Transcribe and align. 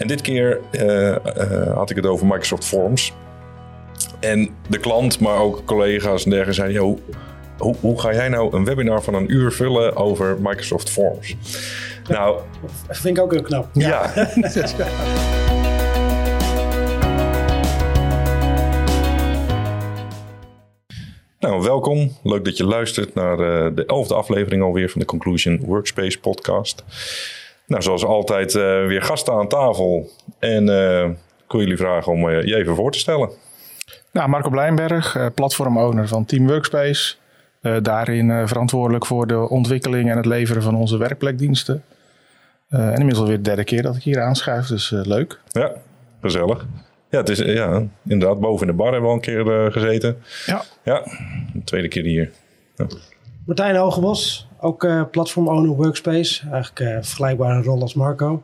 En 0.00 0.06
dit 0.06 0.20
keer 0.20 0.60
eh, 0.70 1.10
eh, 1.10 1.74
had 1.74 1.90
ik 1.90 1.96
het 1.96 2.06
over 2.06 2.26
Microsoft 2.26 2.64
Forms. 2.64 3.12
En 4.20 4.50
de 4.68 4.78
klant, 4.78 5.20
maar 5.20 5.38
ook 5.38 5.64
collega's 5.64 6.24
en 6.24 6.30
dergelijke 6.30 6.60
zeiden... 6.60 6.82
Hoe, 7.58 7.76
hoe 7.80 8.00
ga 8.00 8.12
jij 8.12 8.28
nou 8.28 8.56
een 8.56 8.64
webinar 8.64 9.02
van 9.02 9.14
een 9.14 9.32
uur 9.32 9.52
vullen 9.52 9.96
over 9.96 10.36
Microsoft 10.40 10.90
Forms? 10.90 11.36
Nou, 12.08 12.40
Dat 12.86 12.96
vind 12.96 13.16
ik 13.16 13.22
ook 13.22 13.32
heel 13.32 13.42
knap. 13.42 13.68
ja. 13.72 14.12
Nou, 21.38 21.62
welkom. 21.62 22.16
Leuk 22.22 22.44
dat 22.44 22.56
je 22.56 22.64
luistert 22.64 23.14
naar 23.14 23.38
eh, 23.38 23.70
de 23.74 23.86
elfde 23.86 24.14
aflevering 24.14 24.62
alweer 24.62 24.90
van 24.90 25.00
de 25.00 25.06
Conclusion 25.06 25.60
Workspace 25.64 26.20
podcast. 26.20 26.84
Nou, 27.70 27.82
zoals 27.82 28.04
altijd 28.04 28.54
eh, 28.54 28.62
weer 28.86 29.02
gasten 29.02 29.34
aan 29.34 29.48
tafel. 29.48 30.10
En 30.38 30.68
eh, 30.68 31.04
ik 31.44 31.52
wil 31.52 31.60
jullie 31.60 31.76
vragen 31.76 32.12
om 32.12 32.28
eh, 32.28 32.42
je 32.42 32.56
even 32.56 32.74
voor 32.74 32.92
te 32.92 32.98
stellen. 32.98 33.30
Nou, 34.12 34.28
Marco 34.28 34.50
Blijnberg, 34.50 35.16
eh, 35.16 35.26
platform-owner 35.34 36.08
van 36.08 36.24
Team 36.24 36.46
Workspace. 36.46 37.14
Eh, 37.60 37.76
daarin 37.82 38.30
eh, 38.30 38.46
verantwoordelijk 38.46 39.06
voor 39.06 39.26
de 39.26 39.48
ontwikkeling 39.48 40.10
en 40.10 40.16
het 40.16 40.26
leveren 40.26 40.62
van 40.62 40.74
onze 40.74 40.96
werkplekdiensten. 40.96 41.84
Eh, 42.68 42.80
en 42.80 42.92
inmiddels 42.92 43.18
alweer 43.18 43.36
de 43.36 43.42
derde 43.42 43.64
keer 43.64 43.82
dat 43.82 43.96
ik 43.96 44.02
hier 44.02 44.20
aanschuif, 44.20 44.66
dus 44.66 44.90
leuk. 44.90 45.40
Ja, 45.48 45.72
gezellig. 46.20 46.66
Ja, 47.10 47.18
het 47.18 47.28
is 47.28 47.38
ja, 47.38 47.82
inderdaad 48.08 48.40
boven 48.40 48.66
in 48.66 48.72
de 48.72 48.78
bar 48.82 48.92
hebben 48.92 49.02
we 49.02 49.08
al 49.08 49.14
een 49.14 49.20
keer 49.44 49.72
gezeten. 49.72 50.22
Ja, 50.46 50.62
Ja, 50.84 51.02
de 51.52 51.64
tweede 51.64 51.88
keer 51.88 52.02
hier. 52.04 52.30
Martijn 53.46 53.76
Hogebos, 53.76 54.48
ook 54.60 54.84
eh, 54.84 55.02
platform 55.10 55.48
owner 55.48 55.70
workspace. 55.70 56.42
Eigenlijk 56.52 56.80
eh 56.80 56.96
vergelijkbare 57.00 57.62
rol 57.62 57.80
als 57.80 57.94
Marco. 57.94 58.42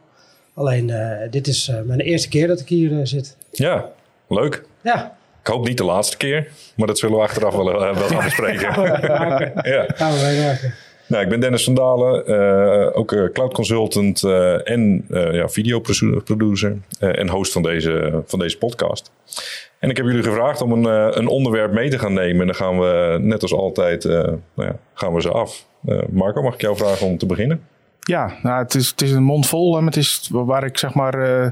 Alleen 0.54 0.90
eh, 0.90 1.30
dit 1.30 1.46
is 1.46 1.72
mijn 1.84 2.00
eerste 2.00 2.28
keer 2.28 2.46
dat 2.46 2.60
ik 2.60 2.68
hier 2.68 3.06
zit. 3.06 3.36
Ja, 3.50 3.90
leuk. 4.28 4.64
Ja, 4.82 5.16
Ik 5.40 5.46
hoop 5.46 5.66
niet 5.66 5.76
de 5.76 5.84
laatste 5.84 6.16
keer, 6.16 6.48
maar 6.76 6.86
dat 6.86 6.98
zullen 6.98 7.16
we 7.16 7.22
achteraf 7.22 7.54
wel, 7.54 7.64
wel 7.64 7.94
gaan 7.94 8.24
bespreken. 8.24 8.68
ja. 9.74 9.84
gaan 9.94 10.12
we 10.12 10.20
meemaken. 10.22 10.74
Nou, 11.08 11.22
ik 11.22 11.28
ben 11.28 11.40
Dennis 11.40 11.64
van 11.64 11.74
Dalen, 11.74 12.94
ook 12.94 13.30
cloud 13.32 13.52
consultant 13.52 14.22
en 14.64 15.04
ja, 15.08 15.48
videoproducer 15.48 16.76
en 16.98 17.28
host 17.28 17.52
van 17.52 17.62
deze, 17.62 18.22
van 18.26 18.38
deze 18.38 18.58
podcast. 18.58 19.10
En 19.86 19.92
ik 19.92 19.98
heb 19.98 20.06
jullie 20.06 20.22
gevraagd 20.22 20.60
om 20.60 20.72
een, 20.72 20.86
eh, 20.86 21.16
een 21.16 21.26
onderwerp 21.26 21.72
mee 21.72 21.90
te 21.90 21.98
gaan 21.98 22.12
nemen. 22.12 22.40
En 22.40 22.46
dan 22.46 22.54
gaan 22.54 22.78
we, 22.78 23.18
net 23.20 23.42
als 23.42 23.52
altijd, 23.52 24.04
eh, 24.04 24.12
nou 24.54 24.68
ja, 24.68 24.76
gaan 24.94 25.14
we 25.14 25.20
ze 25.20 25.30
af. 25.30 25.66
Eh, 25.84 25.98
Marco, 26.10 26.42
mag 26.42 26.54
ik 26.54 26.60
jou 26.60 26.76
vragen 26.76 27.06
om 27.06 27.18
te 27.18 27.26
beginnen? 27.26 27.60
ja 28.06 28.32
nou, 28.42 28.62
het, 28.62 28.74
is, 28.74 28.88
het 28.90 29.02
is 29.02 29.10
een 29.10 29.22
mond 29.22 29.46
vol. 29.46 29.72
maar 29.72 29.84
het 29.84 29.96
is 29.96 30.28
waar 30.30 30.64
ik 30.64 30.78
zeg 30.78 30.94
maar, 30.94 31.14
eh, 31.14 31.50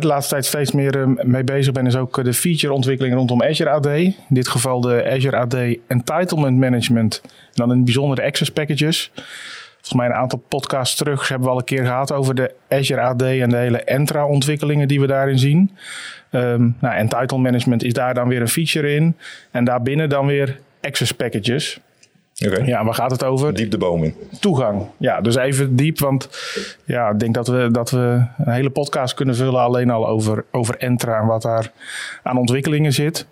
de 0.00 0.06
laatste 0.06 0.32
tijd 0.32 0.46
steeds 0.46 0.72
meer 0.72 1.00
eh, 1.00 1.24
mee 1.24 1.44
bezig 1.44 1.72
ben, 1.72 1.86
is 1.86 1.96
ook 1.96 2.18
eh, 2.18 2.24
de 2.24 2.34
feature-ontwikkeling 2.34 3.14
rondom 3.14 3.42
Azure 3.42 3.70
AD. 3.70 3.86
In 3.86 4.14
dit 4.28 4.48
geval 4.48 4.80
de 4.80 5.10
Azure 5.10 5.36
AD 5.36 5.54
Entitlement 5.86 6.58
Management. 6.58 7.20
En 7.24 7.30
dan 7.52 7.70
in 7.70 7.76
het 7.76 7.84
bijzonder 7.84 8.16
de 8.16 8.22
access 8.22 8.50
packages. 8.50 9.12
Volgens 9.80 9.94
mij 9.94 10.06
een 10.06 10.22
aantal 10.22 10.42
podcasts 10.48 10.96
terug 10.96 11.28
hebben 11.28 11.46
we 11.46 11.52
al 11.52 11.58
een 11.58 11.64
keer 11.64 11.84
gehad 11.84 12.12
over 12.12 12.34
de 12.34 12.54
Azure 12.68 13.00
AD 13.00 13.22
en 13.22 13.50
de 13.50 13.56
hele 13.56 13.82
Entra-ontwikkelingen 13.84 14.88
die 14.88 15.00
we 15.00 15.06
daarin 15.06 15.38
zien. 15.38 15.76
Ehm 16.30 16.68
nou, 16.80 16.94
entitlement 16.94 17.42
management 17.42 17.82
is 17.84 17.92
daar 17.92 18.14
dan 18.14 18.28
weer 18.28 18.40
een 18.40 18.48
feature 18.48 18.94
in. 18.94 19.16
En 19.50 19.64
daarbinnen 19.64 20.08
dan 20.08 20.26
weer 20.26 20.58
access 20.80 21.12
packages. 21.12 21.80
Oké, 22.46 22.62
Ja, 22.64 22.84
waar 22.84 22.94
gaat 22.94 23.10
het 23.10 23.24
over? 23.24 23.54
diep 23.54 23.70
de 23.70 23.78
boom 23.78 24.04
in. 24.04 24.14
Toegang. 24.40 24.86
Ja, 24.96 25.20
dus 25.20 25.36
even 25.36 25.76
diep, 25.76 25.98
want 25.98 26.28
ja, 26.84 27.08
ik 27.10 27.18
denk 27.18 27.34
dat 27.34 27.48
we, 27.48 27.68
dat 27.72 27.90
we 27.90 28.24
een 28.38 28.52
hele 28.52 28.70
podcast 28.70 29.14
kunnen 29.14 29.36
vullen 29.36 29.60
alleen 29.60 29.90
al 29.90 30.08
over, 30.08 30.44
over 30.50 30.76
Entra 30.78 31.20
en 31.20 31.26
wat 31.26 31.42
daar 31.42 31.72
aan 32.22 32.36
ontwikkelingen 32.38 32.92
zit. 32.92 33.26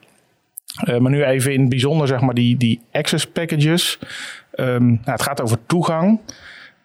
Eh, 0.85 0.99
maar 0.99 1.11
nu 1.11 1.25
even 1.25 1.53
in 1.53 1.61
het 1.61 1.69
bijzonder, 1.69 2.07
zeg 2.07 2.21
maar, 2.21 2.35
die, 2.35 2.57
die 2.57 2.81
access 2.93 3.27
packages. 3.27 3.99
Ehm, 4.53 4.87
nou, 4.87 5.01
het 5.05 5.23
gaat 5.23 5.43
over 5.43 5.59
toegang. 5.67 6.21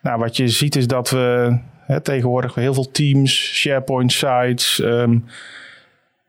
Nou, 0.01 0.19
wat 0.19 0.37
je 0.37 0.47
ziet 0.47 0.75
is 0.75 0.87
dat 0.87 1.09
we 1.09 1.57
hè, 1.85 2.01
tegenwoordig 2.01 2.55
heel 2.55 2.73
veel 2.73 2.91
teams, 2.91 3.59
SharePoint 3.59 4.11
sites. 4.11 4.81
ehm, 4.81 5.17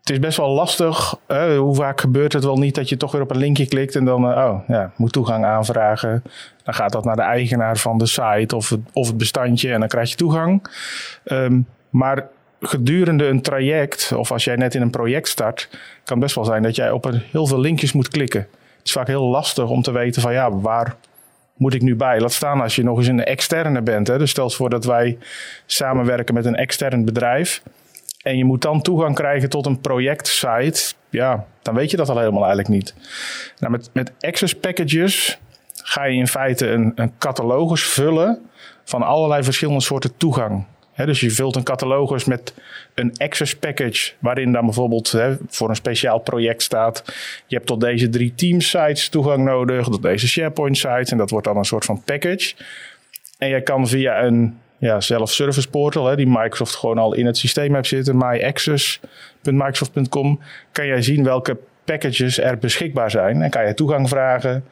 het 0.04 0.12
is 0.12 0.18
best 0.18 0.36
wel 0.36 0.50
lastig. 0.50 1.14
hoe 1.58 1.74
vaak 1.74 2.00
gebeurt 2.00 2.32
het 2.32 2.44
wel 2.44 2.56
niet 2.58 2.74
dat 2.74 2.88
je 2.88 2.96
toch 2.96 3.12
weer 3.12 3.22
op 3.22 3.30
een 3.30 3.36
linkje 3.36 3.66
klikt 3.66 3.96
en 3.96 4.04
dan, 4.04 4.30
eh, 4.30 4.44
oh 4.44 4.68
ja, 4.68 4.92
moet 4.96 5.12
toegang 5.12 5.44
aanvragen. 5.44 6.22
Dan 6.64 6.74
gaat 6.74 6.92
dat 6.92 7.04
naar 7.04 7.16
de 7.16 7.22
eigenaar 7.22 7.76
van 7.76 7.98
de 7.98 8.06
site 8.06 8.56
of 8.56 8.68
het, 8.68 8.80
of 8.92 9.06
het 9.06 9.16
bestandje 9.16 9.72
en 9.72 9.78
dan 9.80 9.88
krijg 9.88 10.10
je 10.10 10.16
toegang. 10.16 10.66
Ehm, 11.24 11.60
maar 11.90 12.28
gedurende 12.66 13.26
een 13.26 13.42
traject, 13.42 14.12
of 14.12 14.32
als 14.32 14.44
jij 14.44 14.56
net 14.56 14.74
in 14.74 14.82
een 14.82 14.90
project 14.90 15.28
start, 15.28 15.68
kan 16.04 16.18
best 16.18 16.34
wel 16.34 16.44
zijn 16.44 16.62
dat 16.62 16.76
jij 16.76 16.90
op 16.90 17.04
een, 17.04 17.22
heel 17.30 17.46
veel 17.46 17.60
linkjes 17.60 17.92
moet 17.92 18.08
klikken. 18.08 18.40
Het 18.40 18.86
is 18.86 18.92
vaak 18.92 19.06
heel 19.06 19.24
lastig 19.24 19.68
om 19.68 19.82
te 19.82 19.92
weten 19.92 20.22
van 20.22 20.32
ja, 20.32 20.52
waar 20.52 20.96
moet 21.56 21.74
ik 21.74 21.82
nu 21.82 21.96
bij? 21.96 22.20
Laat 22.20 22.32
staan 22.32 22.60
als 22.60 22.76
je 22.76 22.82
nog 22.82 22.98
eens 22.98 23.06
een 23.06 23.24
externe 23.24 23.82
bent. 23.82 24.06
Hè? 24.06 24.18
Dus 24.18 24.30
stel 24.30 24.44
eens 24.44 24.56
voor 24.56 24.70
dat 24.70 24.84
wij 24.84 25.18
samenwerken 25.66 26.34
met 26.34 26.44
een 26.44 26.56
extern 26.56 27.04
bedrijf. 27.04 27.62
En 28.22 28.36
je 28.36 28.44
moet 28.44 28.62
dan 28.62 28.82
toegang 28.82 29.14
krijgen 29.14 29.48
tot 29.48 29.66
een 29.66 29.80
projectsite. 29.80 30.94
Ja, 31.10 31.46
dan 31.62 31.74
weet 31.74 31.90
je 31.90 31.96
dat 31.96 32.08
al 32.08 32.18
helemaal 32.18 32.44
eigenlijk 32.44 32.68
niet. 32.68 32.94
Nou, 33.58 33.72
met, 33.72 33.90
met 33.92 34.12
access 34.20 34.54
packages 34.54 35.38
ga 35.82 36.04
je 36.04 36.16
in 36.16 36.28
feite 36.28 36.68
een, 36.68 36.92
een 36.94 37.12
catalogus 37.18 37.84
vullen 37.84 38.50
van 38.84 39.02
allerlei 39.02 39.42
verschillende 39.42 39.80
soorten 39.80 40.16
toegang. 40.16 40.64
Dus 40.96 41.20
je 41.20 41.30
vult 41.30 41.56
een 41.56 41.62
catalogus 41.62 42.24
met 42.24 42.54
een 42.94 43.12
access 43.16 43.56
package, 43.56 44.12
waarin 44.18 44.52
dan 44.52 44.64
bijvoorbeeld 44.64 45.16
voor 45.48 45.68
een 45.68 45.76
speciaal 45.76 46.18
project 46.18 46.62
staat: 46.62 47.02
je 47.46 47.56
hebt 47.56 47.66
tot 47.66 47.80
deze 47.80 48.08
drie 48.08 48.34
Teams 48.34 48.70
sites 48.70 49.08
toegang 49.08 49.44
nodig, 49.44 49.86
tot 49.86 50.02
deze 50.02 50.28
SharePoint 50.28 50.76
sites, 50.76 51.10
en 51.10 51.18
dat 51.18 51.30
wordt 51.30 51.46
dan 51.46 51.56
een 51.56 51.64
soort 51.64 51.84
van 51.84 52.02
package. 52.04 52.54
En 53.38 53.48
jij 53.48 53.62
kan 53.62 53.88
via 53.88 54.24
een 54.24 54.58
ja, 54.78 55.00
self-service 55.00 55.68
portal, 55.68 56.16
die 56.16 56.26
Microsoft 56.26 56.74
gewoon 56.74 56.98
al 56.98 57.14
in 57.14 57.26
het 57.26 57.36
systeem 57.36 57.74
heeft 57.74 57.88
zitten, 57.88 58.16
myaccess.microsoft.com, 58.16 60.40
kan 60.72 60.86
jij 60.86 61.02
zien 61.02 61.24
welke 61.24 61.56
packages 61.84 62.38
er 62.38 62.58
beschikbaar 62.58 63.10
zijn. 63.10 63.42
En 63.42 63.50
kan 63.50 63.66
je 63.66 63.74
toegang 63.74 64.08
vragen. 64.08 64.64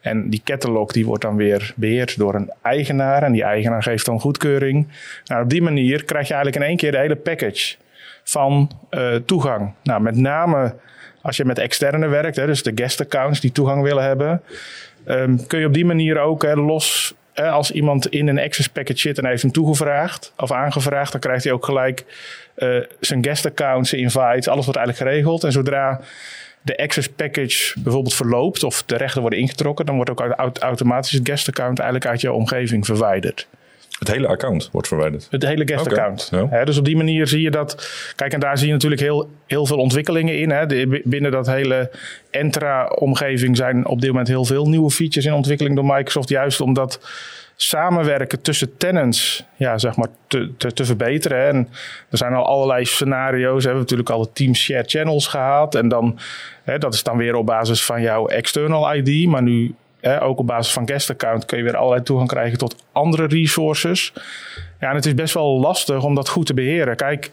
En 0.00 0.30
die 0.30 0.40
catalog 0.44 0.92
die 0.92 1.06
wordt 1.06 1.22
dan 1.22 1.36
weer 1.36 1.72
beheerd 1.76 2.18
door 2.18 2.34
een 2.34 2.52
eigenaar. 2.62 3.22
En 3.22 3.32
die 3.32 3.42
eigenaar 3.42 3.82
geeft 3.82 4.04
dan 4.04 4.20
goedkeuring. 4.20 4.88
Nou, 5.24 5.42
op 5.42 5.50
die 5.50 5.62
manier 5.62 6.04
krijg 6.04 6.28
je 6.28 6.34
eigenlijk 6.34 6.62
in 6.62 6.68
één 6.68 6.78
keer 6.78 6.90
de 6.90 6.98
hele 6.98 7.16
package 7.16 7.76
van 8.22 8.70
eh, 8.90 9.14
toegang. 9.14 9.72
Nou, 9.82 10.00
met 10.00 10.16
name 10.16 10.74
als 11.22 11.36
je 11.36 11.44
met 11.44 11.58
externe 11.58 12.08
werkt, 12.08 12.36
hè, 12.36 12.46
dus 12.46 12.62
de 12.62 12.72
guest 12.74 13.00
accounts 13.00 13.40
die 13.40 13.52
toegang 13.52 13.82
willen 13.82 14.04
hebben, 14.04 14.42
ehm, 15.04 15.36
kun 15.46 15.60
je 15.60 15.66
op 15.66 15.74
die 15.74 15.84
manier 15.84 16.18
ook 16.18 16.42
hè, 16.42 16.54
los. 16.54 17.16
als 17.38 17.70
iemand 17.70 18.06
in 18.06 18.28
een 18.28 18.38
access 18.38 18.68
package 18.68 18.98
zit 18.98 19.18
en 19.18 19.26
heeft 19.26 19.42
hem 19.42 19.52
toegevraagd 19.52 20.32
of 20.36 20.52
aangevraagd, 20.52 21.12
dan 21.12 21.20
krijgt 21.20 21.44
hij 21.44 21.52
ook 21.52 21.64
gelijk 21.64 22.04
eh, 22.54 22.78
zijn 23.00 23.24
guest 23.24 23.46
account, 23.46 23.86
zijn 23.86 24.00
invites, 24.00 24.48
alles 24.48 24.64
wordt 24.64 24.78
eigenlijk 24.78 25.10
geregeld. 25.10 25.44
En 25.44 25.52
zodra 25.52 26.00
de 26.68 26.76
access 26.76 27.08
package 27.08 27.80
bijvoorbeeld 27.80 28.14
verloopt 28.14 28.62
of 28.62 28.82
de 28.82 28.96
rechten 28.96 29.20
worden 29.20 29.38
ingetrokken, 29.38 29.86
dan 29.86 29.94
wordt 29.94 30.10
ook 30.10 30.20
auto- 30.20 30.60
automatisch 30.60 31.12
het 31.12 31.28
guest 31.28 31.48
account 31.48 31.78
eigenlijk 31.78 32.10
uit 32.10 32.20
jouw 32.20 32.34
omgeving 32.34 32.86
verwijderd. 32.86 33.48
Het 33.98 34.08
hele 34.10 34.26
account 34.26 34.68
wordt 34.72 34.88
verwijderd. 34.88 35.26
Het 35.30 35.42
hele 35.42 35.66
guest 35.66 35.80
Oké, 35.86 35.90
account. 35.90 36.28
ja. 36.30 36.46
Hè, 36.50 36.64
dus 36.64 36.78
op 36.78 36.84
die 36.84 36.96
manier 36.96 37.26
zie 37.26 37.42
je 37.42 37.50
dat. 37.50 37.88
Kijk, 38.16 38.32
en 38.32 38.40
daar 38.40 38.58
zie 38.58 38.66
je 38.66 38.72
natuurlijk 38.72 39.00
heel, 39.00 39.30
heel 39.46 39.66
veel 39.66 39.76
ontwikkelingen 39.78 40.38
in. 40.38 40.48
De- 40.48 41.00
binnen 41.04 41.30
dat 41.30 41.46
hele 41.46 41.90
Entra-omgeving 42.30 43.56
zijn 43.56 43.86
op 43.86 44.00
dit 44.00 44.10
moment 44.10 44.28
heel 44.28 44.44
veel 44.44 44.68
nieuwe 44.68 44.90
features 44.90 45.24
in 45.26 45.32
ontwikkeling 45.32 45.74
door 45.76 45.84
Microsoft. 45.84 46.28
Juist 46.28 46.60
omdat 46.60 47.00
samenwerken 47.56 48.40
tussen 48.42 48.76
tenants 48.76 49.44
ja, 49.56 49.78
zeg 49.78 49.96
maar 49.96 50.08
te, 50.26 50.50
te, 50.56 50.72
te 50.72 50.84
verbeteren. 50.84 51.38
hè. 51.38 51.44
En 51.48 51.68
er 52.10 52.18
zijn 52.18 52.32
al 52.34 52.44
allerlei 52.46 52.84
scenario's. 52.84 53.56
We 53.62 53.62
hebben 53.68 53.80
natuurlijk 53.82 54.10
al 54.10 54.22
de 54.22 54.32
Team 54.32 54.54
Share 54.54 54.84
Channels 54.86 55.26
gehad. 55.26 55.74
En 55.74 55.88
dan, 55.88 56.18
hè, 56.64 56.78
dat 56.78 56.94
is 56.94 57.02
dan 57.02 57.16
weer 57.16 57.34
op 57.34 57.46
basis 57.46 57.84
van 57.84 58.02
jouw 58.02 58.26
external 58.26 58.94
ID. 58.94 59.26
Maar 59.28 59.42
nu 59.42 59.74
hè, 60.00 60.22
ook 60.22 60.38
op 60.38 60.46
basis 60.46 60.72
van 60.72 60.88
guest 60.88 61.10
account 61.10 61.44
kun 61.44 61.58
je 61.58 61.64
weer 61.64 61.76
allerlei 61.76 62.02
toegang 62.02 62.28
krijgen 62.28 62.58
tot 62.58 62.76
andere 62.92 63.26
resources. 63.26 64.12
Ja, 64.80 64.88
en 64.88 64.94
het 64.94 65.06
is 65.06 65.14
best 65.14 65.34
wel 65.34 65.60
lastig 65.60 66.04
om 66.04 66.14
dat 66.14 66.28
goed 66.28 66.46
te 66.46 66.54
beheren. 66.54 66.96
Kijk, 66.96 67.30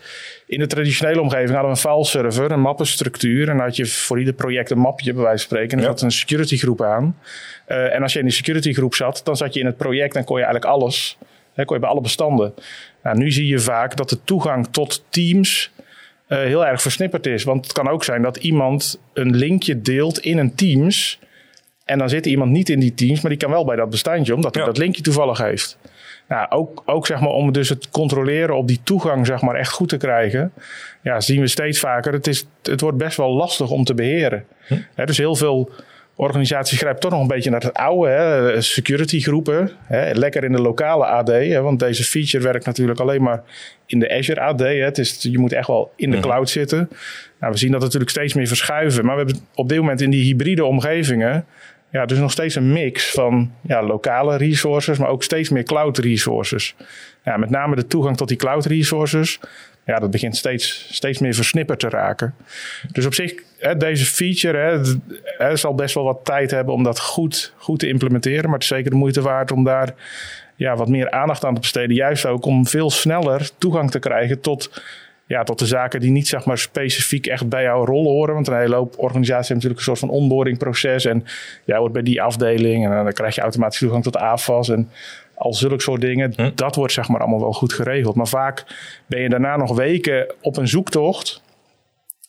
in 0.48 0.60
de 0.60 0.68
traditionele 0.68 1.22
omgeving 1.22 1.50
hadden 1.52 1.72
we 1.72 1.78
een 1.88 1.92
fileserver, 1.92 2.52
een 2.52 2.62
mappenstructuur. 2.62 3.50
En 3.50 3.56
dan 3.58 3.66
had 3.66 3.76
je 3.76 3.86
voor 3.86 4.20
ieder 4.20 4.34
project 4.34 4.72
een 4.72 4.80
mapje, 4.80 5.14
bij 5.14 5.24
wijze 5.24 5.48
van 5.48 5.58
spreken. 5.58 5.72
En 5.72 5.78
er 5.78 5.84
Ja. 5.84 5.90
zat 5.90 6.02
een 6.02 6.12
security 6.12 6.58
groep 6.58 6.82
aan. 6.82 7.18
Eh, 7.66 7.94
en 7.96 8.02
als 8.02 8.14
je 8.14 8.20
in 8.20 8.26
die 8.26 8.34
security 8.34 8.74
groep 8.74 8.96
zat, 8.96 9.22
dan 9.24 9.36
zat 9.38 9.54
je 9.54 9.60
in 9.60 9.66
het 9.66 9.78
project 9.78 10.16
en 10.16 10.24
kon 10.24 10.38
je 10.38 10.44
eigenlijk 10.44 10.74
alles. 10.74 11.18
Hè, 11.54 11.66
kon 11.66 11.76
je 11.76 11.82
bij 11.82 11.92
alle 11.92 12.02
bestanden. 12.02 12.54
Nou, 13.04 13.18
nu 13.18 13.32
zie 13.32 13.48
je 13.48 13.60
vaak 13.60 13.96
dat 13.96 14.10
de 14.10 14.24
toegang 14.24 14.68
tot 14.72 15.04
teams 15.10 15.72
eh, 16.28 16.38
heel 16.38 16.66
erg 16.66 16.82
versnipperd 16.82 17.26
is. 17.26 17.44
Want 17.44 17.64
het 17.64 17.74
kan 17.74 17.90
ook 17.90 18.04
zijn 18.04 18.22
dat 18.22 18.38
iemand 18.38 19.00
een 19.14 19.36
linkje 19.36 19.82
deelt 19.82 20.20
in 20.20 20.38
een 20.38 20.56
Teams. 20.56 21.20
En 21.86 21.98
dan 21.98 22.10
zit 22.10 22.26
iemand 22.26 22.52
niet 22.52 22.70
in 22.70 22.80
die 22.80 22.94
Teams, 22.94 23.22
maar 23.22 23.32
die 23.32 23.40
kan 23.40 23.50
wel 23.50 23.66
bij 23.66 23.76
dat 23.76 23.90
bestandje, 23.90 24.36
omdat 24.36 24.54
hij 24.54 24.64
Ja. 24.64 24.70
dat 24.70 24.78
linkje 24.78 25.02
toevallig 25.02 25.38
heeft. 25.38 25.78
Nou, 26.28 26.50
ook, 26.50 26.84
ook 26.86 27.06
zeg 27.06 27.20
maar, 27.20 27.30
om 27.30 27.52
dus 27.52 27.70
het 27.70 27.90
controleren 27.90 28.56
op 28.56 28.68
die 28.68 28.80
toegang 28.84 29.26
zeg 29.26 29.42
maar, 29.42 29.56
echt 29.56 29.72
goed 29.72 29.90
te 29.90 29.98
krijgen, 29.98 30.52
ja, 31.02 31.20
zien 31.20 31.42
we 31.42 31.48
steeds 31.48 31.80
vaker. 31.80 32.14
Het, 32.14 32.28
is, 32.28 32.48
het 32.62 32.82
wordt 32.82 32.98
best 32.98 33.18
wel 33.18 33.34
lastig 33.34 33.70
om 33.70 33.84
te 33.84 33.94
beheren. 33.94 34.46
Hm? 34.68 35.06
dus 35.06 35.18
heel 35.18 35.36
veel 35.36 35.72
organisaties 36.16 36.78
grijpen 36.78 37.02
toch 37.02 37.12
nog 37.12 37.22
een 37.22 37.28
beetje 37.28 37.50
naar 37.50 37.62
het 37.62 37.74
oude, 37.74 38.10
hè, 38.10 38.62
security 38.62 39.20
groepen. 39.20 39.72
Hè, 39.84 40.12
lekker 40.12 40.44
in 40.44 40.52
de 40.52 40.62
lokale 40.62 41.06
AD, 41.06 41.28
hè, 41.28 41.62
want 41.62 41.80
deze 41.80 42.04
feature 42.04 42.44
werkt 42.44 42.66
natuurlijk 42.66 43.00
alleen 43.00 43.22
maar 43.22 43.44
in 43.86 44.00
de 44.00 44.12
Azure 44.12 44.42
AD. 44.42 44.60
Hè. 44.60 44.68
Het 44.68 44.98
is, 44.98 45.18
je 45.22 45.40
moet 45.40 45.54
echt 45.54 45.68
wel 45.68 45.92
in 45.96 46.10
de 46.10 46.18
mhm. 46.18 46.26
cloud 46.26 46.50
zitten. 46.50 46.90
Nou, 47.40 47.52
we 47.52 47.60
zien 47.60 47.72
dat 47.72 47.82
natuurlijk 47.82 48.12
steeds 48.12 48.34
meer 48.34 48.48
verschuiven. 48.48 49.06
Maar 49.06 49.16
we 49.16 49.24
hebben 49.24 49.42
op 49.56 49.70
dit 49.70 49.78
moment 49.78 50.02
in 50.02 50.10
die 50.10 50.24
hybride 50.24 50.66
omgevingen 50.66 51.46
ja, 51.96 52.06
dus 52.06 52.18
nog 52.18 52.32
steeds 52.32 52.56
een 52.56 52.72
mix 52.72 53.12
van 53.12 53.52
ja, 53.62 53.84
lokale 53.84 54.38
resources, 54.38 54.98
maar 54.98 55.10
ook 55.10 55.24
steeds 55.24 55.50
meer 55.50 55.64
cloud 55.64 55.98
resources. 55.98 56.76
Ja, 57.24 57.38
met 57.38 57.50
name 57.50 57.76
de 57.76 57.88
toegang 57.88 58.18
tot 58.18 58.28
die 58.28 58.38
cloud 58.38 58.66
resources, 58.66 59.40
ja, 59.86 60.00
dat 60.00 60.12
begint 60.12 60.36
steeds, 60.36 60.88
steeds 60.92 61.20
meer 61.20 61.34
versnipperd 61.34 61.80
te 61.80 61.90
raken. 61.90 62.36
Dus 62.92 63.06
op 63.06 63.14
zich, 63.14 63.34
hè, 63.58 63.78
deze 63.78 64.06
feature 64.06 64.82
hè, 65.38 65.56
zal 65.56 65.76
best 65.76 65.96
wel 65.96 66.04
wat 66.04 66.20
tijd 66.24 66.52
hebben 66.52 66.74
om 66.74 66.84
dat 66.84 67.00
goed, 67.00 67.54
goed 67.58 67.80
te 67.80 67.88
implementeren. 67.88 68.44
Maar 68.44 68.54
het 68.54 68.64
is 68.64 68.68
zeker 68.68 68.92
de 68.92 68.98
moeite 68.98 69.22
waard 69.22 69.52
om 69.52 69.64
daar 69.64 69.94
ja, 70.56 70.76
wat 70.76 70.90
meer 70.90 71.12
aandacht 71.12 71.46
aan 71.46 71.54
te 71.54 71.60
besteden. 71.60 71.96
Juist 71.96 72.26
ook 72.26 72.46
om 72.46 72.68
veel 72.68 72.90
sneller 72.90 73.50
toegang 73.58 73.92
te 73.92 74.00
krijgen 74.00 74.42
tot 74.42 74.82
ja, 75.28 75.44
tot 75.44 75.60
de 75.60 75.66
zaken 75.66 76.00
die 76.00 76.12
niet 76.12 76.28
zeg 76.28 76.46
maar, 76.46 76.58
specifiek 76.58 77.28
echt 77.28 77.50
bij 77.50 77.64
jouw 77.64 77.86
rol 77.86 78.04
horen. 78.04 78.34
Want 78.34 78.48
een 78.48 78.58
hele 78.58 78.76
hoop 78.76 78.94
organisaties 78.98 79.48
hebben 79.48 79.56
natuurlijk 79.56 79.80
een 79.80 79.96
soort 79.96 80.00
van 80.00 80.10
onboardingproces. 80.10 81.06
En 81.06 81.26
jij 81.64 81.78
wordt 81.78 81.94
bij 81.94 82.04
die 82.04 82.22
afdeling 82.22 82.86
en 82.86 82.92
dan 82.92 83.14
krijg 83.14 83.36
je 83.36 83.42
automatisch 83.42 83.80
toegang 83.80 84.04
tot 84.04 84.18
AFAS 84.18 84.70
en 84.70 84.90
al 85.36 85.54
zulke 85.54 85.82
soort 85.82 86.02
dingen. 86.02 86.34
Hm. 86.36 86.52
Dat 86.56 86.76
wordt 86.76 86.94
zeg 86.94 87.08
maar 87.08 87.20
allemaal 87.20 87.40
wel 87.40 87.54
goed 87.54 87.74
geregeld. 87.74 88.16
Maar 88.16 88.28
vaak 88.28 88.66
ben 89.06 89.22
je 89.22 89.30
daarna 89.30 89.58
nog 89.58 89.76
weken 89.76 90.34
op 90.42 90.58
een 90.58 90.68
zoektocht. 90.68 91.44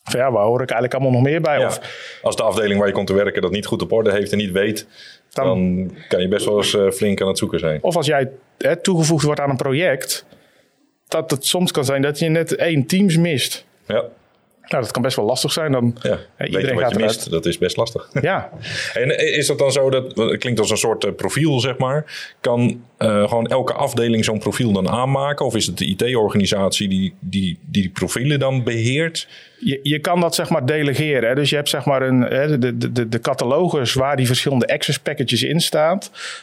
Van 0.03 0.19
ja, 0.19 0.31
waar 0.31 0.45
hoor 0.45 0.61
ik 0.61 0.69
eigenlijk 0.69 0.93
allemaal 0.93 1.11
nog 1.11 1.29
meer 1.29 1.41
bij? 1.41 1.65
Of, 1.65 1.79
als 2.21 2.35
de 2.35 2.43
afdeling 2.43 2.79
waar 2.79 2.87
je 2.87 2.93
komt 2.93 3.07
te 3.07 3.13
werken 3.13 3.41
dat 3.41 3.51
niet 3.51 3.65
goed 3.65 3.81
op 3.81 3.91
orde 3.91 4.11
heeft 4.11 4.31
en 4.31 4.37
niet 4.37 4.51
weet, 4.51 4.87
dan, 5.29 5.91
kan 6.07 6.21
je 6.21 6.27
best 6.27 6.45
wel 6.45 6.57
eens 6.57 6.73
uh, 6.73 6.89
flink 6.89 7.21
aan 7.21 7.27
het 7.27 7.37
zoeken 7.37 7.59
zijn. 7.59 7.83
Of 7.83 7.95
als 7.95 8.05
jij 8.05 8.29
hè, 8.57 8.75
toegevoegd 8.75 9.25
wordt 9.25 9.39
aan 9.39 9.49
een 9.49 9.55
project, 9.55 10.25
dat 11.07 11.31
het 11.31 11.45
soms 11.45 11.71
kan 11.71 11.85
zijn 11.85 12.01
dat 12.01 12.19
je 12.19 12.29
net 12.29 12.55
één 12.55 12.85
teams 12.85 13.17
mist. 13.17 13.65
Ja. 13.87 14.03
Nou, 14.61 14.83
dat 14.83 14.91
kan 14.91 15.01
best 15.01 15.15
wel 15.15 15.25
lastig 15.25 15.51
zijn. 15.51 15.71
Dan, 15.71 15.97
ja, 16.01 16.19
iedereen 16.45 16.75
wat 16.75 16.83
gaat 16.83 16.93
je 16.93 16.99
mist, 16.99 17.29
dat 17.29 17.45
is 17.45 17.57
best 17.57 17.77
lastig. 17.77 18.09
Ja. 18.21 18.49
en 18.93 19.19
is 19.19 19.47
dat 19.47 19.57
dan 19.57 19.71
zo, 19.71 19.89
dat 19.89 20.17
het 20.17 20.37
klinkt 20.37 20.59
als 20.59 20.69
een 20.69 20.77
soort 20.77 21.03
eh, 21.03 21.13
profiel, 21.13 21.59
zeg 21.59 21.77
maar. 21.77 22.33
Kan 22.39 22.83
uh, 22.99 23.27
gewoon 23.27 23.47
elke 23.47 23.73
afdeling 23.73 24.25
zo'n 24.25 24.39
profiel 24.39 24.71
dan 24.71 24.89
aanmaken? 24.89 25.45
Of 25.45 25.55
is 25.55 25.65
het 25.65 25.77
de 25.77 25.85
IT-organisatie 25.85 26.87
die, 26.87 27.13
die 27.19 27.59
die 27.65 27.89
profielen 27.89 28.39
dan 28.39 28.63
beheert? 28.63 29.27
Je, 29.59 29.79
je 29.83 29.99
kan 29.99 30.19
dat 30.19 30.35
zeg 30.35 30.49
maar 30.49 30.65
delegeren. 30.65 31.29
Hè? 31.29 31.35
Dus 31.35 31.49
je 31.49 31.55
hebt 31.55 31.69
zeg 31.69 31.85
maar 31.85 32.01
een, 32.01 32.21
hè, 32.21 32.59
de, 32.59 32.91
de, 32.91 33.09
de 33.09 33.19
catalogus 33.19 33.93
waar 33.93 34.15
die 34.15 34.25
verschillende 34.25 34.67
access 34.67 34.99
packages 34.99 35.43
in 35.43 35.59
staan. 35.59 35.99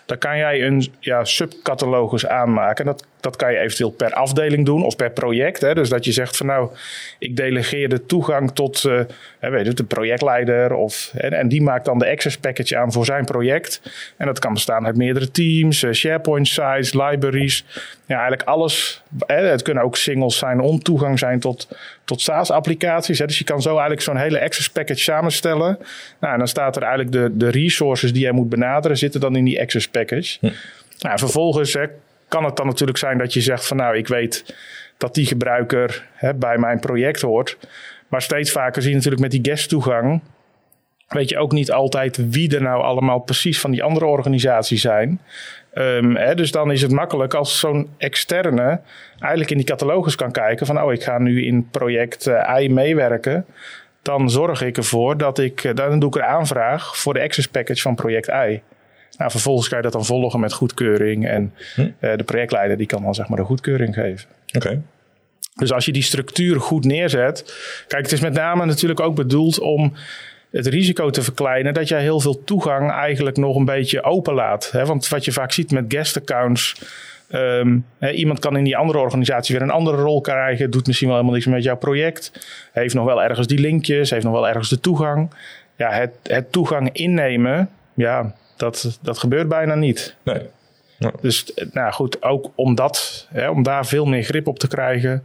Daar 0.07 0.19
kan 0.19 0.37
jij 0.37 0.63
een 0.63 0.87
ja, 1.01 1.25
subcatalogus 1.25 2.27
aanmaken. 2.27 2.85
Dat, 2.85 3.07
dat 3.21 3.37
kan 3.37 3.53
je 3.53 3.59
eventueel 3.59 3.91
per 3.91 4.13
afdeling 4.13 4.67
doen 4.67 4.85
of 4.85 4.97
per 4.97 5.11
project. 5.11 5.61
Hè? 5.61 5.75
Dus 5.75 5.89
dat 5.89 6.05
je 6.05 6.13
zegt 6.13 6.37
van 6.37 6.47
nou, 6.47 6.71
ik 7.19 7.37
delegeer 7.37 7.89
de 7.89 8.07
toegang 8.07 8.51
tot 8.51 8.85
uh, 8.85 9.01
weet 9.41 9.67
je, 9.67 9.75
de 9.75 9.85
projectleider. 9.85 10.75
Of, 10.75 11.11
hè, 11.17 11.29
en 11.29 11.49
die 11.49 11.63
maakt 11.63 11.85
dan 11.85 11.99
de 11.99 12.11
access 12.11 12.39
package 12.39 12.77
aan 12.77 12.93
voor 12.93 13.05
zijn 13.05 13.25
project. 13.25 13.81
En 14.17 14.27
dat 14.27 14.39
kan 14.39 14.53
bestaan 14.53 14.87
uit 14.87 14.97
meerdere 14.97 15.31
teams, 15.31 15.83
uh, 15.83 15.93
Sites, 16.47 16.93
libraries. 16.93 17.65
Ja, 18.07 18.15
eigenlijk 18.15 18.49
alles. 18.49 19.03
Het 19.27 19.63
kunnen 19.63 19.83
ook 19.83 19.97
singles 19.97 20.39
zijn 20.39 20.61
om 20.61 20.83
toegang 20.83 21.19
zijn 21.19 21.41
tot, 21.41 21.69
tot 22.05 22.21
SaaS-applicaties. 22.21 23.19
Dus 23.19 23.39
je 23.39 23.45
kan 23.45 23.63
zo 23.63 23.71
eigenlijk 23.71 24.01
zo'n 24.01 24.17
hele 24.17 24.41
access 24.41 24.71
package 24.71 25.01
samenstellen. 25.01 25.79
Nou, 26.21 26.33
en 26.33 26.39
dan 26.39 26.49
staat 26.49 26.77
er 26.77 26.83
eigenlijk 26.83 27.13
de, 27.13 27.37
de 27.37 27.51
resources 27.51 28.13
die 28.13 28.23
jij 28.23 28.33
moet 28.33 28.49
benaderen, 28.49 28.97
zitten 28.97 29.21
dan 29.21 29.37
in 29.37 29.45
die 29.45 29.61
access 29.61 29.89
package. 29.89 30.39
Hm. 30.41 30.51
Nou, 30.99 31.19
vervolgens 31.19 31.73
hè, 31.73 31.85
kan 32.29 32.45
het 32.45 32.57
dan 32.57 32.67
natuurlijk 32.67 32.99
zijn 32.99 33.19
dat 33.19 33.33
je 33.33 33.41
zegt 33.41 33.67
van 33.67 33.77
nou, 33.77 33.97
ik 33.97 34.09
weet 34.09 34.55
dat 34.99 35.15
die 35.15 35.27
gebruiker 35.27 36.07
hè, 36.15 36.35
bij 36.35 36.59
mijn 36.59 36.81
project 36.81 37.21
hoort. 37.21 37.59
Maar 38.09 38.23
steeds 38.23 38.51
vaker 38.51 38.83
zie 38.83 38.91
je 38.91 38.97
natuurlijk 38.97 39.23
met 39.23 39.31
die 39.31 39.45
guest 39.53 39.69
toegang 39.69 40.21
weet 41.15 41.29
je 41.29 41.39
ook 41.39 41.53
niet 41.53 41.73
altijd 41.73 42.31
wie 42.31 42.55
er 42.55 42.63
nou 42.63 42.83
allemaal 42.83 43.19
precies 43.19 43.61
van 43.61 43.71
die 43.71 43.83
andere 43.83 44.07
organisaties 44.07 44.81
zijn. 44.81 45.21
Um, 45.79 46.17
hè, 46.17 46.35
dus 46.35 46.51
dan 46.51 46.71
is 46.71 46.83
het 46.83 46.91
makkelijk 46.91 47.35
als 47.35 47.59
zo'n 47.59 47.89
externe 47.97 48.81
eigenlijk 49.19 49.51
in 49.51 49.57
die 49.57 49.67
catalogus 49.67 50.15
kan 50.15 50.33
kijken 50.33 50.67
van 50.67 50.83
oh, 50.83 50.93
ik 50.93 51.03
ga 51.03 51.19
nu 51.19 51.45
in 51.45 51.69
project 51.71 52.27
uh, 52.27 52.57
I 52.61 52.69
meewerken. 52.69 53.47
Dan 54.03 54.31
zorg 54.31 54.63
ik 54.63 54.77
ervoor 54.77 55.17
dat 55.17 55.39
ik, 55.39 55.65
uh, 55.65 55.75
dan 55.75 55.99
doe 55.99 56.09
ik 56.09 56.15
een 56.15 56.23
aanvraag 56.23 56.97
voor 56.97 57.15
de 57.15 57.21
access 57.21 57.49
package 57.49 57.81
van 57.81 57.95
project 57.95 58.29
I. 58.29 58.61
Nou, 59.17 59.31
vervolgens 59.31 59.69
kan 59.69 59.77
je 59.77 59.85
dat 59.85 59.93
dan 59.93 60.05
volgen 60.05 60.41
met 60.41 60.53
goedkeuring 60.53 61.29
en 61.29 61.53
hm. 61.75 61.81
uh, 61.81 62.17
de 62.17 62.25
projectleider 62.25 62.77
die 62.77 62.87
kan 62.87 63.03
dan 63.03 63.15
zeg 63.15 63.29
maar 63.29 63.39
de 63.39 63.45
goedkeuring 63.45 63.95
geven. 63.95 64.29
Oké. 64.57 64.83
Dus 65.55 65.73
als 65.73 65.85
je 65.85 65.93
die 65.93 66.03
structuur 66.03 66.61
goed 66.61 66.85
neerzet. 66.85 67.55
Kijk, 67.89 68.03
het 68.03 68.13
is 68.13 68.21
met 68.21 68.33
name 68.33 68.65
natuurlijk 68.65 69.01
ook 69.01 69.15
bedoeld 69.15 69.59
om 69.59 69.93
het 70.55 70.67
risico 70.67 71.11
te 71.11 71.23
verkleinen 71.23 71.75
dat 71.75 71.89
jij 71.89 72.01
heel 72.01 72.21
veel 72.21 72.45
toegang 72.45 72.91
eigenlijk 72.91 73.37
nog 73.37 73.57
een 73.57 73.65
beetje 73.65 74.03
openlaat. 74.03 74.71
Hè? 74.71 74.87
Want 74.87 75.09
wat 75.09 75.25
je 75.25 75.33
vaak 75.33 75.53
ziet 75.53 75.71
met 75.71 75.85
guest 75.89 76.17
accounts. 76.17 76.83
Ehm, 77.29 77.79
iemand 78.13 78.39
kan 78.39 78.57
in 78.57 78.65
die 78.65 78.77
andere 78.77 78.99
organisatie 78.99 79.55
weer 79.55 79.65
een 79.65 79.71
andere 79.71 79.97
rol 79.97 80.21
krijgen. 80.21 80.71
Doet 80.71 80.87
misschien 80.87 81.09
wel 81.09 81.17
helemaal 81.17 81.37
niks 81.37 81.51
met 81.51 81.63
jouw 81.63 81.77
project. 81.77 82.33
Heeft 82.73 82.95
nog 82.95 83.05
wel 83.05 83.23
ergens 83.23 83.47
die 83.47 83.59
linkjes. 83.59 84.11
Heeft 84.11 84.25
nog 84.25 84.33
wel 84.33 84.49
ergens 84.49 84.69
de 84.69 84.81
toegang. 84.81 85.31
Ja, 85.77 85.91
het, 85.91 86.11
het 86.23 86.53
toegang 86.53 86.93
innemen. 86.93 87.71
Ja, 87.95 88.35
dat, 88.57 88.99
dat 89.03 89.19
gebeurt 89.19 89.49
bijna 89.49 89.75
niet. 89.75 90.17
Nee. 90.23 90.41
Dus 91.21 91.53
nou 91.73 91.93
goed, 91.93 92.23
ook 92.23 92.51
om, 92.55 92.75
dat, 92.75 93.29
om 93.51 93.63
daar 93.63 93.87
veel 93.87 94.05
meer 94.07 94.23
grip 94.23 94.47
op 94.47 94.59
te 94.59 94.69
krijgen, 94.69 95.23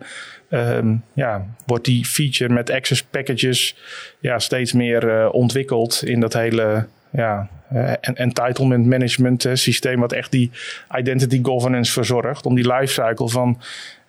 ehm, 0.50 0.96
ja, 1.14 1.46
wordt 1.66 1.86
die 1.86 2.06
feature 2.06 2.54
met 2.54 2.70
access 2.70 3.04
packages 3.04 3.76
ja, 4.20 4.40
steeds 4.40 4.74
meer 4.74 5.04
uh, 5.04 5.34
ontwikkeld 5.34 6.04
in 6.04 6.20
dat 6.20 6.34
hele 6.34 6.88
ja, 7.10 7.50
uh, 7.74 7.94
entitlement 8.02 8.86
management 8.86 9.46
uh, 9.46 9.54
systeem, 9.54 10.00
wat 10.00 10.12
echt 10.12 10.32
die 10.32 10.52
identity 10.98 11.40
governance 11.44 11.92
verzorgt. 11.92 12.46
Om 12.46 12.56
die 12.56 12.74
lifecycle 12.74 13.30
van 13.30 13.62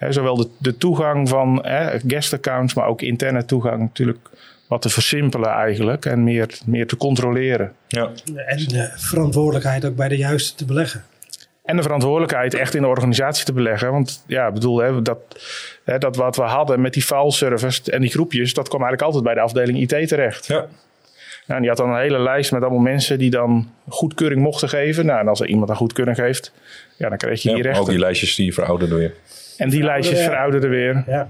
zowel 0.08 0.36
de, 0.36 0.48
de 0.58 0.76
toegang 0.76 1.28
van 1.28 1.64
guest 2.06 2.32
accounts, 2.32 2.74
maar 2.74 2.86
ook 2.86 3.02
interne 3.02 3.44
toegang 3.44 3.78
natuurlijk 3.78 4.30
wat 4.70 4.82
te 4.82 4.88
versimpelen 4.88 5.50
eigenlijk 5.50 6.04
en 6.04 6.24
meer, 6.24 6.58
meer 6.66 6.86
te 6.86 6.96
controleren. 6.96 7.72
Ja. 7.88 8.10
En 8.46 8.58
de 8.58 8.90
verantwoordelijkheid 8.96 9.84
ook 9.84 9.96
bij 9.96 10.08
de 10.08 10.16
juiste 10.16 10.54
te 10.54 10.64
beleggen. 10.64 11.04
En 11.70 11.76
de 11.76 11.82
verantwoordelijkheid 11.82 12.54
echt 12.54 12.74
in 12.74 12.82
de 12.82 12.88
organisatie 12.88 13.44
te 13.44 13.52
beleggen. 13.52 13.92
Want 13.92 14.24
ja, 14.26 14.52
bedoel, 14.52 14.78
hè, 14.78 15.02
dat, 15.02 15.18
hè, 15.84 15.98
dat 15.98 16.16
wat 16.16 16.36
we 16.36 16.42
hadden 16.42 16.80
met 16.80 16.92
die 16.92 17.02
file 17.02 17.32
service 17.32 17.90
en 17.90 18.00
die 18.00 18.10
groepjes, 18.10 18.54
dat 18.54 18.68
kwam 18.68 18.82
eigenlijk 18.82 19.02
altijd 19.02 19.24
bij 19.24 19.34
de 19.34 19.40
afdeling 19.40 19.78
IT 19.78 20.08
terecht. 20.08 20.46
Ja. 20.46 20.66
Nou, 21.46 21.60
die 21.60 21.68
had 21.68 21.78
dan 21.78 21.90
een 21.90 22.00
hele 22.00 22.18
lijst 22.18 22.52
met 22.52 22.62
allemaal 22.62 22.80
mensen 22.80 23.18
die 23.18 23.30
dan 23.30 23.70
goedkeuring 23.88 24.40
mochten 24.40 24.68
geven. 24.68 25.06
Nou, 25.06 25.20
en 25.20 25.28
als 25.28 25.40
er 25.40 25.46
iemand 25.46 25.70
een 25.70 25.76
goedkeuring 25.76 26.16
geeft, 26.16 26.52
ja, 26.96 27.08
dan 27.08 27.18
krijg 27.18 27.42
je 27.42 27.48
ja, 27.48 27.54
die 27.54 27.64
rechten. 27.64 27.82
Ook 27.82 27.88
die 27.88 27.98
lijstjes 27.98 28.34
die 28.34 28.54
verouderden 28.54 28.98
weer. 28.98 29.14
En 29.56 29.68
die 29.68 29.82
lijstjes 29.82 30.20
verouderden 30.20 30.70
weer. 30.70 31.04
Ja. 31.06 31.28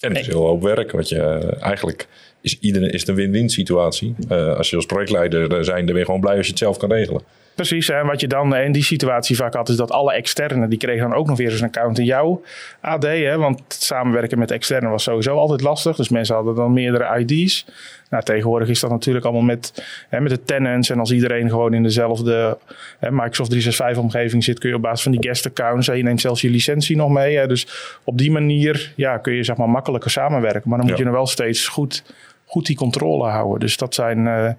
En 0.00 0.08
het 0.08 0.20
is 0.20 0.26
heel 0.26 0.46
hoop 0.46 0.62
werk, 0.62 0.92
want 0.92 1.08
je 1.08 1.20
eh, 1.20 1.62
eigenlijk 1.62 2.06
is 2.40 2.58
iedereen 2.60 2.90
is 2.90 3.00
het 3.00 3.08
een 3.08 3.14
win-win 3.14 3.48
situatie. 3.48 4.14
Uh, 4.30 4.56
als 4.56 4.70
je 4.70 4.76
als 4.76 4.86
projectleider 4.86 5.64
zijn, 5.64 5.76
dan 5.76 5.86
ben 5.86 5.98
je 5.98 6.04
gewoon 6.04 6.20
blij 6.20 6.36
als 6.36 6.44
je 6.44 6.50
het 6.50 6.60
zelf 6.60 6.76
kan 6.76 6.92
regelen. 6.92 7.22
Precies, 7.58 7.88
en 7.88 8.06
wat 8.06 8.20
je 8.20 8.26
dan 8.26 8.56
in 8.56 8.72
die 8.72 8.84
situatie 8.84 9.36
vaak 9.36 9.54
had, 9.54 9.68
is 9.68 9.76
dat 9.76 9.90
alle 9.90 10.12
externen, 10.12 10.68
die 10.68 10.78
kregen 10.78 11.08
dan 11.08 11.18
ook 11.18 11.26
nog 11.26 11.36
weer 11.36 11.50
eens 11.50 11.60
een 11.60 11.66
account 11.66 11.98
in 11.98 12.04
jouw 12.04 12.42
AD. 12.80 13.02
Hè? 13.02 13.38
Want 13.38 13.62
samenwerken 13.68 14.38
met 14.38 14.50
externen 14.50 14.90
was 14.90 15.02
sowieso 15.02 15.36
altijd 15.36 15.60
lastig. 15.60 15.96
Dus 15.96 16.08
mensen 16.08 16.34
hadden 16.34 16.54
dan 16.54 16.72
meerdere 16.72 17.18
ID's. 17.18 17.66
Nou, 18.10 18.22
tegenwoordig 18.22 18.68
is 18.68 18.80
dat 18.80 18.90
natuurlijk 18.90 19.24
allemaal 19.24 19.44
met, 19.44 19.84
hè, 20.08 20.20
met 20.20 20.30
de 20.30 20.42
tenants. 20.42 20.90
En 20.90 20.98
als 20.98 21.12
iedereen 21.12 21.48
gewoon 21.48 21.74
in 21.74 21.82
dezelfde 21.82 22.58
hè, 22.98 23.10
Microsoft 23.10 23.50
365 23.50 24.02
omgeving 24.02 24.44
zit, 24.44 24.58
kun 24.58 24.68
je 24.68 24.74
op 24.74 24.82
basis 24.82 25.02
van 25.02 25.12
die 25.12 25.22
guest 25.22 25.46
accounts, 25.46 25.86
je 25.86 26.02
neemt 26.02 26.20
zelfs 26.20 26.40
je 26.40 26.50
licentie 26.50 26.96
nog 26.96 27.10
mee. 27.10 27.36
Hè, 27.36 27.46
dus 27.46 27.66
op 28.04 28.18
die 28.18 28.30
manier 28.30 28.92
ja, 28.96 29.18
kun 29.18 29.34
je 29.34 29.42
zeg 29.42 29.56
maar 29.56 29.70
makkelijker 29.70 30.10
samenwerken. 30.10 30.68
Maar 30.68 30.78
dan 30.78 30.86
moet 30.86 30.98
je 30.98 31.04
er 31.04 31.12
wel 31.12 31.26
steeds 31.26 31.68
goed 31.68 32.02
goed 32.48 32.66
die 32.66 32.76
controle 32.76 33.28
houden. 33.28 33.60
Dus 33.60 33.76
dat 33.76 33.94
zijn, 33.94 34.18
uh, 34.18 34.50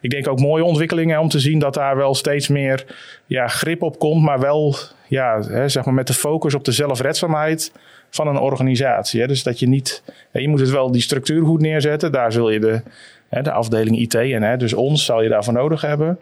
ik 0.00 0.10
denk 0.10 0.28
ook 0.28 0.40
mooie 0.40 0.64
ontwikkelingen 0.64 1.20
om 1.20 1.28
te 1.28 1.38
zien 1.38 1.58
dat 1.58 1.74
daar 1.74 1.96
wel 1.96 2.14
steeds 2.14 2.48
meer 2.48 2.84
ja, 3.26 3.48
grip 3.48 3.82
op 3.82 3.98
komt, 3.98 4.22
maar 4.22 4.40
wel 4.40 4.76
ja, 5.06 5.40
hè, 5.40 5.68
zeg 5.68 5.84
maar 5.84 5.94
met 5.94 6.06
de 6.06 6.14
focus 6.14 6.54
op 6.54 6.64
de 6.64 6.72
zelfredzaamheid 6.72 7.72
van 8.10 8.28
een 8.28 8.38
organisatie. 8.38 9.20
Hè. 9.20 9.26
Dus 9.26 9.42
dat 9.42 9.58
je 9.58 9.68
niet, 9.68 10.02
je 10.32 10.48
moet 10.48 10.60
het 10.60 10.70
wel 10.70 10.92
die 10.92 11.02
structuur 11.02 11.44
goed 11.44 11.60
neerzetten. 11.60 12.12
Daar 12.12 12.32
zul 12.32 12.50
je 12.50 12.60
de, 12.60 12.82
de 13.42 13.52
afdeling 13.52 13.98
IT 13.98 14.14
en 14.14 14.58
dus 14.58 14.72
ons 14.72 15.04
zal 15.04 15.22
je 15.22 15.28
daarvoor 15.28 15.52
nodig 15.52 15.80
hebben. 15.80 16.18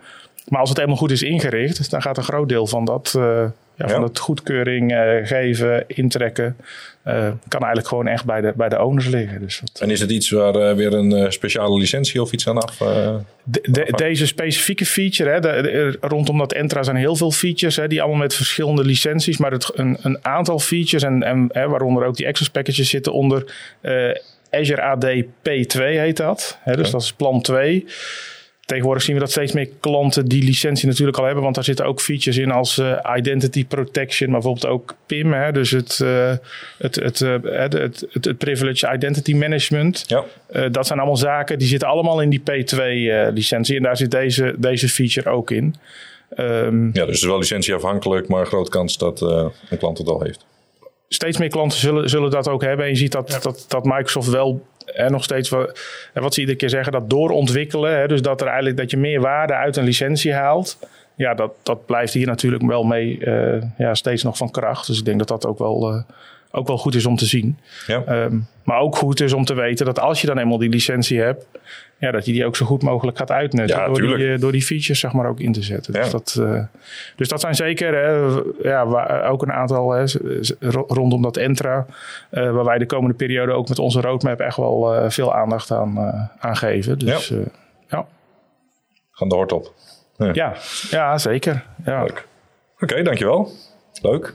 Maar 0.49 0.61
als 0.61 0.69
het 0.69 0.79
helemaal 0.79 0.99
goed 0.99 1.11
is 1.11 1.23
ingericht, 1.23 1.91
dan 1.91 2.03
gaat 2.03 2.17
een 2.17 2.23
groot 2.23 2.49
deel 2.49 2.67
van 2.67 2.85
dat, 2.85 3.15
uh, 3.17 3.45
ja, 3.77 3.89
van 3.89 4.03
het 4.03 4.19
goedkeuring 4.19 4.93
eh, 4.93 5.27
geven, 5.27 5.85
intrekken, 5.87 6.57
eh, 7.03 7.29
kan 7.49 7.61
eigenlijk 7.61 7.89
gewoon 7.89 8.07
echt 8.07 8.25
bij 8.25 8.41
de, 8.41 8.53
bij 8.57 8.69
de 8.69 8.83
owners 8.83 9.07
liggen. 9.09 9.41
Dus 9.41 9.61
dat, 9.65 9.81
En 9.83 9.91
is 9.91 10.01
het 10.01 10.11
iets 10.11 10.31
waar 10.31 10.55
eh, 10.55 10.75
weer 10.77 10.93
een 10.93 11.33
speciale 11.33 11.79
licentie 11.79 12.23
of 12.23 12.33
iets 12.33 12.49
aan 12.49 12.59
af? 12.59 12.77
De- 13.45 13.69
de- 13.71 13.93
deze 13.97 14.27
specifieke 14.27 14.87
feature, 14.87 15.31
hè, 15.31 15.41
de- 15.41 15.97
rondom 16.01 16.39
dat 16.39 16.53
Entra 16.53 16.83
zijn 16.83 16.97
heel 16.97 17.17
veel 17.17 17.31
features, 17.31 17.77
hè, 17.77 17.89
die 17.89 18.01
allemaal 18.03 18.21
met 18.21 18.35
verschillende 18.35 18.85
licenties, 18.85 19.37
maar 19.39 19.51
het, 19.53 19.71
een, 19.75 19.97
een 20.03 20.19
aantal 20.25 20.59
features, 20.59 21.03
en, 21.03 21.23
en 21.23 21.49
hè, 21.53 21.69
waaronder 21.69 22.05
ook 22.05 22.17
die 22.17 22.27
access 22.27 22.51
packages 22.51 22.89
zitten 22.89 23.13
onder 23.13 23.55
Azure 24.51 24.83
AD 24.83 25.07
P2 25.25 25.81
heet 25.83 26.17
dat. 26.17 26.59
Hè, 26.61 26.77
dus 26.77 26.91
dat 26.91 27.03
is 27.03 27.13
plan 27.13 27.41
2. 27.43 27.87
Tegenwoordig 28.67 29.03
zien 29.03 29.15
we 29.15 29.21
dat 29.21 29.31
steeds 29.31 29.53
meer 29.53 29.69
klanten 29.81 30.29
die 30.29 30.45
licentie 30.45 30.89
natuurlijk 30.89 31.19
al 31.19 31.25
hebben, 31.25 31.43
want 31.43 31.55
daar 31.55 31.65
zitten 31.65 31.87
ook 31.87 32.01
features 32.01 32.39
in 32.39 32.51
als 32.51 32.79
eh, 32.79 33.15
identity 33.17 33.67
protection, 33.67 34.31
maar 34.31 34.41
bijvoorbeeld 34.41 34.73
ook 34.73 34.95
PIM, 35.07 35.33
hè, 35.33 35.53
dus 35.53 35.71
het, 35.71 36.01
eh, 36.01 36.33
het, 36.79 36.95
het, 36.95 37.21
eh, 37.21 37.37
het, 37.43 37.73
het, 37.73 38.07
het, 38.13 38.25
het 38.25 38.39
privilege 38.39 38.93
identity 38.95 39.35
management. 39.35 40.05
ja, 40.07 40.25
Eh, 40.47 40.65
dat 40.71 40.87
zijn 40.87 40.99
allemaal 40.99 41.17
zaken 41.17 41.59
die 41.59 41.69
zitten 41.69 41.89
allemaal 41.89 42.21
in 42.21 42.31
die 42.31 42.41
P2-licentie. 42.41 43.77
en 43.77 43.83
daar 43.83 43.97
zit 43.97 44.11
deze, 44.11 44.55
deze 44.59 44.89
feature 44.89 45.31
ook 45.31 45.51
in. 45.51 45.75
Ehm, 46.35 46.85
ja, 46.85 46.93
dus 46.93 47.01
het 47.01 47.15
is 47.15 47.25
wel 47.25 47.39
licentieafhankelijk, 47.39 48.29
maar 48.29 48.47
grote 48.47 48.71
kans 48.71 48.99
dat 48.99 49.23
eh, 49.23 49.47
een 49.71 49.79
klant 49.79 49.99
het 49.99 50.09
al 50.09 50.23
heeft. 50.23 50.45
steeds 51.09 51.39
meer 51.39 51.49
klanten 51.49 51.79
zullen, 51.79 52.09
zullen 52.11 52.31
dat 52.31 52.49
ook 52.49 52.63
hebben. 52.63 52.85
En 52.85 52.91
je 52.91 52.97
ziet 52.97 53.13
dat, 53.13 53.39
dat, 53.43 53.65
dat 53.69 53.85
Microsoft 53.85 54.29
wel 54.29 54.67
en 54.95 55.11
nog 55.13 55.25
steeds, 55.25 55.49
wa- 55.49 55.69
en 56.13 56.23
wat 56.23 56.35
ze 56.35 56.41
iedere 56.41 56.59
keer 56.59 56.69
zeggen, 56.71 56.93
dat 56.93 57.11
doorontwikkelen. 57.11 57.99
Hè, 57.99 58.07
dus 58.07 58.23
dat, 58.23 58.41
er 58.41 58.47
eigenlijk, 58.47 58.77
dat 58.77 58.91
je 58.91 58.97
meer 58.97 59.21
waarde 59.21 59.55
uit 59.55 59.77
een 59.77 59.85
licentie 59.85 60.33
haalt. 60.35 60.79
Ja, 61.15 61.35
dat, 61.35 61.53
dat 61.63 61.87
blijft 61.87 62.13
hier 62.13 62.27
natuurlijk 62.27 62.63
wel 62.63 62.85
mee 62.85 63.19
eh, 63.25 63.63
ja, 63.79 63.95
steeds 63.95 64.23
nog 64.23 64.37
van 64.37 64.51
kracht. 64.51 64.87
Dus 64.87 64.99
ik 64.99 65.05
denk 65.05 65.19
dat 65.19 65.29
dat 65.29 65.47
ook 65.47 65.59
wel, 65.59 65.89
eh, 65.93 66.03
ook 66.51 66.67
wel 66.67 66.79
goed 66.79 66.95
is 66.95 67.07
om 67.07 67.17
te 67.17 67.27
zien. 67.27 67.59
Ja, 67.87 68.03
Ehm, 68.07 68.37
maar 68.63 68.79
ook 68.81 68.97
goed 68.97 69.21
is 69.21 69.33
om 69.33 69.45
te 69.45 69.55
weten 69.55 69.87
dat 69.87 69.99
als 69.99 70.21
je 70.21 70.27
dan 70.27 70.39
eenmaal 70.39 70.59
die 70.59 70.69
licentie 70.69 71.21
hebt, 71.21 71.47
ja, 71.99 72.11
dat 72.11 72.27
je 72.27 72.33
die 72.33 72.47
ook 72.47 72.57
zo 72.57 72.67
goed 72.67 72.83
mogelijk 72.83 73.19
gaat 73.19 73.31
uitnutten. 73.31 73.77
Ja, 73.79 73.87
door, 73.87 74.01
die, 74.17 74.33
eh, 74.33 74.41
door 74.41 74.53
die 74.53 74.63
features 74.63 75.01
zeg 75.01 75.13
maar 75.13 75.29
ook 75.29 75.41
in 75.41 75.53
te 75.53 75.63
zetten. 75.63 75.95
Ja. 75.95 76.01
Dus, 76.03 76.11
dat, 76.11 76.37
eh, 76.41 76.63
dus 77.17 77.29
dat 77.29 77.41
zijn 77.41 77.55
zeker 77.55 77.95
hè, 77.95 78.39
ja, 78.69 78.87
waar, 78.87 79.29
ook 79.31 79.43
een 79.43 79.53
aantal 79.53 79.91
hè, 79.91 80.05
rondom 80.87 81.23
dat 81.23 81.37
Entra. 81.37 81.87
eh, 82.31 82.51
waar 82.51 82.65
wij 82.65 82.79
de 82.79 82.87
komende 82.87 83.15
periode 83.17 83.53
ook 83.53 83.69
met 83.69 83.79
onze 83.79 84.01
roadmap 84.01 84.41
echt 84.41 84.57
wel 84.57 84.95
eh, 84.95 85.11
veel 85.11 85.35
aandacht 85.35 85.71
aan, 85.71 85.97
eh, 85.99 86.23
aan 86.39 86.57
geven. 86.57 86.99
Dus 86.99 87.29
ja, 87.29 87.37
ja. 87.89 88.07
gaan 89.11 89.29
de 89.29 89.35
hort 89.35 89.53
op. 89.53 89.73
ja, 90.33 90.55
ja, 90.91 91.19
zeker. 91.19 91.65
Ja. 91.85 92.01
Leuk. 92.03 92.27
Oké, 92.81 93.03
dankjewel. 93.03 93.51
Leuk. 94.03 94.35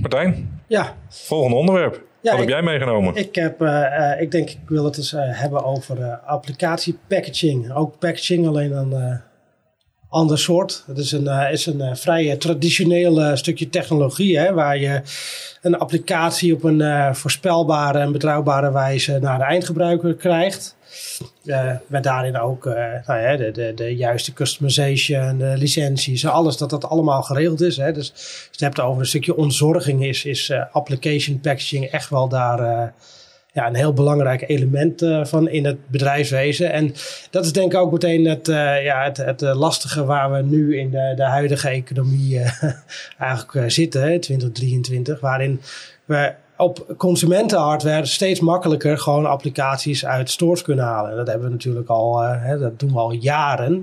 Martijn, 0.00 0.60
Ja, 0.66 0.94
volgende 1.08 1.56
onderwerp. 1.56 2.02
Ja, 2.24 2.30
Wat 2.30 2.40
heb 2.40 2.48
jij 2.48 2.62
meegenomen? 2.62 3.14
ik, 3.14 3.34
heb, 3.34 3.60
eh, 3.60 4.20
ik 4.20 4.30
denk 4.30 4.50
ik 4.50 4.58
wil 4.66 4.84
het 4.84 4.96
eens 4.96 5.12
eh, 5.12 5.20
hebben 5.24 5.64
over 5.64 6.00
eh 6.02 6.28
applicatiepackaging. 6.28 7.72
Ook 7.72 7.98
packaging, 7.98 8.46
alleen 8.46 8.72
een 8.72 9.20
ander 10.08 10.38
soort. 10.38 10.84
Het 10.86 10.98
is 10.98 11.12
een, 11.12 11.50
is 11.50 11.66
een 11.66 11.96
vrij 11.96 12.36
traditioneel 12.36 13.36
stukje 13.36 13.70
technologie, 13.70 14.38
hè, 14.38 14.52
waar 14.52 14.78
je 14.78 15.00
een 15.62 15.78
applicatie 15.78 16.54
op 16.54 16.64
een 16.64 17.14
voorspelbare 17.14 17.98
en 17.98 18.12
betrouwbare 18.12 18.72
wijze 18.72 19.18
naar 19.18 19.38
de 19.38 19.44
eindgebruiker 19.44 20.14
krijgt. 20.14 20.76
Eh, 21.44 21.70
met 21.86 22.02
daarin 22.02 22.38
ook 22.38 22.66
eh, 22.66 22.92
nou 23.06 23.36
de, 23.36 23.50
de, 23.50 23.72
de 23.74 23.96
juiste 23.96 24.32
customization, 24.32 25.38
de 25.38 25.54
licenties, 25.56 26.26
alles 26.26 26.56
dat 26.56 26.70
dat 26.70 26.84
allemaal 26.84 27.22
geregeld 27.22 27.60
is. 27.60 27.76
Hè. 27.76 27.92
Dus 27.92 28.10
als 28.12 28.38
je 28.42 28.48
het 28.50 28.60
hebt 28.60 28.80
over 28.80 29.00
een 29.00 29.06
stukje 29.06 29.36
ontzorging, 29.36 30.04
is, 30.04 30.24
is 30.24 30.50
eh, 30.50 30.62
application 30.72 31.40
packaging 31.40 31.84
echt 31.84 32.10
wel 32.10 32.28
daar 32.28 32.92
ja, 33.52 33.66
een 33.66 33.74
heel 33.74 33.92
belangrijk 33.92 34.44
element 34.48 35.06
van 35.22 35.48
in 35.48 35.64
het 35.64 35.88
bedrijfswezen. 35.88 36.72
En 36.72 36.94
dat 37.30 37.44
is 37.44 37.52
denk 37.52 37.72
ik 37.72 37.78
ook 37.78 37.92
meteen 37.92 38.24
het, 38.24 38.46
ja, 38.82 39.04
het, 39.04 39.16
het 39.16 39.40
lastige 39.40 40.04
waar 40.04 40.32
we 40.32 40.42
nu 40.42 40.78
in 40.78 40.90
de, 40.90 41.12
de 41.16 41.24
huidige 41.24 41.68
economie 41.68 42.40
eigenlijk 43.18 43.70
zitten, 43.70 44.02
hè, 44.02 44.18
2023, 44.18 45.20
waarin 45.20 45.60
we 46.04 46.34
op 46.56 46.94
consumentenhardware 46.96 48.06
steeds 48.06 48.40
makkelijker 48.40 48.98
gewoon 48.98 49.26
applicaties 49.26 50.06
uit 50.06 50.30
stores 50.30 50.62
kunnen 50.62 50.84
halen. 50.84 51.10
En 51.10 51.16
dat 51.16 51.26
hebben 51.26 51.46
we 51.46 51.52
natuurlijk 51.52 51.88
al, 51.88 52.22
eh, 52.22 52.30
hè, 52.42 52.58
dat 52.58 52.78
doen 52.80 52.92
we 52.92 52.98
al 52.98 53.12
jaren. 53.12 53.78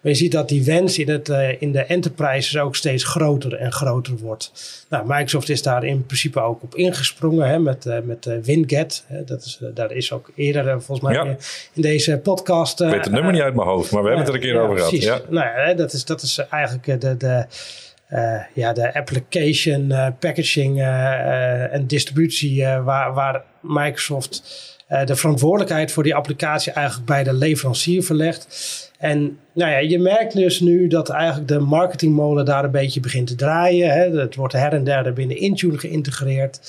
Maar 0.00 0.12
je 0.12 0.14
ziet 0.14 0.32
dat 0.32 0.48
die 0.48 0.64
wens 0.64 0.98
in, 0.98 1.08
het, 1.08 1.28
eh, 1.28 1.62
in 1.62 1.72
de 1.72 1.84
enterprises 1.84 2.58
ook 2.58 2.76
steeds 2.76 3.04
groter 3.04 3.54
en 3.54 3.72
groter 3.72 4.16
wordt. 4.16 4.52
Nou, 4.88 5.04
Microsoft 5.06 5.48
is 5.48 5.62
daar 5.62 5.84
in 5.84 6.06
principe 6.06 6.40
ook 6.40 6.62
op 6.62 6.74
ingesprongen 6.74 7.48
hè, 7.48 7.58
met, 7.58 7.86
eh, 7.86 7.98
met 8.04 8.28
Winget. 8.42 9.04
Dat 9.26 9.44
is, 9.44 9.60
daar 9.74 9.92
is 9.92 10.12
ook 10.12 10.30
eerder 10.34 10.82
volgens 10.82 11.00
mij 11.00 11.14
Ja. 11.14 11.36
in 11.72 11.82
deze 11.82 12.18
podcast... 12.18 12.80
Ik 12.80 12.88
weet 12.90 13.04
het 13.04 13.12
nummer 13.12 13.32
niet 13.32 13.42
uit 13.42 13.54
mijn 13.54 13.68
hoofd, 13.68 13.90
maar 13.92 14.02
we 14.02 14.08
hebben 14.08 14.26
het 14.26 14.34
er 14.34 14.40
een 14.42 14.48
keer 14.48 14.60
over 14.60 14.76
gehad. 14.76 14.90
precies. 14.90 15.08
Ja. 15.08 15.20
Nou 15.28 15.74
dat 15.74 15.92
is, 15.92 16.04
dat 16.04 16.22
is 16.22 16.38
eigenlijk 16.50 17.00
de, 17.00 17.16
de, 17.16 17.46
eh, 18.08 18.40
ja, 18.54 18.72
de 18.72 18.94
application, 18.94 19.92
eh, 19.92 20.06
packaging 20.18 20.80
eh, 20.80 21.72
en 21.72 21.86
distributie 21.86 22.66
waar, 22.66 23.14
waar 23.14 23.42
Microsoft 23.60 24.62
de 25.04 25.16
verantwoordelijkheid 25.16 25.92
voor 25.92 26.02
die 26.02 26.14
applicatie 26.14 26.72
eigenlijk 26.72 27.06
bij 27.06 27.24
de 27.24 27.32
leverancier 27.32 28.02
verlegt. 28.02 28.92
En 28.98 29.38
nou 29.52 29.70
ja, 29.70 29.78
je 29.78 29.98
merkt 29.98 30.34
dus 30.34 30.60
nu 30.60 30.88
dat 30.88 31.08
eigenlijk 31.08 31.48
de 31.48 31.58
marketingmolen 31.58 32.44
daar 32.44 32.64
een 32.64 32.70
beetje 32.70 33.00
begint 33.00 33.26
te 33.26 33.34
draaien. 33.34 33.90
Hè. 33.90 34.10
Het 34.20 34.34
wordt 34.34 34.52
her 34.52 34.72
en 34.72 34.84
der 34.84 35.12
binnen 35.12 35.36
Intune 35.36 35.78
geïntegreerd. 35.78 36.60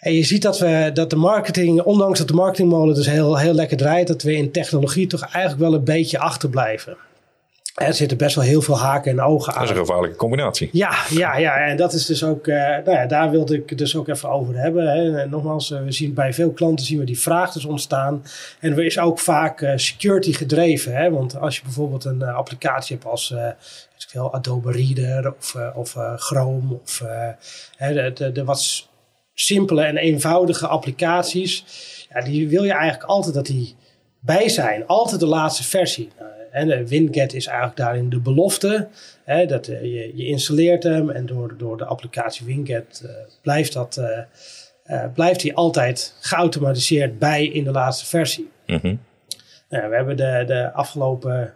En 0.00 0.12
je 0.12 0.24
ziet 0.24 0.42
dat, 0.42 0.58
we, 0.58 0.90
dat 0.94 1.10
de 1.10 1.16
marketing, 1.16 1.82
ondanks 1.82 2.18
dat 2.18 2.28
de 2.28 2.34
marketingmolen 2.34 2.94
dus 2.94 3.06
heel, 3.06 3.38
heel 3.38 3.54
lekker 3.54 3.76
draait, 3.76 4.06
dat 4.06 4.22
we 4.22 4.36
in 4.36 4.50
technologie 4.50 5.06
toch 5.06 5.22
eigenlijk 5.22 5.58
wel 5.58 5.74
een 5.74 5.84
beetje 5.84 6.18
achterblijven. 6.18 6.96
Er 7.78 7.94
zitten 7.94 8.16
best 8.16 8.34
wel 8.34 8.44
heel 8.44 8.62
veel 8.62 8.78
haken 8.78 9.10
en 9.12 9.20
ogen 9.20 9.54
Dat 9.54 9.62
is 9.62 9.68
aan. 9.70 9.76
een 9.76 9.86
gevaarlijke 9.86 10.16
combinatie. 10.16 10.68
Ja, 10.72 10.94
ja, 11.10 11.36
ja, 11.36 11.56
en 11.56 11.76
dat 11.76 11.92
is 11.92 12.06
dus 12.06 12.24
ook, 12.24 12.46
eh, 12.46 12.56
nou 12.56 12.90
ja, 12.90 13.06
daar 13.06 13.30
wilde 13.30 13.56
ik 13.56 13.68
het 13.68 13.78
dus 13.78 13.96
ook 13.96 14.08
even 14.08 14.30
over 14.30 14.58
hebben. 14.58 14.88
Hè. 14.88 15.18
En 15.18 15.30
nogmaals, 15.30 15.70
eh, 15.70 15.82
we 15.82 15.92
zien 15.92 16.14
bij 16.14 16.32
veel 16.32 16.50
klanten 16.52 16.86
zien 16.86 16.98
we 16.98 17.04
die 17.04 17.20
vraag 17.20 17.52
dus 17.52 17.64
ontstaan. 17.64 18.22
En 18.60 18.72
er 18.72 18.84
is 18.84 18.98
ook 18.98 19.18
vaak 19.18 19.60
eh, 19.60 19.72
security 19.76 20.32
gedreven. 20.32 20.96
Hè. 20.96 21.10
Want 21.10 21.40
als 21.40 21.56
je 21.56 21.62
bijvoorbeeld 21.62 22.04
een 22.04 22.22
applicatie 22.22 22.96
hebt 22.96 23.08
als 23.08 23.34
veel, 23.96 24.34
Adobe 24.34 24.72
Reader 24.72 25.34
of, 25.38 25.56
of 25.74 25.96
Chrome 26.16 26.78
of 26.82 27.02
hè, 27.76 27.92
de, 27.92 28.12
de, 28.12 28.32
de 28.32 28.44
wat 28.44 28.88
simpele 29.34 29.82
en 29.82 29.96
eenvoudige 29.96 30.66
applicaties. 30.66 31.64
Ja, 32.14 32.20
die 32.20 32.48
wil 32.48 32.64
je 32.64 32.72
eigenlijk 32.72 33.10
altijd 33.10 33.34
dat 33.34 33.46
die 33.46 33.76
bij 34.20 34.48
zijn. 34.48 34.86
Altijd 34.86 35.20
de 35.20 35.26
laatste 35.26 35.64
versie. 35.64 36.10
Nou, 36.18 36.30
En 36.58 36.86
Winget 36.86 37.34
is 37.34 37.46
eigenlijk 37.46 37.76
daarin 37.76 38.10
de 38.10 38.20
belofte. 38.20 38.88
Hè, 39.24 39.46
dat, 39.46 39.66
eh, 39.66 39.80
je, 39.82 40.12
je 40.14 40.26
installeert 40.26 40.82
hem 40.82 41.10
en 41.10 41.26
door, 41.26 41.54
door 41.58 41.76
de 41.76 41.84
applicatie 41.84 42.46
Winget 42.46 43.02
eh, 43.04 43.10
blijft, 43.42 43.72
dat, 43.72 43.96
eh, 44.84 45.04
blijft 45.14 45.40
die 45.40 45.54
altijd 45.54 46.14
geautomatiseerd 46.20 47.18
bij 47.18 47.46
in 47.46 47.64
de 47.64 47.70
laatste 47.70 48.06
versie. 48.06 48.50
Mhm. 48.66 48.96
Nou, 49.68 49.88
we 49.88 49.96
hebben 49.96 50.16
de, 50.16 50.44
de 50.46 50.72
afgelopen 50.72 51.52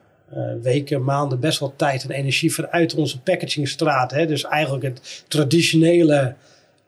weken, 0.63 1.05
maanden 1.05 1.41
best 1.41 1.59
wel 1.59 1.77
tijd 1.77 2.05
en 2.05 2.11
energie 2.11 2.55
vanuit 2.55 2.95
onze 2.95 3.21
packagingstraat. 3.21 4.11
Hè, 4.11 4.27
dus 4.27 4.45
eigenlijk 4.45 4.85
het 4.85 5.25
traditionele 5.29 6.35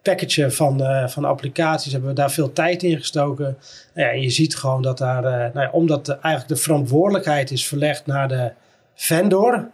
packagen 0.04 0.52
van, 0.52 0.82
eh, 0.82 1.08
van 1.08 1.24
applicaties 1.24 1.92
hebben 1.92 2.10
we 2.10 2.16
daar 2.16 2.30
veel 2.32 2.52
tijd 2.52 2.82
in 2.82 2.96
gestoken. 2.96 3.56
Nou 3.94 4.08
ja, 4.08 4.14
en 4.14 4.20
je 4.20 4.30
ziet 4.30 4.56
gewoon 4.56 4.82
dat 4.82 4.98
daar, 4.98 5.24
eh, 5.24 5.54
nou 5.54 5.60
ja, 5.66 5.70
omdat 5.70 6.08
eigenlijk 6.08 6.48
de 6.48 6.56
verantwoordelijkheid 6.56 7.50
is 7.50 7.66
verlegd 7.66 8.06
naar 8.06 8.28
de 8.28 8.52
vendor, 8.94 9.70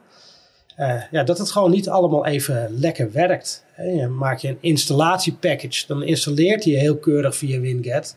eh, 0.76 1.02
ja, 1.10 1.22
dat 1.22 1.38
het 1.38 1.50
gewoon 1.50 1.70
niet 1.70 1.88
allemaal 1.88 2.26
even 2.26 2.68
lekker 2.78 3.12
werkt. 3.12 3.64
Je 3.76 4.06
maak 4.06 4.38
je 4.38 4.49
een 4.49 4.58
installatiepackage, 4.60 5.87
dan 5.87 6.02
installeert 6.02 6.64
hij 6.64 6.72
heel 6.72 6.96
keurig 6.96 7.37
via 7.37 7.60
Winget. 7.60 8.16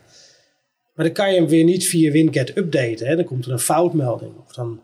Maar 0.94 1.04
dan 1.04 1.14
kan 1.14 1.32
je 1.32 1.40
hem 1.40 1.48
weer 1.48 1.64
niet 1.64 1.86
via 1.86 2.10
Winget 2.10 2.56
updaten. 2.56 3.06
Hè. 3.06 3.16
Dan 3.16 3.24
komt 3.24 3.46
er 3.46 3.52
een 3.52 3.58
foutmelding. 3.58 4.32
Of 4.46 4.52
dan 4.52 4.80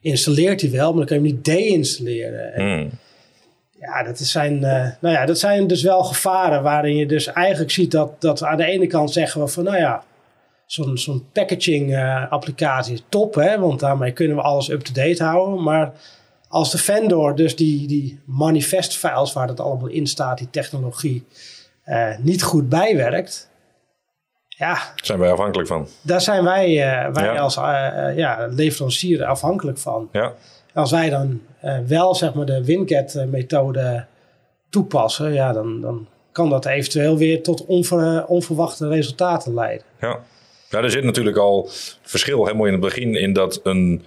installeert 0.00 0.60
hij 0.60 0.70
wel, 0.70 0.88
maar 0.88 1.06
dan 1.06 1.06
kan 1.06 1.16
je 1.16 1.22
hem 1.22 1.32
niet 1.34 1.44
deinstalleren. 1.44 2.54
En 2.54 2.64
Mm. 2.64 2.90
Ja, 3.80 4.02
dat 4.02 4.18
zijn, 4.18 4.64
eh, 4.64 4.86
nou 5.00 5.14
ja, 5.14 5.26
dat 5.26 5.38
zijn 5.38 5.66
dus 5.66 5.82
wel 5.82 6.02
gevaren 6.04 6.62
waarin 6.62 6.96
je 6.96 7.06
dus 7.06 7.26
eigenlijk 7.26 7.70
ziet 7.70 7.90
dat, 7.90 8.20
dat 8.20 8.42
aan 8.44 8.56
de 8.56 8.64
ene 8.64 8.86
kant 8.86 9.12
zeggen 9.12 9.40
we 9.40 9.48
van 9.48 9.64
nou 9.64 9.76
ja, 9.76 10.02
zo'n 10.66 10.98
zo'n 10.98 11.28
packaging 11.32 11.94
eh, 11.94 12.30
applicatie 12.30 12.94
is 12.94 13.04
top, 13.08 13.34
hè, 13.34 13.58
want 13.58 13.80
daarmee 13.80 14.12
kunnen 14.12 14.36
we 14.36 14.42
alles 14.42 14.68
up-to-date 14.70 15.24
houden. 15.24 15.62
Maar 15.62 15.92
als 16.48 16.70
de 16.70 16.78
vendor 16.78 17.36
dus 17.36 17.56
die, 17.56 17.86
die 17.86 18.20
manifest 18.26 18.96
files 18.96 19.32
waar 19.32 19.46
dat 19.46 19.60
allemaal 19.60 19.88
in 19.88 20.06
staat, 20.06 20.38
die 20.38 20.50
technologie, 20.50 21.26
eh, 21.82 22.18
niet 22.18 22.42
goed 22.42 22.68
bijwerkt, 22.68 23.48
ja, 24.48 24.74
Daar 24.74 24.92
zijn 24.94 25.18
wij 25.18 25.30
afhankelijk 25.32 25.68
van. 25.68 25.88
daar 26.02 26.20
zijn 26.20 26.44
wij, 26.44 26.66
wij 27.12 27.24
Ja. 27.24 27.36
als 27.36 27.54
ja, 28.16 28.46
leverancier 28.50 29.24
afhankelijk 29.24 29.78
van. 29.78 30.08
Ja, 30.12 30.32
Als 30.74 30.90
wij 30.90 31.10
dan 31.10 31.40
wel 31.86 32.14
zeg 32.14 32.34
maar, 32.34 32.46
de 32.46 32.64
Winget-methode 32.64 34.04
toepassen, 34.70 35.32
ja, 35.32 35.52
dan, 35.52 35.80
dan 35.80 36.06
kan 36.32 36.50
dat 36.50 36.66
eventueel 36.66 37.16
weer 37.16 37.42
tot 37.42 37.64
onver, 37.64 38.26
onverwachte 38.26 38.88
resultaten 38.88 39.54
leiden. 39.54 39.86
Ja. 40.00 40.20
ja, 40.70 40.82
er 40.82 40.90
zit 40.90 41.04
natuurlijk 41.04 41.36
al 41.36 41.68
verschil 42.02 42.44
helemaal 42.44 42.66
in 42.66 42.72
het 42.72 42.80
begin 42.80 43.14
in 43.14 43.32
dat 43.32 43.60
een 43.62 44.02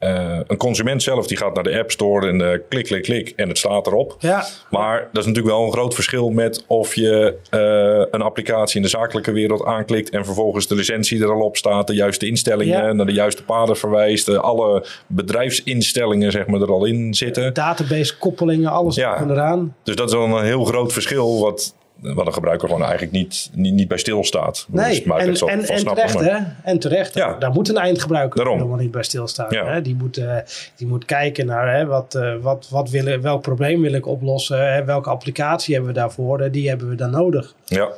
uh, 0.00 0.38
een 0.46 0.56
consument 0.56 1.02
zelf 1.02 1.26
die 1.26 1.36
gaat 1.36 1.54
naar 1.54 1.64
de 1.64 1.78
App 1.78 1.90
Store 1.90 2.28
en 2.28 2.40
uh, 2.40 2.48
klik, 2.68 2.84
klik, 2.84 3.02
klik 3.02 3.32
en 3.36 3.48
het 3.48 3.58
staat 3.58 3.86
erop. 3.86 4.16
Ja. 4.18 4.44
Maar 4.70 4.98
dat 5.12 5.22
is 5.22 5.28
natuurlijk 5.28 5.56
wel 5.56 5.64
een 5.64 5.72
groot 5.72 5.94
verschil 5.94 6.30
met 6.30 6.64
of 6.66 6.94
je 6.94 7.36
uh, 7.50 8.06
een 8.10 8.22
applicatie 8.22 8.76
in 8.76 8.82
de 8.82 8.88
zakelijke 8.88 9.32
wereld 9.32 9.64
aanklikt 9.64 10.10
en 10.10 10.24
vervolgens 10.24 10.66
de 10.66 10.74
licentie 10.74 11.22
er 11.22 11.32
al 11.32 11.40
op 11.40 11.56
staat, 11.56 11.86
de 11.86 11.94
juiste 11.94 12.26
instellingen, 12.26 12.84
ja. 12.86 12.92
naar 12.92 13.06
de 13.06 13.12
juiste 13.12 13.44
paden 13.44 13.76
verwijst, 13.76 14.28
alle 14.36 14.84
bedrijfsinstellingen 15.06 16.32
zeg 16.32 16.46
maar 16.46 16.60
er 16.60 16.72
al 16.72 16.84
in 16.84 17.14
zitten. 17.14 17.54
Database 17.54 18.18
koppelingen, 18.18 18.70
alles 18.70 18.94
ja. 18.94 19.24
eraan. 19.28 19.74
Dus 19.82 19.96
dat 19.96 20.08
is 20.08 20.14
wel 20.14 20.38
een 20.38 20.44
heel 20.44 20.64
groot 20.64 20.92
verschil 20.92 21.40
wat 21.40 21.74
wat 22.00 22.26
een 22.26 22.32
gebruiker 22.32 22.68
gewoon 22.68 22.82
eigenlijk 22.82 23.12
niet, 23.12 23.50
niet, 23.52 23.74
niet 23.74 23.88
bij 23.88 23.98
stilstaat. 23.98 24.66
Nee, 24.68 25.02
dus 25.04 25.42
en, 25.42 25.48
en, 25.48 25.64
en, 25.68 25.84
terecht, 25.84 26.20
hè? 26.20 26.38
En 26.62 26.78
terecht. 26.78 27.14
Ja. 27.14 27.36
Daar 27.38 27.50
moet 27.50 27.68
een 27.68 27.76
eindgebruiker 27.76 28.48
helemaal 28.48 28.76
niet 28.76 28.90
bij 28.90 29.02
stilstaan. 29.02 29.46
Ja. 29.50 29.66
Hè? 29.66 29.82
Die, 29.82 29.94
moet, 29.94 30.18
uh, 30.18 30.36
die 30.76 30.86
moet 30.86 31.04
kijken 31.04 31.46
naar 31.46 31.74
hè, 31.74 31.86
wat, 31.86 32.14
uh, 32.14 32.34
wat, 32.40 32.68
wat 32.70 32.90
willen, 32.90 33.20
welk 33.20 33.42
probleem 33.42 33.80
wil 33.80 33.92
ik 33.92 34.06
oplossen. 34.06 34.72
Hè? 34.72 34.84
Welke 34.84 35.10
applicatie 35.10 35.74
hebben 35.74 35.92
we 35.92 35.98
daarvoor? 35.98 36.50
Die 36.50 36.68
hebben 36.68 36.88
we 36.88 36.94
dan 36.94 37.10
nodig. 37.10 37.54
Ja. 37.64 37.88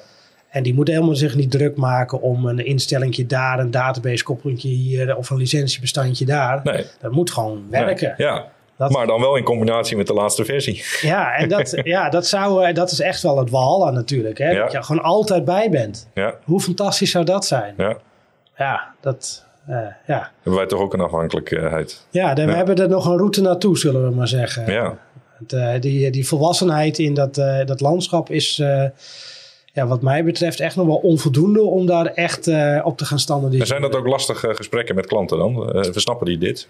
En 0.48 0.62
die 0.62 0.74
moet 0.74 0.88
helemaal 0.88 1.14
zich 1.14 1.34
niet 1.34 1.50
druk 1.50 1.76
maken 1.76 2.20
om 2.20 2.46
een 2.46 2.66
instellingje 2.66 3.26
daar, 3.26 3.58
een 3.58 3.70
database 3.70 4.24
koppelingje 4.24 4.68
hier 4.68 5.16
of 5.16 5.30
een 5.30 5.36
licentiebestandje 5.36 6.24
daar. 6.24 6.60
Nee. 6.64 6.84
Dat 7.00 7.12
moet 7.12 7.30
gewoon 7.30 7.64
werken. 7.70 8.14
Nee. 8.16 8.28
Ja. 8.28 8.50
Dat, 8.82 8.90
maar 8.90 9.06
dan 9.06 9.20
wel 9.20 9.36
in 9.36 9.44
combinatie 9.44 9.96
met 9.96 10.06
de 10.06 10.12
laatste 10.12 10.44
versie. 10.44 10.84
Ja, 11.00 11.34
en 11.34 11.48
dat, 11.48 11.80
ja, 11.84 12.08
dat, 12.08 12.26
zou, 12.26 12.72
dat 12.72 12.90
is 12.90 13.00
echt 13.00 13.22
wel 13.22 13.38
het 13.38 13.50
walhalla 13.50 13.90
natuurlijk. 13.90 14.38
Hè? 14.38 14.50
Ja. 14.50 14.62
Dat 14.62 14.72
je 14.72 14.82
gewoon 14.82 15.02
altijd 15.02 15.44
bij 15.44 15.70
bent. 15.70 16.08
Ja. 16.14 16.34
Hoe 16.44 16.60
fantastisch 16.60 17.10
zou 17.10 17.24
dat 17.24 17.46
zijn? 17.46 17.74
Ja, 17.76 17.96
ja 18.56 18.94
dat... 19.00 19.46
Uh, 19.68 19.76
ja. 20.06 20.30
Hebben 20.34 20.54
wij 20.54 20.66
toch 20.66 20.80
ook 20.80 20.94
een 20.94 21.00
afhankelijkheid? 21.00 22.06
Ja, 22.10 22.34
dan, 22.34 22.46
we 22.46 22.52
hebben 22.52 22.76
er 22.76 22.88
nog 22.88 23.06
een 23.06 23.16
route 23.16 23.40
naartoe, 23.40 23.78
zullen 23.78 24.08
we 24.08 24.14
maar 24.14 24.28
zeggen. 24.28 24.72
Ja. 24.72 24.98
Het, 25.38 25.52
uh, 25.52 25.80
die, 25.80 26.10
die 26.10 26.26
volwassenheid 26.26 26.98
in 26.98 27.14
dat, 27.14 27.38
uh, 27.38 27.64
dat 27.64 27.80
landschap 27.80 28.30
is, 28.30 28.56
ja, 29.72 29.86
wat 29.86 30.02
mij 30.02 30.24
betreft, 30.24 30.60
echt 30.60 30.76
nog 30.76 30.86
wel 30.86 30.96
onvoldoende 30.96 31.62
om 31.62 31.86
daar 31.86 32.06
echt 32.06 32.46
op 32.82 32.96
te 32.98 33.04
gaan 33.04 33.18
standaardiseren. 33.18 33.74
En 33.74 33.80
zijn 33.80 33.92
dat 33.92 34.00
ook 34.00 34.06
lastige 34.06 34.54
gesprekken 34.54 34.94
met 34.94 35.06
klanten 35.06 35.38
dan? 35.38 35.68
versnappen 35.92 36.26
die 36.26 36.38
dit? 36.38 36.68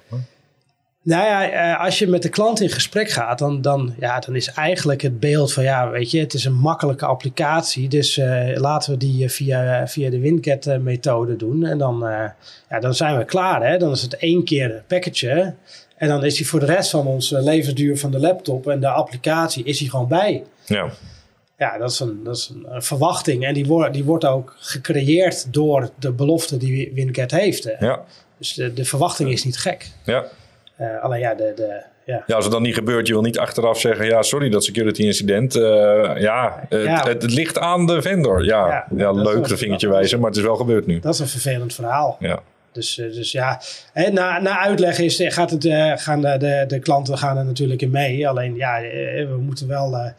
Nou 1.04 1.24
ja, 1.24 1.74
als 1.74 1.98
je 1.98 2.06
met 2.06 2.22
de 2.22 2.28
klant 2.28 2.60
in 2.60 2.68
gesprek 2.68 3.10
gaat, 3.10 3.38
dan, 3.38 3.60
dan, 3.60 3.94
ja, 3.98 4.18
dan 4.18 4.36
is 4.36 4.48
eigenlijk 4.48 5.02
het 5.02 5.20
beeld 5.20 5.52
van, 5.52 5.62
ja, 5.62 5.90
weet 5.90 6.10
je, 6.10 6.20
het 6.20 6.34
is 6.34 6.44
een 6.44 6.58
makkelijke 6.58 7.06
applicatie. 7.06 7.88
Dus 7.88 8.16
uh, 8.16 8.56
laten 8.56 8.92
we 8.92 8.96
die 8.96 9.28
via, 9.28 9.88
via 9.88 10.10
de 10.10 10.20
WinCat-methode 10.20 11.36
doen. 11.36 11.64
En 11.64 11.78
dan, 11.78 12.08
uh, 12.08 12.24
ja, 12.68 12.80
dan 12.80 12.94
zijn 12.94 13.18
we 13.18 13.24
klaar. 13.24 13.66
Hè? 13.66 13.78
Dan 13.78 13.90
is 13.90 14.02
het 14.02 14.16
één 14.16 14.44
keer 14.44 14.82
package. 14.86 15.54
En 15.96 16.08
dan 16.08 16.24
is 16.24 16.36
die 16.36 16.48
voor 16.48 16.60
de 16.60 16.66
rest 16.66 16.90
van 16.90 17.06
onze 17.06 17.42
levensduur 17.42 17.98
van 17.98 18.10
de 18.10 18.18
laptop 18.18 18.68
en 18.68 18.80
de 18.80 18.88
applicatie 18.88 19.64
is 19.64 19.78
die 19.78 19.90
gewoon 19.90 20.08
bij. 20.08 20.42
Ja. 20.66 20.90
Ja, 21.58 21.78
dat 21.78 21.90
is 21.90 22.00
een, 22.00 22.20
dat 22.24 22.36
is 22.36 22.52
een 22.64 22.82
verwachting. 22.82 23.44
En 23.44 23.54
die, 23.54 23.66
wordt 23.66 23.92
die 23.92 24.04
wordt 24.04 24.24
ook 24.24 24.56
gecreëerd 24.58 25.52
door 25.52 25.90
de 25.98 26.12
belofte 26.12 26.56
die 26.56 26.92
WinCat 26.94 27.30
heeft. 27.30 27.64
Hè? 27.64 27.86
Ja. 27.86 28.00
Dus 28.38 28.54
de, 28.54 28.72
de 28.72 28.84
verwachting 28.84 29.30
is 29.30 29.44
niet 29.44 29.58
gek. 29.58 29.90
Ja. 30.04 30.24
Uh, 30.82 31.02
alleen 31.02 31.20
ja, 31.20 31.34
de, 31.34 31.52
de, 31.56 31.82
ja. 32.04 32.22
ja, 32.26 32.34
als 32.34 32.44
het 32.44 32.52
dan 32.52 32.62
niet 32.62 32.74
gebeurt, 32.74 33.06
je 33.06 33.12
wil 33.12 33.22
niet 33.22 33.38
achteraf 33.38 33.80
zeggen: 33.80 34.06
ja, 34.06 34.22
sorry 34.22 34.48
dat 34.50 34.64
security 34.64 35.02
incident. 35.02 35.56
Uh, 35.56 35.62
ja, 36.18 36.64
het, 36.68 36.82
Ja. 36.82 37.08
Het, 37.08 37.22
het 37.22 37.32
ligt 37.32 37.58
aan 37.58 37.86
de 37.86 38.02
vendor. 38.02 38.44
Ja, 38.44 38.66
ja, 38.66 38.86
Ja, 38.96 39.12
dat 39.12 39.26
is 39.26 39.32
leuk 39.32 39.48
dat 39.48 39.58
vingertje 39.58 39.88
wijzen, 39.88 40.18
maar 40.20 40.28
het 40.28 40.38
is 40.38 40.44
wel 40.44 40.56
gebeurd 40.56 40.86
nu. 40.86 41.00
Dat 41.00 41.14
is 41.14 41.20
een 41.20 41.28
vervelend 41.28 41.74
verhaal. 41.74 42.16
Ja, 42.20 42.40
Dus, 42.72 42.98
eh, 42.98 43.12
dus 43.12 43.32
ja, 43.32 43.60
na, 44.12 44.40
na 44.40 44.58
uitleg 44.58 44.98
is, 44.98 45.20
eh, 45.20 45.30
gaat 45.30 45.50
het, 45.50 45.64
eh, 45.64 45.92
gaan 45.96 46.20
de, 46.20 46.36
de, 46.38 46.64
de 46.68 46.78
klanten 46.78 47.18
gaan 47.18 47.36
er 47.38 47.44
natuurlijk 47.44 47.82
in 47.82 47.90
mee. 47.90 48.28
Alleen 48.28 48.54
ja, 48.56 48.82
eh, 48.82 49.26
we 49.28 49.36
moeten 49.40 49.68
wel 49.68 49.96
eh, 49.96 50.10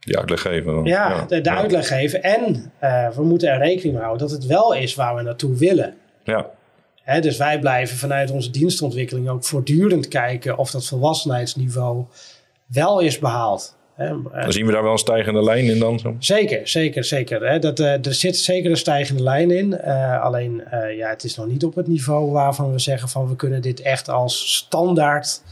die 0.00 0.18
uitleg 0.18 0.40
geven. 0.40 0.84
ja, 0.84 1.24
de, 1.28 1.40
de 1.40 1.50
uitleg 1.50 1.86
geven. 1.88 2.22
En 2.22 2.72
eh, 2.78 3.08
we 3.08 3.22
moeten 3.24 3.48
er 3.48 3.58
rekening 3.58 3.94
mee 3.94 4.02
houden 4.02 4.26
dat 4.28 4.36
het 4.36 4.46
wel 4.46 4.74
is 4.74 4.94
waar 4.94 5.14
we 5.14 5.22
naartoe 5.22 5.56
willen. 5.56 5.94
Ja, 6.24 6.46
Dus 7.20 7.36
wij 7.36 7.58
blijven 7.58 7.96
vanuit 7.96 8.30
onze 8.30 8.50
dienstontwikkeling 8.50 9.28
ook 9.28 9.44
voortdurend 9.44 10.08
kijken 10.08 10.58
of 10.58 10.70
dat 10.70 10.86
volwassenheidsniveau 10.86 12.04
wel 12.66 13.00
is 13.00 13.18
behaald. 13.18 13.76
Eh, 13.96 14.10
dan 14.32 14.52
zien 14.52 14.66
we 14.66 14.72
daar 14.72 14.82
wel 14.82 14.92
een 14.92 14.98
stijgende 14.98 15.42
lijn 15.42 15.64
in 15.64 15.78
dan. 15.78 15.98
Zo. 15.98 16.16
Zeker, 16.18 16.68
zeker, 16.68 17.04
zeker. 17.04 17.60
Dat, 17.60 17.80
eh, 17.80 18.06
er 18.06 18.14
zit 18.14 18.36
zeker 18.36 18.70
een 18.70 18.76
stijgende 18.76 19.22
lijn 19.22 19.50
in. 19.50 19.78
Eh, 19.78 20.22
alleen, 20.22 20.62
ja, 20.96 21.08
het 21.08 21.24
is 21.24 21.36
nog 21.36 21.46
niet 21.46 21.64
op 21.64 21.74
het 21.74 21.86
niveau 21.86 22.30
waarvan 22.30 22.72
we 22.72 22.78
zeggen 22.78 23.08
van 23.08 23.28
we 23.28 23.36
kunnen 23.36 23.62
dit 23.62 23.80
echt 23.80 24.08
als 24.08 24.56
standaard 24.56 25.42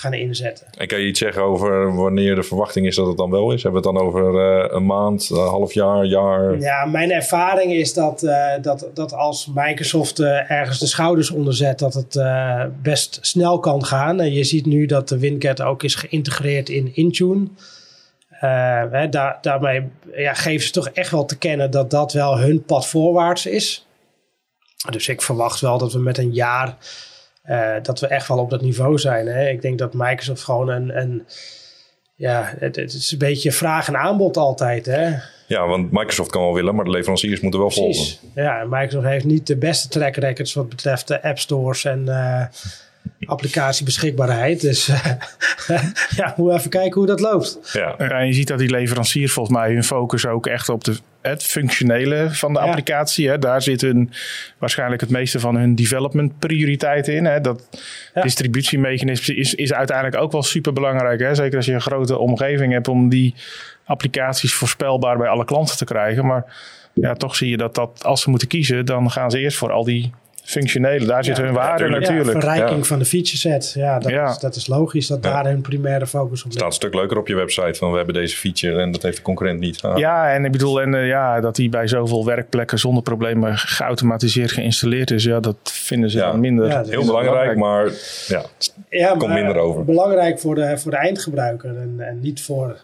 gaan 0.00 0.14
inzetten. 0.14 0.66
En 0.76 0.86
kan 0.86 1.00
je 1.00 1.06
iets 1.06 1.18
zeggen 1.18 1.42
over 1.42 1.94
wanneer 1.94 2.34
de 2.34 2.42
verwachting 2.42 2.86
is 2.86 2.96
dat 2.96 3.06
het 3.06 3.16
dan 3.16 3.30
wel 3.30 3.52
is? 3.52 3.62
Hebben 3.62 3.82
we 3.82 3.88
het 3.88 3.96
dan 3.96 4.06
over 4.06 4.22
eh, 4.24 4.74
een 4.74 4.86
maand, 4.86 5.30
een 5.30 5.36
half 5.36 5.72
jaar, 5.72 6.04
jaar? 6.04 6.58
Ja, 6.58 6.84
mijn 6.84 7.10
ervaring 7.10 7.72
is 7.72 7.94
dat, 7.94 8.22
eh, 8.22 8.62
dat, 8.62 8.86
dat 8.94 9.12
als 9.12 9.50
Microsoft 9.54 10.18
eh, 10.18 10.50
ergens 10.50 10.78
de 10.78 10.86
schouders 10.86 11.30
onder 11.30 11.54
zet, 11.54 11.78
dat 11.78 11.94
het 11.94 12.18
best 12.82 13.18
snel 13.20 13.58
kan 13.58 13.84
gaan. 13.84 14.20
En 14.20 14.32
je 14.32 14.44
ziet 14.44 14.66
nu 14.66 14.86
dat 14.86 15.08
de 15.08 15.18
WinCat 15.18 15.62
ook 15.62 15.82
is 15.82 15.94
geïntegreerd 15.94 16.68
in 16.68 16.90
Intune. 16.94 17.48
Hè, 18.28 19.08
daar, 19.08 19.38
daarmee 19.40 19.88
ja, 20.14 20.34
geven 20.34 20.66
ze 20.66 20.72
toch 20.72 20.88
echt 20.88 21.10
wel 21.10 21.24
te 21.24 21.38
kennen 21.38 21.70
dat 21.70 21.90
dat 21.90 22.12
wel 22.12 22.38
hun 22.38 22.62
pad 22.62 22.86
voorwaarts 22.86 23.46
is. 23.46 23.86
Dus 24.90 25.08
ik 25.08 25.22
verwacht 25.22 25.60
wel 25.60 25.78
dat 25.78 25.92
we 25.92 25.98
met 25.98 26.18
een 26.18 26.32
jaar 26.32 26.76
eh, 27.50 27.82
dat 27.82 28.00
we 28.00 28.06
echt 28.06 28.28
wel 28.28 28.38
op 28.38 28.50
dat 28.50 28.62
niveau 28.62 28.98
zijn. 28.98 29.26
Hè? 29.26 29.48
Ik 29.48 29.62
denk 29.62 29.78
dat 29.78 29.94
Microsoft 29.94 30.42
gewoon 30.42 30.68
een, 30.68 30.98
een 30.98 31.26
ja, 32.14 32.54
het, 32.58 32.76
het 32.76 32.92
is 32.92 33.12
een 33.12 33.18
beetje 33.18 33.52
vraag 33.52 33.88
en 33.88 33.96
aanbod 33.96 34.36
altijd. 34.36 34.86
Hè? 34.86 35.14
Ja, 35.46 35.66
want 35.66 35.92
Microsoft 35.92 36.30
kan 36.30 36.42
wel 36.42 36.54
willen, 36.54 36.74
maar 36.74 36.84
de 36.84 36.90
leveranciers 36.90 37.40
moeten 37.40 37.60
wel 37.60 37.70
volgen. 37.70 38.16
Ja, 38.34 38.60
en 38.60 38.68
Microsoft 38.68 39.06
heeft 39.06 39.24
niet 39.24 39.46
de 39.46 39.56
beste 39.56 39.88
track 39.88 40.16
records 40.16 40.54
wat 40.54 40.68
betreft 40.68 41.08
de 41.08 41.22
app 41.22 41.38
stores 41.38 41.84
en 41.84 42.08
eh 42.08 42.44
applicatiebeschikbaarheid. 43.24 44.60
Dus 44.60 44.88
eh, 44.88 45.04
ja, 46.16 46.32
we 46.36 46.42
moeten 46.42 46.58
even 46.58 46.70
kijken 46.70 46.94
hoe 46.94 47.06
dat 47.06 47.20
loopt. 47.20 47.58
Ja, 47.72 47.94
Ja, 47.98 48.10
en 48.10 48.26
je 48.26 48.32
ziet 48.32 48.48
dat 48.48 48.58
die 48.58 48.70
leveranciers 48.70 49.32
volgens 49.32 49.56
mij 49.56 49.72
hun 49.72 49.84
focus 49.84 50.26
ook 50.26 50.46
echt 50.46 50.68
op 50.68 50.84
de, 50.84 50.96
het 51.22 51.42
functionele 51.42 52.28
van 52.30 52.52
de 52.52 52.58
Ja. 52.60 52.64
applicatie. 52.66 53.28
Hè. 53.28 53.38
Daar 53.38 53.62
zit 53.62 53.80
hun, 53.80 54.12
waarschijnlijk 54.58 55.00
het 55.00 55.10
meeste 55.10 55.40
van 55.40 55.56
hun 55.56 55.74
development 55.74 56.38
prioriteiten 56.38 57.14
in. 57.14 57.24
Hè. 57.24 57.40
Dat 57.40 57.68
Ja. 58.14 58.22
distributiemechanisme 58.22 59.34
is, 59.34 59.54
is 59.54 59.72
uiteindelijk 59.72 60.22
ook 60.22 60.32
wel 60.32 60.42
super 60.42 60.72
belangrijk. 60.72 61.20
Hè. 61.20 61.34
Zeker 61.34 61.56
als 61.56 61.66
je 61.66 61.72
een 61.72 61.80
grote 61.80 62.18
omgeving 62.18 62.72
hebt 62.72 62.88
om 62.88 63.08
die 63.08 63.34
applicaties 63.84 64.54
voorspelbaar 64.54 65.16
bij 65.18 65.28
alle 65.28 65.44
klanten 65.44 65.76
te 65.76 65.84
krijgen. 65.84 66.26
Maar 66.26 66.44
ja, 66.94 67.14
toch 67.14 67.36
zie 67.36 67.50
je 67.50 67.56
dat, 67.56 67.74
dat 67.74 68.04
als 68.04 68.22
ze 68.22 68.30
moeten 68.30 68.48
kiezen, 68.48 68.86
dan 68.86 69.10
gaan 69.10 69.30
ze 69.30 69.38
eerst 69.38 69.56
voor 69.58 69.70
al 69.72 69.84
die 69.84 70.12
functionele. 70.50 71.06
Daar 71.06 71.24
zit 71.24 71.36
Ja, 71.36 71.42
hun 71.42 71.52
waarde 71.52 71.78
tuurlijk. 71.84 72.00
natuurlijk. 72.00 72.32
Ja, 72.34 72.40
verrijking 72.40 72.78
Ja. 72.78 72.84
van 72.84 72.98
de 72.98 73.04
feature 73.04 73.36
set. 73.36 73.72
Ja, 73.76 73.98
dat, 73.98 74.10
Ja. 74.10 74.30
Is, 74.30 74.38
dat 74.38 74.56
is 74.56 74.66
logisch 74.66 75.06
dat 75.06 75.24
Ja. 75.24 75.30
daar 75.30 75.44
hun 75.52 75.60
primaire 75.60 76.06
focus 76.06 76.38
op 76.38 76.44
het 76.44 76.52
staat 76.52 76.54
een 76.54 76.64
ligt. 76.64 76.74
stuk 76.74 76.94
leuker 76.94 77.18
op 77.18 77.28
je 77.28 77.34
website 77.34 77.74
van 77.78 77.90
we 77.90 77.96
hebben 77.96 78.14
deze 78.14 78.36
feature 78.36 78.80
en 78.80 78.90
dat 78.92 79.02
heeft 79.02 79.16
de 79.16 79.22
concurrent 79.22 79.60
niet. 79.60 79.82
Ah, 79.82 79.98
Ja, 79.98 80.32
en 80.32 80.44
ik 80.44 80.52
bedoel, 80.52 80.80
en, 80.80 80.94
eh, 80.94 81.06
ja, 81.06 81.40
dat 81.40 81.56
die 81.56 81.68
bij 81.68 81.86
zoveel 81.88 82.24
werkplekken 82.24 82.78
zonder 82.78 83.02
problemen 83.02 83.58
geautomatiseerd 83.58 84.52
geïnstalleerd 84.52 85.10
is, 85.10 85.24
ja, 85.24 85.40
dat 85.40 85.56
vinden 85.62 86.10
ze 86.10 86.18
Ja. 86.18 86.30
dan 86.30 86.40
minder. 86.40 86.66
Ja, 86.66 86.76
dat 86.76 86.84
is 86.86 86.90
Heel 86.92 87.04
belangrijk, 87.06 87.56
maar 87.56 87.90
ja, 88.26 88.42
Ja, 88.90 89.08
komt 89.08 89.26
maar 89.26 89.32
minder 89.34 89.56
over. 89.56 89.84
belangrijk 89.84 90.38
voor 90.40 90.54
de, 90.54 90.78
voor 90.78 90.90
de 90.90 90.96
eindgebruiker 90.96 91.68
en, 91.76 91.94
en 91.98 92.20
niet 92.20 92.42
voor 92.42 92.76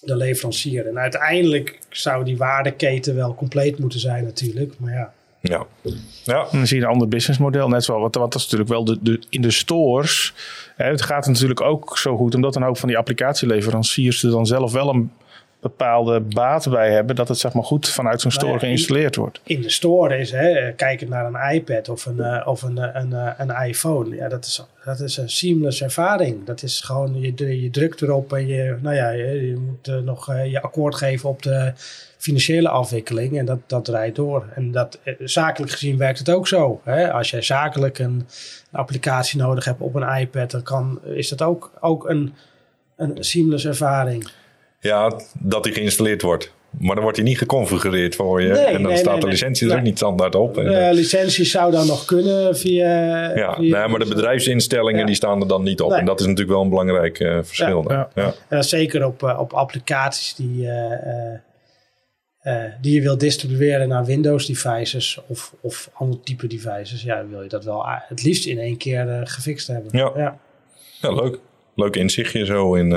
de 0.00 0.16
leverancier. 0.16 0.88
En 0.88 0.98
uiteindelijk 0.98 1.78
zou 1.90 2.24
die 2.24 2.36
waardeketen 2.36 3.14
wel 3.14 3.34
compleet 3.34 3.78
moeten 3.78 4.00
zijn 4.00 4.24
natuurlijk. 4.24 4.72
Maar 4.78 4.92
ja, 4.92 5.12
ja. 5.42 5.66
ja. 6.24 6.46
Dan 6.52 6.66
zie 6.66 6.76
je 6.78 6.82
een 6.82 6.90
ander 6.90 7.08
businessmodel. 7.08 7.68
Net 7.68 7.84
zoals, 7.84 8.02
wat, 8.02 8.12
dat 8.12 8.34
is 8.34 8.42
natuurlijk 8.42 8.70
wel 8.70 8.84
de, 8.84 9.20
in 9.28 9.42
de 9.42 9.50
stores. 9.50 10.34
Hè, 10.76 10.90
het 10.90 11.02
gaat 11.02 11.26
natuurlijk 11.26 11.60
ook 11.60 11.98
zo 11.98 12.16
goed, 12.16 12.34
omdat 12.34 12.56
een 12.56 12.62
hoop 12.62 12.78
van 12.78 12.88
die 12.88 12.98
applicatieleveranciers 12.98 14.22
er 14.22 14.30
dan 14.30 14.46
zelf 14.46 14.72
wel 14.72 14.88
een 14.88 15.10
bepaalde 15.62 16.20
baat 16.20 16.70
bij 16.70 16.90
hebben. 16.90 17.16
Dat 17.16 17.28
het 17.28 17.38
zeg 17.38 17.52
maar 17.52 17.64
goed 17.64 17.88
vanuit 17.88 18.20
zo'n 18.20 18.30
store 18.30 18.46
Nou 18.46 18.60
ja, 18.60 18.66
geïnstalleerd 18.66 19.16
wordt. 19.16 19.40
in 19.44 19.60
de 19.60 19.70
store 19.70 20.18
is, 20.18 20.30
hè, 20.30 20.72
kijkend 20.72 21.10
naar 21.10 21.26
een 21.26 21.54
iPad 21.54 21.88
of 21.88 22.06
een, 22.06 22.20
eh, 22.20 22.46
of 22.46 22.62
een, 22.62 22.78
eh, 22.78 23.02
een, 23.02 23.12
eh, 23.12 23.30
een 23.38 23.66
iPhone, 23.68 24.16
ja, 24.16 24.28
dat, 24.28 24.44
is, 24.44 24.64
dat 24.84 25.00
is 25.00 25.16
een 25.16 25.30
seamless 25.30 25.82
ervaring. 25.82 26.44
Dat 26.44 26.62
is 26.62 26.80
gewoon, 26.80 27.20
je, 27.20 27.62
je 27.62 27.70
drukt 27.70 28.02
erop 28.02 28.32
en 28.32 28.46
je, 28.46 28.76
nou 28.80 28.96
ja, 28.96 29.10
je, 29.10 29.46
je 29.46 29.56
moet 29.56 29.88
eh, 29.88 29.98
nog 29.98 30.28
eh, 30.28 30.50
je 30.50 30.62
akkoord 30.62 30.94
geven 30.94 31.28
op 31.28 31.42
de 31.42 31.72
financiële 32.18 32.68
afwikkeling 32.68 33.38
en 33.38 33.44
dat, 33.44 33.58
dat 33.66 33.84
draait 33.84 34.14
door. 34.14 34.46
En 34.54 34.70
dat, 34.70 34.98
eh, 35.02 35.14
zakelijk 35.18 35.72
gezien 35.72 35.98
werkt 35.98 36.18
het 36.18 36.30
ook 36.30 36.48
zo. 36.48 36.80
Hè? 36.84 37.12
Als 37.12 37.30
jij 37.30 37.42
zakelijk 37.42 37.98
een, 37.98 38.12
een 38.70 38.78
applicatie 38.78 39.38
nodig 39.38 39.64
hebt 39.64 39.80
op 39.80 39.94
een 39.94 40.16
iPad, 40.18 40.50
dan 40.50 40.62
kan, 40.62 41.00
is 41.04 41.28
dat 41.28 41.42
ook, 41.42 41.72
ook 41.80 42.08
een 42.08 42.34
een 42.96 43.24
seamless 43.24 43.64
ervaring. 43.66 44.28
Ja, 44.82 45.20
dat 45.38 45.64
die 45.64 45.72
geïnstalleerd 45.72 46.22
wordt. 46.22 46.52
Maar 46.78 46.94
dan 46.94 47.02
wordt 47.02 47.18
hij 47.18 47.26
niet 47.26 47.38
geconfigureerd 47.38 48.14
voor 48.14 48.42
je. 48.42 48.48
Nee, 48.48 48.64
en 48.64 48.72
dan 48.72 48.90
nee, 48.90 48.96
staat 48.96 49.12
nee, 49.12 49.20
de 49.20 49.26
licentie 49.26 49.70
er 49.70 49.76
ook 49.76 49.82
niet 49.82 49.96
standaard 49.96 50.34
op. 50.34 50.58
En, 50.58 50.64
De 50.64 50.94
licentie 50.94 51.44
zou 51.44 51.72
dan 51.72 51.86
nog 51.86 52.04
kunnen 52.04 52.56
via... 52.56 52.86
ja, 53.36 53.54
via 53.54 53.78
nee, 53.78 53.88
maar 53.88 53.98
de 53.98 54.08
bedrijfsinstellingen 54.08 55.00
Ja. 55.00 55.06
die 55.06 55.14
staan 55.14 55.40
er 55.40 55.48
dan 55.48 55.62
niet 55.62 55.80
op. 55.80 55.92
En 55.92 56.04
dat 56.04 56.20
is 56.20 56.26
natuurlijk 56.26 56.52
wel 56.52 56.62
een 56.62 56.68
belangrijk 56.68 57.20
eh, 57.20 57.38
verschil. 57.42 57.84
Ja. 57.88 58.08
Ja. 58.14 58.24
En 58.24 58.56
dat 58.56 58.66
zeker 58.66 59.06
op, 59.06 59.22
eh, 59.22 59.40
op 59.40 59.52
applicaties 59.52 60.34
die, 60.34 60.68
eh, 62.40 62.64
die 62.80 62.94
je 62.94 63.00
wil 63.00 63.18
distribueren 63.18 63.88
naar 63.88 64.04
Windows 64.04 64.46
devices 64.46 65.20
of, 65.26 65.54
of 65.60 65.90
ander 65.92 66.20
type 66.20 66.46
devices. 66.46 67.02
Ja, 67.02 67.16
dan 67.16 67.30
wil 67.30 67.42
je 67.42 67.48
dat 67.48 67.64
wel 67.64 67.84
het 67.86 68.22
liefst 68.22 68.46
in 68.46 68.58
één 68.58 68.76
keer 68.76 69.20
gefixt 69.24 69.66
hebben. 69.66 69.98
Ja. 69.98 70.12
ja. 70.16 70.38
Ja, 71.00 71.12
leuk. 71.12 71.38
Leuk 71.74 71.96
inzichtje 71.96 72.44
zo 72.44 72.74
in. 72.74 72.90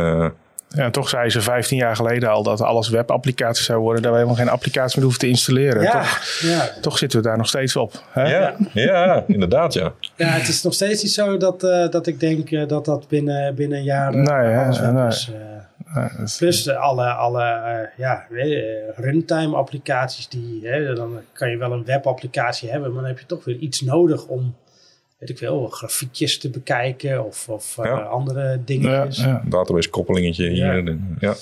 Ja, 0.75 0.83
en 0.83 0.91
toch 0.91 1.09
zei 1.09 1.29
ze 1.29 1.41
15 1.41 1.77
jaar 1.77 1.95
geleden 1.95 2.29
al 2.29 2.43
dat 2.43 2.61
alles 2.61 2.89
webapplicaties 2.89 3.65
zou 3.65 3.79
worden. 3.79 4.01
Dat 4.01 4.11
we 4.11 4.17
helemaal 4.17 4.37
geen 4.39 4.49
applicatie 4.49 4.95
meer 4.95 5.03
hoeven 5.03 5.21
te 5.21 5.27
installeren. 5.27 5.81
Ja, 5.81 5.91
Toch, 6.01 6.39
ja. 6.41 6.69
toch 6.81 6.97
zitten 6.97 7.21
we 7.21 7.27
daar 7.27 7.37
nog 7.37 7.47
steeds 7.47 7.75
op. 7.75 8.03
Hè? 8.09 8.23
ja, 8.37 8.55
ja, 8.73 9.23
inderdaad, 9.27 9.73
ja. 9.73 9.91
ja, 10.15 10.27
het 10.27 10.47
is 10.47 10.63
nog 10.63 10.73
steeds 10.73 11.03
niet 11.03 11.11
zo 11.11 11.37
dat, 11.37 11.63
eh, 11.63 11.89
dat 11.89 12.07
ik 12.07 12.19
denk 12.19 12.51
eh, 12.51 12.67
dat 12.67 12.85
dat 12.85 13.07
binnen, 13.07 13.55
binnen 13.55 13.77
een 13.77 13.83
jaar 13.83 14.15
Nee, 14.15 14.57
alles 14.57 14.79
nee. 14.79 15.07
is. 15.07 15.31
eh. 15.33 15.43
Plus 16.37 16.63
de 16.63 16.75
alle, 16.77 17.05
alle 17.13 17.43
eh, 17.43 17.97
ja, 17.97 18.25
runtime 18.95 19.55
applicaties. 19.55 20.27
Die, 20.29 20.59
hè, 20.67 20.93
dan 20.95 21.19
kan 21.33 21.49
je 21.49 21.57
wel 21.57 21.71
een 21.71 21.85
webapplicatie 21.85 22.69
hebben, 22.71 22.91
maar 22.93 22.99
dan 23.01 23.09
heb 23.09 23.19
je 23.19 23.25
toch 23.25 23.45
weer 23.45 23.55
iets 23.57 23.81
nodig 23.81 24.25
om, 24.25 24.55
weet 25.17 25.29
ik 25.29 25.37
veel, 25.37 25.67
grafiekjes 25.67 26.39
te 26.39 26.49
bekijken 26.49 27.25
of, 27.25 27.49
of 27.49 27.77
eh, 27.77 27.85
Ja. 27.85 27.99
andere 28.01 28.41
ja, 28.49 28.57
dingetjes. 28.65 29.17
ja. 29.23 29.41
Database 29.49 29.89
koppelingetje 29.89 30.49
hier. 30.49 30.65
Ja. 30.65 30.73
en- 30.73 31.17
Ja. 31.19 31.33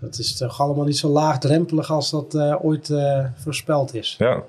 Dat 0.00 0.18
is 0.18 0.36
toch 0.36 0.60
allemaal 0.60 0.84
niet 0.84 0.96
zo 0.98 1.08
laagdrempelig 1.08 1.90
als 1.90 2.10
dat 2.10 2.34
eh, 2.34 2.64
ooit 2.64 2.90
eh, 2.90 3.24
voorspeld 3.36 3.94
is. 3.94 4.14
ja. 4.18 4.42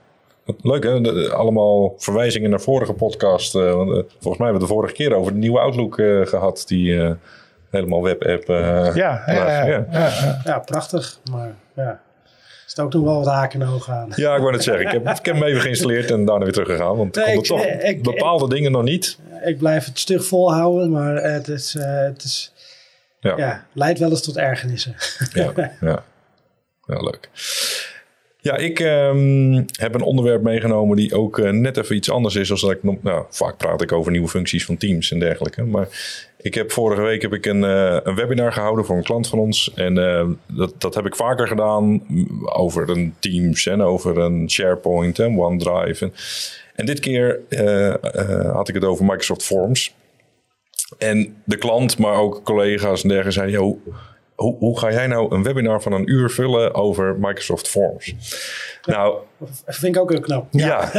Leuk 0.62 0.84
hè, 0.84 1.01
De- 1.01 1.13
de- 1.13 1.34
allemaal 1.34 1.93
verwijzingen 1.97 2.49
naar 2.49 2.62
vorige 2.62 2.93
podcast. 2.93 3.56
eh, 3.56 3.73
want, 3.73 3.89
volgens 3.89 4.21
mij 4.21 4.47
hebben 4.47 4.47
we 4.47 4.51
het 4.54 4.60
de 4.60 4.67
vorige 4.67 4.93
keer 4.93 5.13
over 5.13 5.32
de 5.32 5.38
nieuwe 5.38 5.60
Outlook 5.60 5.99
eh, 5.99 6.25
gehad. 6.25 6.63
Die 6.67 7.01
eh, 7.01 7.12
helemaal 7.69 8.04
webapp. 8.04 8.49
eh 8.49 8.56
Ja, 8.56 8.91
ja, 8.95 9.23
ja, 9.28 9.65
ja. 9.65 9.65
ja, 9.65 9.86
ja. 9.91 10.41
Ja, 10.43 10.60
prachtig, 10.60 11.19
maar 11.32 11.56
ja, 11.75 12.01
er 12.65 12.71
zit 12.71 12.80
ook 12.80 12.93
nog 12.93 13.04
wel 13.04 13.15
wat 13.23 13.34
haken 13.34 13.62
en 13.62 13.67
ogen 13.67 13.93
aan. 13.93 14.12
Ja, 14.15 14.36
ik 14.36 14.39
wou 14.41 14.51
net 14.51 14.63
zeggen. 14.63 14.86
Ik 14.86 14.91
heb, 14.91 15.01
ik 15.19 15.25
heb 15.25 15.36
hem 15.36 15.43
even 15.43 15.62
geïnstalleerd 15.62 16.12
en 16.12 16.25
daarna 16.25 16.43
weer 16.43 16.54
teruggegaan. 16.54 16.97
Want 16.97 17.17
ik 17.17 17.25
Nee, 17.25 17.36
kon 17.41 17.60
er 17.60 17.65
ik- 17.67 17.80
toch 17.82 17.89
ik- 17.89 18.04
bepaalde 18.04 18.49
dingen 18.49 18.71
nog 18.71 18.84
niet. 18.84 19.17
Ik 19.43 19.58
blijf 19.58 19.86
het 19.86 19.99
stug 19.99 20.25
volhouden, 20.25 20.91
maar 20.91 21.15
het 21.15 21.47
is, 21.47 21.75
eh, 21.75 22.01
het 22.01 22.23
is 22.23 22.54
Ja, 23.19 23.38
ja, 23.38 23.65
leidt 23.73 23.99
wel 23.99 24.10
eens 24.10 24.21
tot 24.23 24.38
ergernissen. 24.38 24.95
ja, 25.34 25.51
ja. 25.82 26.04
ja 26.86 27.01
leuk. 27.01 27.30
Ja, 28.45 28.58
ik 28.58 28.79
ehm, 28.79 29.63
heb 29.71 29.93
een 29.93 30.01
onderwerp 30.01 30.41
meegenomen 30.41 30.97
die 30.97 31.15
ook 31.15 31.39
eh, 31.39 31.51
net 31.51 31.77
even 31.77 31.95
iets 31.95 32.12
anders 32.12 32.36
is. 32.36 32.51
Als 32.51 32.62
dat 32.62 32.71
ik, 32.71 32.84
nou, 33.01 33.25
vaak 33.29 33.58
praat 33.58 33.81
ik 33.81 33.91
over 33.91 34.12
nieuwe 34.12 34.27
functies 34.27 34.65
van 34.65 34.77
Teams 34.77 35.12
en 35.12 35.19
dergelijke. 35.19 35.63
Maar 35.63 35.88
ik 36.38 36.53
heb 36.53 36.71
vorige 36.71 37.01
week 37.01 37.21
heb 37.21 37.34
ik 37.34 37.45
een, 37.45 37.63
eh, 37.63 37.97
een 38.03 38.15
webinar 38.15 38.53
gehouden 38.53 38.86
voor 38.86 38.97
een 38.97 39.03
klant 39.03 39.27
van 39.27 39.39
ons. 39.39 39.73
En 39.75 39.97
eh, 39.97 40.27
dat, 40.47 40.73
dat 40.77 40.95
heb 40.95 41.05
ik 41.05 41.15
vaker 41.15 41.47
gedaan 41.47 41.84
mm, 42.08 42.47
over 42.47 42.89
een 42.89 43.15
Teams 43.19 43.65
en 43.65 43.81
over 43.81 44.17
een 44.17 44.49
SharePoint 44.49 45.19
en 45.19 45.39
OneDrive. 45.39 46.05
En, 46.05 46.13
en 46.75 46.86
dit 46.86 46.99
keer 46.99 47.39
eh, 47.49 48.53
had 48.53 48.67
ik 48.67 48.75
het 48.75 48.84
over 48.84 49.05
Microsoft 49.05 49.43
Forms. 49.43 49.93
En 50.97 51.36
de 51.45 51.58
klant, 51.58 51.97
maar 51.97 52.15
ook 52.15 52.43
collega's 52.43 53.01
en 53.03 53.10
dergelijke 53.10 53.39
zeiden... 53.39 53.60
"Yo, 53.60 53.79
hoe, 54.36 54.56
hoe 54.58 54.80
ga 54.80 54.91
jij 54.91 55.08
nou 55.08 55.36
een 55.36 55.43
webinar 55.43 55.82
van 55.82 55.91
een 55.93 56.10
uur 56.12 56.30
vullen 56.30 56.74
over 56.74 57.15
Microsoft 57.19 57.67
Forms? 57.67 58.13
Nou, 58.86 59.17
Dat 59.65 59.76
vind 59.76 59.95
ik 59.95 60.02
ook 60.02 60.10
heel 60.12 60.19
knap. 60.19 60.48
ja. 60.52 60.91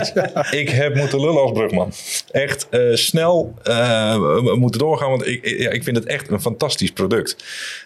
ik 0.50 0.68
heb 0.68 0.94
moeten 0.94 1.20
lullen 1.20 1.42
als 1.42 1.52
brugman. 1.52 1.92
Echt 2.30 2.68
eh, 2.68 2.80
snel 2.94 3.54
eh, 3.62 4.14
we 4.16 4.56
moeten 4.58 4.80
doorgaan, 4.80 5.10
want 5.10 5.26
ik, 5.26 5.42
ik- 5.44 5.58
ja, 5.58 5.70
ik 5.70 5.82
vind 5.82 5.96
het 5.96 6.06
echt 6.06 6.30
een 6.30 6.40
fantastisch 6.40 6.90
product. 6.92 7.36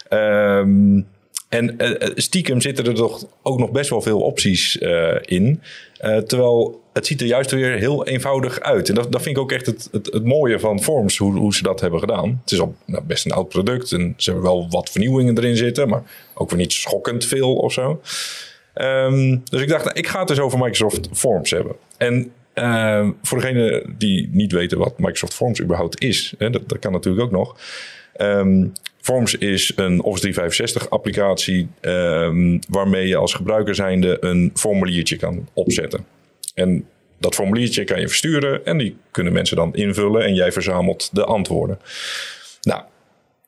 Ehm, 0.08 1.00
en 1.48 1.78
eh, 1.78 2.10
stiekem 2.14 2.60
zitten 2.60 2.86
er 2.86 2.94
toch 2.94 3.24
ook 3.42 3.58
nog 3.58 3.70
best 3.70 3.90
wel 3.90 4.02
veel 4.02 4.20
opties 4.20 4.78
eh, 4.78 5.16
in. 5.20 5.62
Eh, 5.98 6.16
terwijl 6.16 6.82
het 6.92 7.06
ziet 7.06 7.20
er 7.20 7.26
juist 7.26 7.50
weer 7.50 7.72
heel 7.72 8.06
eenvoudig 8.06 8.60
uit. 8.60 8.88
En 8.88 8.94
dat, 8.94 9.12
dat 9.12 9.22
vind 9.22 9.36
ik 9.36 9.42
ook 9.42 9.52
echt 9.52 9.66
het, 9.66 9.88
het, 9.92 10.24
mooie 10.24 10.58
van 10.58 10.82
Forms, 10.82 11.16
hoe, 11.16 11.38
hoe 11.38 11.54
ze 11.54 11.62
dat 11.62 11.80
hebben 11.80 12.00
gedaan. 12.00 12.40
Het 12.42 12.52
is 12.52 12.60
al 12.60 12.74
nou, 12.84 13.04
best 13.04 13.24
een 13.24 13.32
oud 13.32 13.48
product 13.48 13.92
en 13.92 14.14
ze 14.16 14.30
hebben 14.30 14.50
wel 14.50 14.66
wat 14.70 14.90
vernieuwingen 14.90 15.38
erin 15.38 15.56
zitten, 15.56 15.88
maar 15.88 16.02
ook 16.34 16.50
weer 16.50 16.58
niet 16.58 16.72
schokkend 16.72 17.24
veel 17.24 17.54
of 17.56 17.72
zo. 17.72 18.00
Ehm, 18.74 19.36
dus 19.44 19.62
ik 19.62 19.68
dacht, 19.68 19.84
nou, 19.84 19.98
ik 19.98 20.06
ga 20.06 20.18
het 20.18 20.28
dus 20.28 20.40
over 20.40 20.58
Microsoft 20.58 21.08
Forms 21.12 21.50
hebben. 21.50 21.76
En 21.96 22.32
ehm, 22.52 23.10
voor 23.22 23.40
degene 23.40 23.84
die 23.98 24.28
niet 24.32 24.52
weten 24.52 24.78
wat 24.78 24.98
Microsoft 24.98 25.34
Forms 25.34 25.60
überhaupt 25.60 26.02
is, 26.02 26.34
hè, 26.38 26.50
dat, 26.50 26.68
dat 26.68 26.78
kan 26.78 26.92
natuurlijk 26.92 27.24
ook 27.24 27.30
nog. 27.30 27.56
Ehm, 28.12 28.66
Forms 29.08 29.34
is 29.34 29.72
een 29.76 30.02
Office 30.02 30.20
365 30.20 30.90
applicatie 30.90 31.68
ehm, 31.80 32.58
waarmee 32.68 33.06
je 33.06 33.16
als 33.16 33.34
gebruiker 33.34 33.74
zijnde 33.74 34.16
een 34.20 34.50
formuliertje 34.54 35.16
kan 35.16 35.48
opzetten. 35.52 36.06
En 36.54 36.86
dat 37.18 37.34
formuliertje 37.34 37.84
kan 37.84 38.00
je 38.00 38.08
versturen 38.08 38.64
en 38.64 38.78
die 38.78 38.96
kunnen 39.10 39.32
mensen 39.32 39.56
dan 39.56 39.74
invullen 39.74 40.24
en 40.24 40.34
jij 40.34 40.52
verzamelt 40.52 41.10
de 41.12 41.24
antwoorden. 41.24 41.78
Nou, 42.62 42.82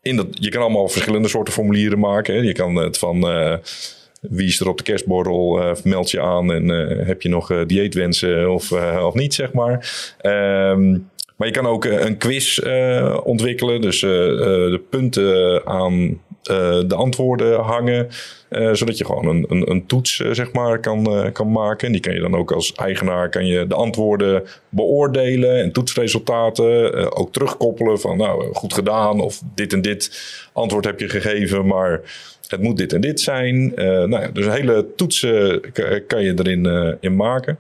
in 0.03 0.17
dat, 0.17 0.27
je 0.31 0.49
kan 0.49 0.63
allemaal 0.63 0.89
verschillende 0.89 1.29
soorten 1.29 1.53
formulieren 1.53 1.99
maken. 1.99 2.35
Hè. 2.35 2.41
Je 2.41 2.53
kan 2.53 2.75
het 2.75 2.99
van 2.99 3.29
eh, 3.29 3.55
wie 4.21 4.47
is 4.47 4.61
er 4.61 4.69
op 4.69 4.79
de 4.79 4.85
kerstbordel, 4.85 5.63
eh, 5.63 5.73
meld 5.85 6.11
je 6.11 6.21
aan 6.21 6.53
en 6.53 6.71
eh, 6.71 7.07
heb 7.07 7.23
je 7.23 7.29
nog 7.29 7.65
dieetwensen 7.67 8.53
of, 8.53 8.73
of 9.03 9.15
niet, 9.15 9.35
zeg 9.35 9.53
maar. 9.53 10.15
Ehm, 10.19 10.99
maar 11.41 11.49
je 11.49 11.55
kan 11.55 11.67
ook 11.67 11.85
eh, 11.85 12.05
een 12.05 12.17
quiz 12.17 12.59
eh, 12.59 13.21
ontwikkelen, 13.25 13.81
dus 13.81 14.03
eh, 14.03 14.11
de 14.11 14.83
punten 14.91 15.67
aan 15.67 16.21
de 16.87 16.95
antwoorden 16.95 17.61
hangen, 17.61 18.09
zodat 18.73 18.99
je 18.99 19.05
gewoon 19.05 19.27
een, 19.27 19.45
een, 19.49 19.71
een 19.71 19.87
toets 19.87 20.17
zeg 20.17 20.53
maar 20.53 20.81
kan, 20.81 21.31
kan 21.33 21.53
maken. 21.53 21.87
En 21.87 21.93
die 21.93 22.01
kan 22.01 22.15
je 22.15 22.21
dan 22.21 22.35
ook 22.35 22.53
als 22.53 22.73
eigenaar 22.73 23.29
kan 23.29 23.47
je 23.47 23.67
de 23.67 23.75
antwoorden 23.75 24.43
beoordelen 24.69 25.57
en 25.57 25.73
toetsresultaten 25.73 27.17
ook 27.17 27.33
terugkoppelen 27.33 28.01
van 28.01 28.17
nou 28.17 28.55
goed 28.55 28.75
gedaan 28.75 29.21
of 29.21 29.43
dit 29.55 29.73
en 29.73 29.83
dit 29.83 30.23
antwoord 30.53 30.85
heb 30.85 31.01
je 31.01 31.09
gegeven, 31.09 31.67
maar 31.67 32.01
het 32.47 32.63
moet 32.63 32.77
dit 32.77 32.93
en 32.93 33.01
dit 33.01 33.21
zijn. 33.21 33.77
Eh, 33.77 34.05
nou 34.05 34.33
dus 34.33 34.47
hele 34.47 34.87
toetsen 34.97 35.61
kan 36.07 36.23
je 36.23 36.35
erin 36.37 36.97
in 37.01 37.17
maken. 37.17 37.59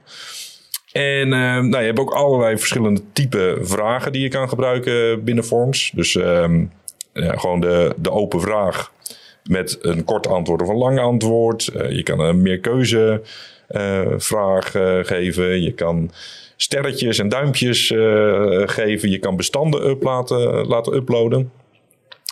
En 0.93 1.33
eh, 1.33 1.59
nou, 1.59 1.79
je 1.79 1.87
hebt 1.87 1.99
ook 1.99 2.13
allerlei 2.13 2.59
verschillende 2.59 3.03
type 3.13 3.59
vragen 3.61 4.13
die 4.13 4.23
je 4.23 4.29
kan 4.29 4.49
gebruiken 4.49 5.25
binnen 5.25 5.45
Forms. 5.45 5.91
Dus 5.95 6.17
ehm, 6.17 6.65
ja, 7.13 7.37
gewoon 7.37 7.61
de, 7.61 7.95
de 7.97 8.11
open 8.11 8.41
vraag 8.41 8.93
met 9.45 9.79
een 9.81 10.05
kort 10.05 10.27
antwoord 10.27 10.63
of 10.63 10.69
een 10.69 10.77
lang 10.77 11.01
antwoord. 11.01 11.69
Eh, 11.69 11.91
je 11.91 12.03
kan 12.03 12.21
een 12.21 12.43
meerkeuze 12.43 13.23
eh, 13.69 14.09
vraag 14.17 14.75
eh, 14.75 14.99
geven. 15.03 15.63
Je 15.63 15.73
kan 15.73 16.11
sterretjes 16.57 17.19
en 17.19 17.29
duimpjes 17.29 17.87
geven. 18.65 19.11
Je 19.11 19.19
kan 19.19 19.37
bestanden 19.37 19.99
laten, 20.69 20.95
uploaden. 20.95 21.51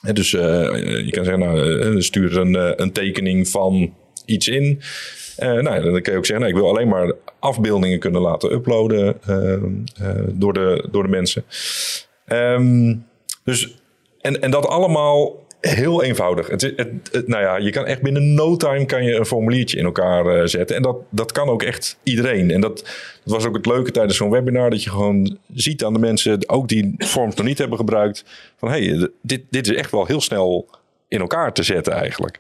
En 0.03 0.15
dus 0.15 0.31
je 0.31 1.09
kan 1.11 1.25
zeggen, 1.25 1.39
nou, 1.39 2.03
stuur 2.03 2.37
een, 2.37 2.83
een 2.83 2.93
tekening 2.93 3.49
van 3.49 3.95
iets 4.25 4.49
in. 4.49 4.81
Eh, 5.39 5.53
nou, 5.53 5.83
dan 5.83 6.03
kan 6.03 6.13
je 6.13 6.19
ook 6.19 6.27
zeggen, 6.27 6.39
nou, 6.47 6.49
ik 6.49 6.55
wil 6.55 6.69
alleen 6.69 6.89
maar 6.89 7.13
afbeeldingen 7.39 7.99
kunnen 7.99 8.21
laten 8.21 8.53
uploaden 8.53 9.19
eh, 9.27 9.53
eh, 9.55 9.61
door, 10.33 10.53
de, 10.53 10.89
door 10.91 11.03
de 11.03 11.09
mensen. 11.09 11.45
Ehm, 12.27 12.95
dus, 13.45 13.77
en, 14.21 14.43
en 14.43 14.51
dat 14.51 14.67
allemaal 14.67 15.47
heel 15.61 16.03
eenvoudig. 16.03 16.49
Het, 16.49 16.73
het- 16.77 17.27
nou 17.29 17.43
ja, 17.43 17.57
je 17.57 17.71
kan 17.71 17.87
echt 17.87 18.03
binnen 18.03 18.35
no 18.35 18.57
time 18.57 18.85
kan 18.87 19.05
je 19.05 19.15
een 19.15 19.27
formuliertje 19.27 19.79
in 19.79 19.85
elkaar 19.85 20.27
eh, 20.27 20.47
zetten. 20.47 20.77
En 20.77 20.83
dat, 20.83 20.97
dat 21.11 21.33
kan 21.33 21.49
ook 21.49 21.63
echt 21.63 21.99
iedereen. 22.03 22.51
En 22.51 22.61
dat, 22.61 22.77
dat 23.25 23.35
was 23.35 23.47
ook 23.47 23.57
het 23.57 23.67
leuke 23.67 23.91
tijdens 23.91 24.17
zo'n 24.17 24.31
webinar. 24.31 24.71
Dat 24.71 24.83
je 24.83 24.91
gewoon 24.91 25.39
ziet 25.55 25.85
aan 25.85 25.93
de 25.93 25.99
mensen, 25.99 26.49
ook 26.49 26.69
die 26.69 26.95
Forms 26.99 27.35
nog 27.35 27.47
niet 27.47 27.59
hebben 27.59 27.79
gebruikt. 27.79 28.25
Van 28.57 28.71
hé, 28.71 28.85
hey, 28.87 29.09
dit, 29.23 29.43
dit 29.51 29.69
is 29.71 29.77
echt 29.77 29.91
wel 29.91 30.07
heel 30.07 30.21
snel 30.21 30.69
in 31.09 31.21
elkaar 31.21 31.53
te 31.53 31.63
zetten 31.63 31.93
eigenlijk. 31.93 32.39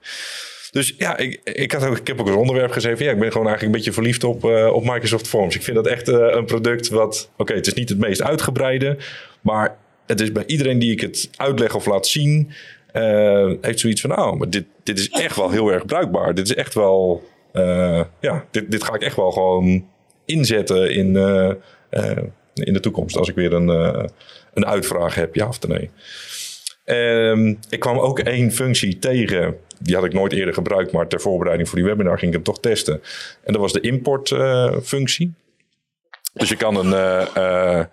Dus 0.70 0.94
ja, 0.98 1.16
ik, 1.16 1.40
ik, 1.44 1.72
had 1.72 1.85
ook, 1.85 2.07
heb 2.09 2.20
ook 2.20 2.26
een 2.26 2.35
onderwerp 2.35 2.70
geschreven. 2.70 3.04
Ja, 3.04 3.12
ik 3.12 3.18
ben 3.18 3.33
gewoon 3.33 3.46
eigenlijk 3.46 3.76
een 3.76 3.83
beetje 3.83 4.00
verliefd 4.00 4.24
op, 4.24 4.44
eh, 4.44 4.72
op 4.72 4.85
Microsoft 4.85 5.28
Forms. 5.28 5.54
Ik 5.54 5.62
vind 5.62 5.76
dat 5.76 5.87
echt 5.87 6.09
eh, 6.09 6.26
een 6.31 6.44
product 6.44 6.88
wat... 6.88 7.31
Oké, 7.37 7.54
het 7.54 7.66
is 7.66 7.74
niet 7.74 7.88
het 7.88 7.98
meest 7.98 8.22
uitgebreide. 8.22 8.96
Maar 9.40 9.76
het 10.07 10.20
is 10.20 10.33
bij 10.33 10.44
iedereen 10.46 10.78
die 10.78 10.92
ik 10.92 11.00
het 11.00 11.31
uitleg 11.37 11.74
of 11.74 11.87
laat 11.87 12.07
zien... 12.07 12.50
eh, 12.92 13.52
heeft 13.61 13.81
zoiets 13.81 14.00
van... 14.00 14.11
Nou, 14.11 14.37
maar 14.37 14.50
dit, 14.50 14.64
dit 14.83 14.98
is 14.98 15.09
echt 15.09 15.37
wel 15.37 15.50
heel 15.50 15.72
erg 15.72 15.87
bruikbaar. 15.87 16.35
Dit 16.35 16.48
is 16.48 16.54
echt 16.54 16.74
wel... 16.74 17.22
ja, 18.20 18.44
dit, 18.50 18.70
dit 18.70 18.85
ga 18.85 18.94
ik 18.94 19.02
echt 19.02 19.16
wel 19.16 19.31
gewoon 19.31 19.87
inzetten 20.24 20.94
in, 20.94 21.07
in 22.54 22.72
de 22.72 22.81
toekomst. 22.81 23.16
Als 23.16 23.28
ik 23.28 23.35
weer 23.35 23.52
een, 23.52 23.68
een 24.54 24.66
uitvraag 24.66 25.14
heb, 25.14 25.35
ja 25.35 25.48
of 25.48 25.68
nee. 25.68 25.90
Ehm, 26.88 27.55
ik 27.68 27.81
kwam 27.81 27.98
ook 27.98 28.18
één 28.18 28.53
functie 28.53 28.98
tegen. 28.98 29.57
Die 29.79 29.94
had 29.94 30.05
ik 30.05 30.12
nooit 30.12 30.33
eerder 30.33 30.55
gebruikt, 30.55 30.92
maar 30.92 31.09
ter 31.09 31.20
voorbereiding 31.20 31.68
voor 31.68 31.79
die 31.79 31.87
webinar 31.87 32.18
ging 32.18 32.27
ik 32.27 32.35
hem 32.35 32.42
toch 32.42 32.61
testen. 32.61 33.03
En 33.44 33.53
dat 33.53 33.61
was 33.61 33.72
de 33.72 33.81
importfunctie. 33.81 35.33
dus 36.33 36.48
je 36.48 36.57
kan 36.57 36.77
een, 36.77 36.92
uh, 37.38 37.85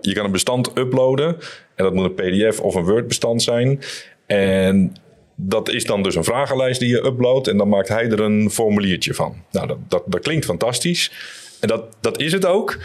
je 0.00 0.12
kan 0.12 0.24
een 0.24 0.32
bestand 0.32 0.78
uploaden. 0.78 1.36
En 1.74 1.84
dat 1.84 1.94
moet 1.94 2.04
een 2.04 2.14
PDF 2.14 2.60
of 2.60 2.74
een 2.74 2.84
Word 2.84 3.08
bestand 3.08 3.42
zijn. 3.42 3.80
En 4.26 4.96
dat 5.34 5.68
is 5.68 5.84
dan 5.84 6.02
dus 6.02 6.14
een 6.14 6.24
vragenlijst 6.24 6.80
die 6.80 6.88
je 6.88 7.04
uploadt. 7.04 7.48
En 7.48 7.56
dan 7.56 7.68
maakt 7.68 7.88
hij 7.88 8.10
er 8.10 8.20
een 8.20 8.50
formuliertje 8.50 9.14
van. 9.14 9.34
Nou, 9.50 9.66
dat, 9.66 9.78
dat, 9.88 10.02
dat 10.06 10.20
klinkt 10.20 10.44
fantastisch. 10.44 11.12
En 11.60 11.68
dat, 11.68 11.96
dat 12.00 12.20
is 12.20 12.32
het 12.32 12.46
ook 12.46 12.78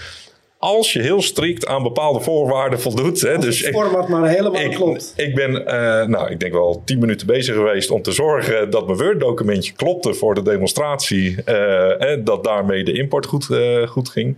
als 0.60 0.94
je 0.94 1.02
heel 1.02 1.22
strikt 1.22 1.68
aan 1.68 1.84
bepaalde 1.84 2.20
voorwaarden 2.20 2.80
voldoet. 2.80 3.22
Hè, 3.22 3.38
dus 3.38 3.60
het 3.60 3.76
format 3.76 4.08
maar 4.08 4.30
helemaal 4.30 4.62
ik, 4.62 4.72
klopt. 4.72 5.14
Ik 5.16 5.36
ben, 5.36 5.52
uh, 5.52 5.68
nou, 6.06 6.32
ik 6.32 6.40
denk 6.40 6.54
wel 6.54 6.82
tien 6.86 7.00
minuten 7.00 7.28
bezig 7.28 7.56
geweest 7.56 7.92
om 7.92 8.02
te 8.02 8.12
zorgen 8.12 8.70
dat 8.70 8.86
mijn 8.86 8.98
Word-documentje 8.98 9.74
klopte 9.74 10.14
voor 10.14 10.36
de 10.36 10.42
demonstratie. 10.42 11.36
Uh, 11.46 12.16
dat 12.20 12.44
daarmee 12.44 12.84
de 12.84 12.94
import 12.94 13.26
goed, 13.26 13.48
uh, 13.52 13.88
goed 13.88 14.10
ging. 14.10 14.38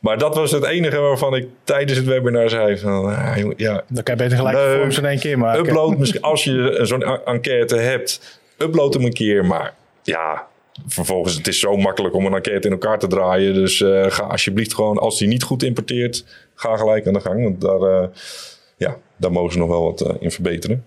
Maar 0.00 0.18
dat 0.18 0.34
was 0.34 0.50
het 0.50 0.64
enige 0.64 0.98
waarvan 0.98 1.34
ik 1.34 1.46
tijdens 1.64 1.98
het 1.98 2.06
webinar 2.06 2.48
zei 2.48 2.78
van... 2.78 3.14
ja, 3.56 3.84
Dan 3.88 4.02
kan 4.02 4.16
je 4.16 4.22
beter 4.22 4.36
gelijk 4.36 4.56
de 4.56 4.74
vorms 4.78 4.98
in 4.98 5.04
één 5.04 5.18
keer 5.18 5.38
maken. 5.38 5.66
Upload, 5.66 5.98
misschien, 5.98 6.22
als 6.22 6.44
je 6.44 6.78
zo'n 6.82 7.02
enquête 7.24 7.76
hebt, 7.76 8.40
upload 8.58 8.94
hem 8.94 9.04
een 9.04 9.12
keer. 9.12 9.44
Maar 9.44 9.74
ja, 10.02 10.46
vervolgens, 10.86 11.34
het 11.34 11.46
is 11.46 11.60
zo 11.60 11.76
makkelijk 11.76 12.14
om 12.14 12.26
een 12.26 12.34
enquête 12.34 12.66
in 12.66 12.72
elkaar 12.72 12.98
te 12.98 13.06
draaien. 13.06 13.54
Dus 13.54 13.80
uh, 13.80 14.10
ga 14.10 14.22
alsjeblieft 14.22 14.74
gewoon, 14.74 14.98
als 14.98 15.18
die 15.18 15.28
niet 15.28 15.42
goed 15.42 15.62
importeert, 15.62 16.24
ga 16.54 16.76
gelijk 16.76 17.06
aan 17.06 17.12
de 17.12 17.20
gang. 17.20 17.42
Want 17.42 17.60
daar, 17.60 18.02
uh, 18.02 18.08
ja, 18.76 18.98
daar 19.16 19.32
mogen 19.32 19.52
ze 19.52 19.58
nog 19.58 19.68
wel 19.68 19.82
wat 19.82 20.06
uh, 20.06 20.14
in 20.20 20.30
verbeteren. 20.30 20.84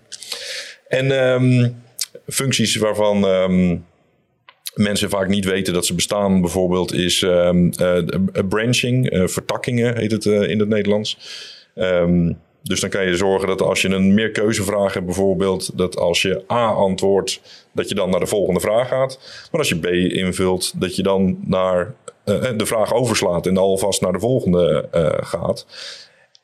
En 0.88 1.10
um, 1.10 1.82
functies 2.26 2.76
waarvan 2.76 3.24
um, 3.24 3.84
mensen 4.74 5.10
vaak 5.10 5.28
niet 5.28 5.44
weten 5.44 5.74
dat 5.74 5.86
ze 5.86 5.94
bestaan, 5.94 6.40
bijvoorbeeld, 6.40 6.92
is 6.92 7.22
um, 7.22 7.70
branching, 8.48 9.22
vertakkingen 9.24 9.96
heet 9.96 10.10
het 10.10 10.24
in 10.24 10.58
het 10.58 10.68
Nederlands. 10.68 11.18
Dus 12.66 12.80
dan 12.80 12.90
kan 12.90 13.06
je 13.06 13.16
zorgen 13.16 13.48
dat 13.48 13.62
als 13.62 13.82
je 13.82 13.88
een 13.88 14.14
meerkeuzevraag 14.14 14.94
hebt, 14.94 15.06
bijvoorbeeld, 15.06 15.78
dat 15.78 15.96
als 15.96 16.22
je 16.22 16.44
A 16.52 16.68
antwoordt, 16.68 17.40
dat 17.72 17.88
je 17.88 17.94
dan 17.94 18.10
naar 18.10 18.20
de 18.20 18.26
volgende 18.26 18.60
vraag 18.60 18.88
gaat. 18.88 19.18
Maar 19.50 19.60
als 19.60 19.68
je 19.68 19.78
B 19.78 19.86
invult, 20.12 20.80
dat 20.80 20.96
je 20.96 21.02
dan 21.02 21.38
naar 21.44 21.94
uh, 22.24 22.44
de 22.56 22.66
vraag 22.66 22.94
overslaat 22.94 23.46
en 23.46 23.56
alvast 23.56 24.00
naar 24.00 24.12
de 24.12 24.18
volgende 24.18 24.88
uh, 24.94 25.08
gaat. 25.10 25.66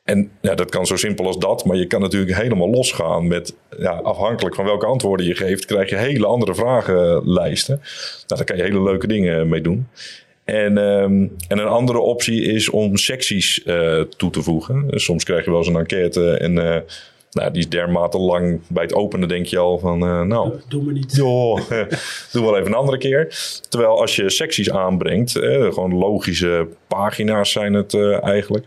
En 0.03 0.31
ja, 0.41 0.55
dat 0.55 0.69
kan 0.69 0.85
zo 0.85 0.95
simpel 0.95 1.25
als 1.25 1.37
dat, 1.37 1.65
maar 1.65 1.77
je 1.77 1.87
kan 1.87 2.01
natuurlijk 2.01 2.37
helemaal 2.37 2.69
losgaan 2.69 3.27
met, 3.27 3.55
ja, 3.77 3.91
afhankelijk 3.91 4.55
van 4.55 4.65
welke 4.65 4.85
antwoorden 4.85 5.25
je 5.25 5.35
geeft, 5.35 5.65
krijg 5.65 5.89
je 5.89 5.95
hele 5.95 6.25
andere 6.25 6.55
vragenlijsten. 6.55 7.75
Nou, 7.77 8.25
daar 8.25 8.43
kan 8.43 8.57
je 8.57 8.63
hele 8.63 8.83
leuke 8.83 9.07
dingen 9.07 9.49
mee 9.49 9.61
doen. 9.61 9.87
En, 10.43 10.77
um, 10.77 11.35
en 11.47 11.57
een 11.57 11.67
andere 11.67 11.99
optie 11.99 12.41
is 12.41 12.69
om 12.69 12.97
secties 12.97 13.61
uh, 13.65 14.01
toe 14.01 14.29
te 14.29 14.41
voegen. 14.41 14.87
Dus 14.87 15.03
soms 15.03 15.23
krijg 15.23 15.45
je 15.45 15.49
wel 15.49 15.59
eens 15.59 15.67
een 15.67 15.75
enquête 15.75 16.37
en 16.37 16.51
uh, 16.51 16.77
nou, 17.31 17.51
die 17.51 17.61
is 17.61 17.69
dermate 17.69 18.17
lang. 18.17 18.61
Bij 18.67 18.83
het 18.83 18.93
openen 18.93 19.27
denk 19.27 19.45
je 19.45 19.57
al 19.57 19.79
van, 19.79 20.03
uh, 20.03 20.21
nou... 20.21 20.53
Doe 20.67 20.83
me 20.83 20.91
niet. 20.91 21.15
Joh, 21.21 21.69
doe 22.31 22.43
wel 22.43 22.57
even 22.57 22.67
een 22.67 22.77
andere 22.77 22.97
keer. 22.97 23.27
Terwijl 23.69 23.99
als 23.99 24.15
je 24.15 24.29
secties 24.29 24.71
aanbrengt, 24.71 25.31
gewoon 25.31 25.93
logische 25.93 26.67
pagina's 26.87 27.51
zijn 27.51 27.73
het 27.73 27.93
eigenlijk... 28.21 28.65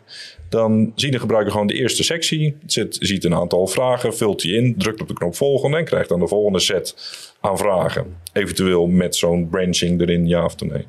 Dan 0.48 0.92
ziet 0.94 1.12
de 1.12 1.18
gebruiker 1.18 1.52
gewoon 1.52 1.66
de 1.66 1.74
eerste 1.74 2.02
sectie, 2.02 2.56
zit, 2.66 2.96
ziet 3.00 3.24
een 3.24 3.34
aantal 3.34 3.66
vragen, 3.66 4.16
vult 4.16 4.40
die 4.40 4.54
in, 4.54 4.74
drukt 4.78 5.00
op 5.00 5.08
de 5.08 5.14
knop 5.14 5.34
volgende 5.36 5.76
en 5.76 5.84
krijgt 5.84 6.08
dan 6.08 6.20
de 6.20 6.28
volgende 6.28 6.60
set 6.60 6.94
aan 7.40 7.58
vragen. 7.58 8.16
Eventueel 8.32 8.86
met 8.86 9.16
zo'n 9.16 9.48
branching 9.48 10.00
erin, 10.00 10.26
ja 10.26 10.44
of 10.44 10.60
nee. 10.60 10.86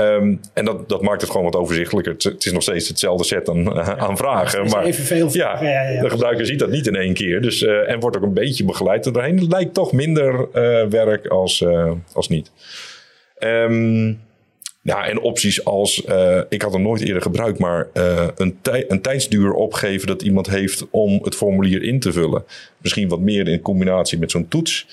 Um, 0.00 0.40
en 0.54 0.64
dat, 0.64 0.88
dat 0.88 1.02
maakt 1.02 1.20
het 1.20 1.30
gewoon 1.30 1.44
wat 1.44 1.56
overzichtelijker. 1.56 2.12
Het, 2.18 2.44
is 2.44 2.52
nog 2.52 2.62
steeds 2.62 2.88
hetzelfde 2.88 3.24
set 3.24 3.48
aan, 3.48 3.62
ja, 3.62 3.96
aan 3.96 4.16
vragen. 4.16 4.68
Maar 4.68 4.84
evenveel 4.84 5.28
ja, 5.32 5.62
ja, 5.62 5.88
ja, 5.88 6.02
de 6.02 6.10
gebruiker 6.10 6.46
ziet 6.46 6.58
dat 6.58 6.70
niet 6.70 6.86
in 6.86 6.96
één 6.96 7.14
keer. 7.14 7.40
Dus, 7.40 7.62
uh, 7.62 7.90
en 7.90 8.00
wordt 8.00 8.16
ook 8.16 8.22
een 8.22 8.34
beetje 8.34 8.64
begeleid 8.64 9.06
erdoorheen. 9.06 9.38
Het 9.38 9.52
lijkt 9.52 9.74
toch 9.74 9.92
minder 9.92 10.48
uh, 10.52 10.86
werk 10.86 11.26
als, 11.26 11.60
uh, 11.60 11.92
als 12.12 12.28
niet. 12.28 12.50
Um, 13.38 14.20
ja, 14.82 15.06
en 15.06 15.20
opties 15.20 15.64
als, 15.64 16.04
uh, 16.08 16.40
ik 16.48 16.62
had 16.62 16.72
hem 16.72 16.82
nooit 16.82 17.00
eerder 17.00 17.22
gebruikt, 17.22 17.58
maar 17.58 17.88
uh, 17.94 18.28
een, 18.36 18.58
tij 18.62 18.84
een 18.88 19.00
tijdsduur 19.00 19.52
opgeven 19.52 20.06
dat 20.06 20.22
iemand 20.22 20.50
heeft 20.50 20.86
om 20.90 21.20
het 21.22 21.34
formulier 21.34 21.82
in 21.82 22.00
te 22.00 22.12
vullen. 22.12 22.44
Misschien 22.78 23.08
wat 23.08 23.20
meer 23.20 23.48
in 23.48 23.60
combinatie 23.60 24.18
met 24.18 24.30
zo'n 24.30 24.48
toets. 24.48 24.86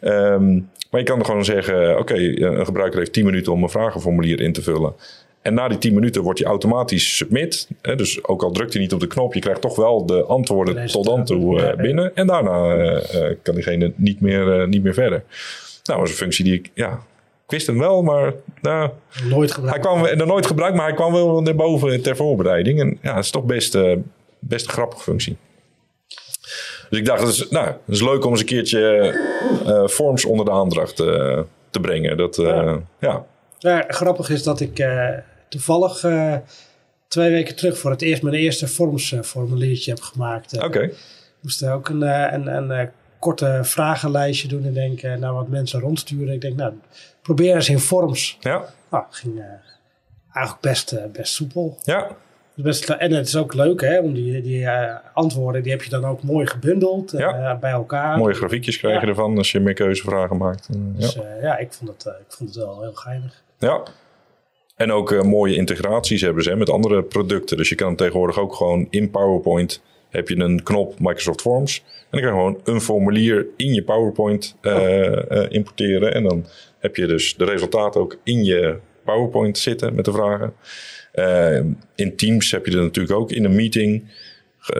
Um, 0.00 0.68
maar 0.90 1.00
je 1.00 1.06
kan 1.06 1.18
er 1.18 1.24
gewoon 1.24 1.44
zeggen, 1.44 1.90
oké, 1.90 2.00
okay, 2.00 2.36
een 2.36 2.64
gebruiker 2.64 2.98
heeft 2.98 3.12
10 3.12 3.24
minuten 3.24 3.52
om 3.52 3.62
een 3.62 3.68
vragenformulier 3.68 4.40
in 4.40 4.52
te 4.52 4.62
vullen. 4.62 4.94
En 5.42 5.54
na 5.54 5.68
die 5.68 5.78
10 5.78 5.94
minuten 5.94 6.22
wordt 6.22 6.38
hij 6.38 6.48
automatisch 6.48 7.16
submit. 7.16 7.68
Hè, 7.82 7.96
dus 7.96 8.24
ook 8.24 8.42
al 8.42 8.50
drukt 8.50 8.72
hij 8.72 8.82
niet 8.82 8.92
op 8.92 9.00
de 9.00 9.06
knop, 9.06 9.34
je 9.34 9.40
krijgt 9.40 9.60
toch 9.60 9.76
wel 9.76 10.06
de 10.06 10.24
antwoorden 10.24 10.86
tot 10.86 11.04
dan 11.04 11.24
toe 11.24 11.60
uh, 11.60 11.74
binnen. 11.74 12.16
En 12.16 12.26
daarna 12.26 13.00
kan 13.42 13.54
diegene 13.54 13.92
niet 13.96 14.20
meer, 14.20 14.68
niet 14.68 14.82
meer 14.82 14.94
verder. 14.94 15.24
Nou, 15.84 15.98
dat 15.98 16.08
is 16.08 16.14
een 16.14 16.22
functie 16.22 16.44
die 16.44 16.54
ik, 16.54 16.70
ja, 16.74 17.00
ik 17.44 17.50
wist 17.50 17.66
hem 17.66 17.78
wel, 17.78 18.02
maar 18.02 18.34
nou, 18.60 18.90
nooit 19.28 19.52
gebruikt. 19.52 19.84
Hij 19.84 19.92
kwam 19.92 20.04
er 20.04 20.26
nooit 20.26 20.46
gebruikt, 20.46 20.76
maar 20.76 20.86
hij 20.86 20.94
kwam 20.94 21.12
wel 21.12 21.42
naar 21.42 21.54
boven 21.54 22.02
ter 22.02 22.16
voorbereiding. 22.16 22.80
En 22.80 22.98
ja, 23.02 23.14
het 23.14 23.24
is 23.24 23.30
toch 23.30 23.44
best, 23.44 23.78
best 24.38 24.66
een 24.66 24.72
grappige 24.72 25.02
functie. 25.02 25.36
Dus 26.90 26.98
ik 26.98 27.04
dacht, 27.04 27.20
dat 27.20 27.28
is, 27.28 27.48
nou, 27.48 27.66
dat 27.66 27.94
is 27.94 28.02
leuk 28.02 28.24
om 28.24 28.30
eens 28.30 28.40
een 28.40 28.46
keertje 28.46 29.14
uh, 29.66 29.86
forms 29.86 30.24
onder 30.24 30.44
de 30.44 30.50
aandacht 30.50 31.00
uh, 31.00 31.40
te 31.70 31.80
brengen. 31.80 32.16
Dat, 32.16 32.36
ja. 32.36 32.80
ja. 33.00 33.24
ja. 33.58 33.84
grappig 33.88 34.30
is 34.30 34.42
dat 34.42 34.60
ik 34.60 34.86
toevallig 35.48 36.04
twee 37.08 37.30
weken 37.30 37.56
terug 37.56 37.78
voor 37.78 37.90
het 37.90 38.02
eerst 38.02 38.22
mijn 38.22 38.34
eerste 38.34 38.68
formsformuliertje 38.68 39.90
heb 39.90 40.00
gemaakt. 40.00 40.54
Oké. 40.56 40.64
Okay. 40.64 40.84
Ik 40.84 40.94
moest 41.40 41.66
ook 41.66 41.88
een, 41.88 42.02
een, 42.02 42.70
een 42.70 42.90
korte 43.18 43.60
vragenlijstje 43.62 44.48
doen 44.48 44.64
en 44.64 44.72
denk 44.72 45.02
naar 45.02 45.32
wat 45.32 45.48
mensen 45.48 45.80
rondsturen. 45.80 46.34
Ik 46.34 46.40
denk, 46.40 46.56
nou, 46.56 46.72
probeer 47.24 47.54
eens 47.54 47.68
in 47.68 47.78
forms. 47.78 48.36
Ja. 48.40 48.64
Nou, 48.90 49.04
ging 49.10 49.42
eigenlijk 50.32 50.60
best, 50.60 51.12
best 51.12 51.32
soepel. 51.32 51.78
Ja. 51.82 52.16
Best, 52.54 52.88
en 52.88 53.12
het 53.12 53.26
is 53.26 53.36
ook 53.36 53.54
leuk, 53.54 53.80
hè, 53.80 53.98
om 53.98 54.14
die, 54.14 54.42
die 54.42 54.60
uh, 54.60 54.94
antwoorden, 55.12 55.62
die 55.62 55.72
heb 55.72 55.82
je 55.82 55.90
dan 55.90 56.04
ook 56.04 56.22
mooi 56.22 56.46
gebundeld 56.46 57.10
ja. 57.10 57.52
uh, 57.52 57.60
bij 57.60 57.70
elkaar. 57.70 58.18
Mooie 58.18 58.34
grafiekjes 58.34 58.78
krijg 58.78 58.94
je 58.94 59.00
ja. 59.00 59.08
ervan 59.08 59.38
als 59.38 59.52
je 59.52 59.60
meer 59.60 59.74
keuzevragen 59.74 60.36
maakt. 60.36 60.68
Dus 60.70 61.12
ja, 61.12 61.22
uh, 61.22 61.42
ja 61.42 61.58
ik, 61.58 61.72
vond 61.72 61.90
het, 61.90 62.06
ik 62.06 62.32
vond 62.32 62.54
het 62.54 62.64
wel 62.64 62.80
heel 62.80 62.92
geinig. 62.94 63.42
Ja. 63.58 63.82
En 64.76 64.92
ook 64.92 65.24
mooie 65.24 65.54
integraties 65.54 66.20
hebben 66.20 66.42
ze 66.42 66.50
hè, 66.50 66.56
met 66.56 66.70
andere 66.70 67.02
producten. 67.02 67.56
Dus 67.56 67.68
je 67.68 67.74
kan 67.74 67.96
tegenwoordig 67.96 68.38
ook 68.38 68.54
gewoon 68.54 68.86
in 68.90 69.10
PowerPoint 69.10 69.82
heb 70.08 70.28
je 70.28 70.36
een 70.36 70.62
knop 70.62 70.98
Microsoft 70.98 71.40
Forms. 71.40 71.84
En 71.86 72.06
dan 72.10 72.20
kan 72.20 72.30
je 72.30 72.36
gewoon 72.36 72.60
een 72.64 72.80
formulier 72.80 73.46
in 73.56 73.74
je 73.74 73.82
PowerPoint 73.82 74.56
oh. 74.62 75.46
importeren. 75.48 76.14
En 76.14 76.22
dan 76.22 76.46
heb 76.84 76.96
je 76.96 77.06
dus 77.06 77.34
de 77.36 77.44
resultaten 77.44 78.00
ook 78.00 78.16
in 78.22 78.44
je 78.44 78.76
PowerPoint 79.04 79.58
zitten 79.58 79.94
met 79.94 80.04
de 80.04 80.12
vragen. 80.12 80.54
Uh, 81.14 81.60
in 81.94 82.16
Teams 82.16 82.50
heb 82.50 82.66
je 82.66 82.76
er 82.76 82.82
natuurlijk 82.82 83.18
ook 83.18 83.32
in 83.32 83.44
een 83.44 83.54
meeting. 83.54 84.04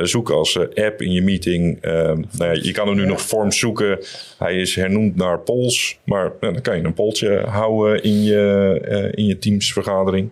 Zoek 0.03 0.31
als 0.31 0.55
uh, 0.55 0.85
app 0.85 1.03
in 1.03 1.13
je 1.13 1.23
meeting. 1.23 1.85
Uh, 1.85 1.93
nou 1.93 2.27
ja, 2.39 2.53
je 2.53 2.73
kan 2.73 2.87
hem 2.87 2.97
nu 2.97 3.07
nog 3.07 3.23
Forms 3.23 3.59
zoeken. 3.59 3.99
Hij 4.39 4.57
is 4.57 4.75
hernoemd 4.75 5.17
naar 5.17 5.39
polls. 5.39 5.99
Maar 6.05 6.33
dan 6.41 6.61
kan 6.61 6.77
je 6.77 6.85
een 6.85 6.95
polltje 6.95 7.41
houden 7.47 8.03
in 8.03 8.23
je, 8.23 9.11
in 9.15 9.25
je 9.25 9.39
Teams 9.39 9.73
vergadering. 9.73 10.31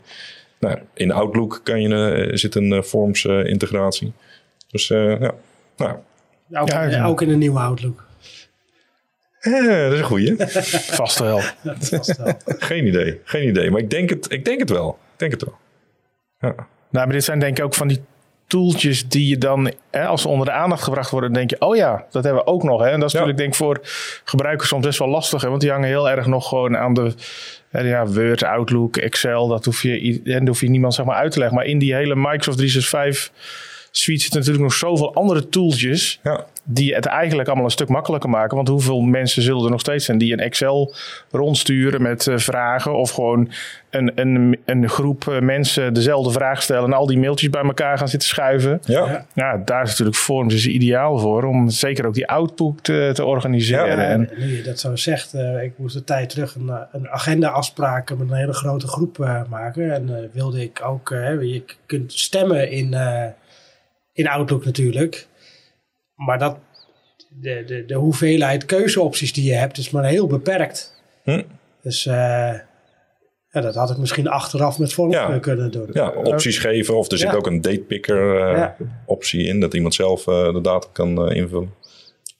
Nou, 0.58 0.78
in 0.94 1.12
Outlook 1.12 1.60
kan 1.64 1.82
je, 1.82 2.30
zit 2.32 2.54
een 2.54 2.82
Forms 2.82 3.24
integratie. 3.24 4.12
Dus 4.70 4.88
ja, 4.88 5.34
nou. 5.76 5.96
Ook, 6.52 6.68
ja, 6.68 7.04
ook 7.04 7.22
in 7.22 7.30
een 7.30 7.38
nieuwe 7.38 7.58
Outlook. 7.58 8.04
Eh, 9.42 9.82
dat 9.82 9.92
is 9.92 9.98
een 9.98 10.04
goeie. 10.04 10.34
vast 11.00 11.18
wel. 11.18 11.40
vast 11.78 12.16
wel. 12.16 12.34
geen 12.44 12.86
idee, 12.86 13.20
geen 13.24 13.48
idee. 13.48 13.70
Maar 13.70 13.80
ik 13.80 13.90
denk 13.90 14.10
het, 14.10 14.32
ik 14.32 14.44
denk 14.44 14.60
het 14.60 14.70
wel. 14.70 14.98
Ik 15.12 15.18
denk 15.18 15.32
het 15.32 15.44
wel. 15.44 15.58
Ja. 16.40 16.54
Nou, 16.90 17.06
maar 17.06 17.12
dit 17.12 17.24
zijn 17.24 17.38
denk 17.38 17.58
ik 17.58 17.64
ook 17.64 17.74
van 17.74 17.88
die 17.88 18.02
toeltjes 18.46 19.08
die 19.08 19.28
je 19.28 19.38
dan, 19.38 19.72
hè, 19.90 20.06
als 20.06 20.22
ze 20.22 20.28
onder 20.28 20.46
de 20.46 20.52
aandacht 20.52 20.82
gebracht 20.82 21.10
worden, 21.10 21.32
denk 21.32 21.50
je, 21.50 21.60
oh 21.60 21.76
ja, 21.76 22.06
dat 22.10 22.24
hebben 22.24 22.44
we 22.44 22.50
ook 22.50 22.62
nog. 22.62 22.80
Hè? 22.80 22.88
En 22.90 23.00
dat 23.00 23.08
is 23.08 23.12
ja. 23.12 23.18
natuurlijk 23.18 23.38
denk 23.38 23.50
ik 23.50 23.54
voor 23.54 23.80
gebruikers 24.24 24.68
soms 24.68 24.86
best 24.86 24.98
wel 24.98 25.08
lastig, 25.08 25.42
hè? 25.42 25.48
want 25.48 25.60
die 25.60 25.70
hangen 25.70 25.88
heel 25.88 26.10
erg 26.10 26.26
nog 26.26 26.48
gewoon 26.48 26.76
aan 26.76 26.94
de 26.94 27.14
hè, 27.68 27.80
ja, 27.80 28.06
Word, 28.06 28.42
Outlook, 28.42 28.96
Excel. 28.96 29.48
Dat 29.48 29.64
hoef 29.64 29.82
je, 29.82 30.20
dat 30.24 30.46
hoef 30.46 30.60
je 30.60 30.70
niemand 30.70 30.94
zeg 30.94 31.06
maar 31.06 31.16
uit 31.16 31.32
te 31.32 31.38
leggen. 31.38 31.56
Maar 31.56 31.66
in 31.66 31.78
die 31.78 31.94
hele 31.94 32.14
Microsoft 32.14 32.58
365 32.58 33.32
Suite 33.94 34.22
zitten 34.22 34.38
natuurlijk 34.38 34.66
nog 34.66 34.78
zoveel 34.78 35.14
andere 35.14 35.48
tooltjes 35.48 36.20
Ja. 36.22 36.44
die 36.64 36.94
het 36.94 37.06
eigenlijk 37.06 37.48
allemaal 37.48 37.66
een 37.66 37.70
stuk 37.72 37.88
makkelijker 37.88 38.30
maken. 38.30 38.56
Want 38.56 38.68
hoeveel 38.68 39.00
mensen 39.00 39.42
zullen 39.42 39.64
er 39.64 39.70
nog 39.70 39.80
steeds 39.80 40.04
zijn 40.04 40.18
die 40.18 40.32
een 40.32 40.40
Excel 40.40 40.94
rondsturen 41.30 42.02
met 42.02 42.26
eh, 42.26 42.36
vragen 42.36 42.94
of 42.94 43.10
gewoon 43.10 43.50
een, 43.90 44.12
een, 44.14 44.58
een 44.64 44.88
groep 44.88 45.28
eh, 45.28 45.40
mensen 45.40 45.94
dezelfde 45.94 46.32
vraag 46.32 46.62
stellen 46.62 46.84
en 46.84 46.92
al 46.92 47.06
die 47.06 47.18
mailtjes 47.18 47.50
bij 47.50 47.62
elkaar 47.62 47.98
gaan 47.98 48.08
zitten 48.08 48.28
schuiven. 48.28 48.80
Ja. 48.84 49.06
Ja. 49.06 49.26
Ja, 49.34 49.62
daar 49.64 49.82
is 49.82 49.88
natuurlijk 49.88 50.16
Forms 50.16 50.52
dus 50.54 50.66
ideaal 50.66 51.18
voor 51.18 51.44
om 51.44 51.68
zeker 51.70 52.06
ook 52.06 52.14
die 52.14 52.28
output 52.28 52.84
te, 52.84 53.10
te 53.14 53.24
organiseren. 53.24 53.86
Ja, 53.96 54.02
en, 54.02 54.30
nu 54.36 54.56
je 54.56 54.62
dat 54.62 54.80
zo 54.80 54.96
zegt, 54.96 55.34
eh, 55.34 55.62
ik 55.62 55.72
moest 55.76 55.96
een 55.96 56.04
tijd 56.04 56.28
terug 56.28 56.54
een, 56.54 56.70
een 56.92 57.08
agenda 57.08 57.48
afspraken 57.48 58.18
met 58.18 58.30
een 58.30 58.36
hele 58.36 58.52
grote 58.52 58.86
groep 58.86 59.20
eh, 59.20 59.42
maken. 59.48 59.94
En 59.94 60.16
eh, 60.16 60.24
wilde 60.32 60.62
ik 60.62 60.80
ook, 60.84 61.08
je 61.40 61.62
kunt 61.86 62.12
stemmen 62.12 62.70
in, 62.70 62.94
eh, 62.94 63.24
in 64.12 64.28
Outlook 64.28 64.64
natuurlijk. 64.64 65.26
Maar 66.14 66.38
dat, 66.38 66.56
de, 67.40 67.62
de, 67.66 67.84
de 67.86 67.94
hoeveelheid 67.94 68.64
keuzeopties 68.64 69.32
die 69.32 69.44
je 69.44 69.54
hebt 69.54 69.78
is 69.78 69.90
maar 69.90 70.04
heel 70.04 70.26
beperkt. 70.26 71.00
Hm. 71.24 71.42
Dus 71.82 72.06
eh, 72.06 72.14
ja, 73.48 73.60
dat 73.60 73.74
had 73.74 73.90
ik 73.90 73.96
misschien 73.96 74.28
achteraf 74.28 74.78
met 74.78 74.92
vorm 74.92 75.10
Ja. 75.10 75.38
kunnen 75.38 75.70
doen. 75.70 75.88
Ja, 75.92 76.08
opties 76.10 76.58
geven. 76.58 76.96
Of 76.96 77.10
er 77.10 77.18
zit 77.18 77.30
Ja. 77.30 77.36
ook 77.36 77.46
een 77.46 77.60
datepicker 77.60 78.40
eh, 78.40 78.56
Ja. 78.58 78.76
optie 79.06 79.44
in. 79.46 79.60
Dat 79.60 79.74
iemand 79.74 79.94
zelf 79.94 80.26
eh, 80.26 80.52
de 80.52 80.60
data 80.60 80.88
kan 80.92 81.28
eh, 81.28 81.36
invullen. 81.36 81.74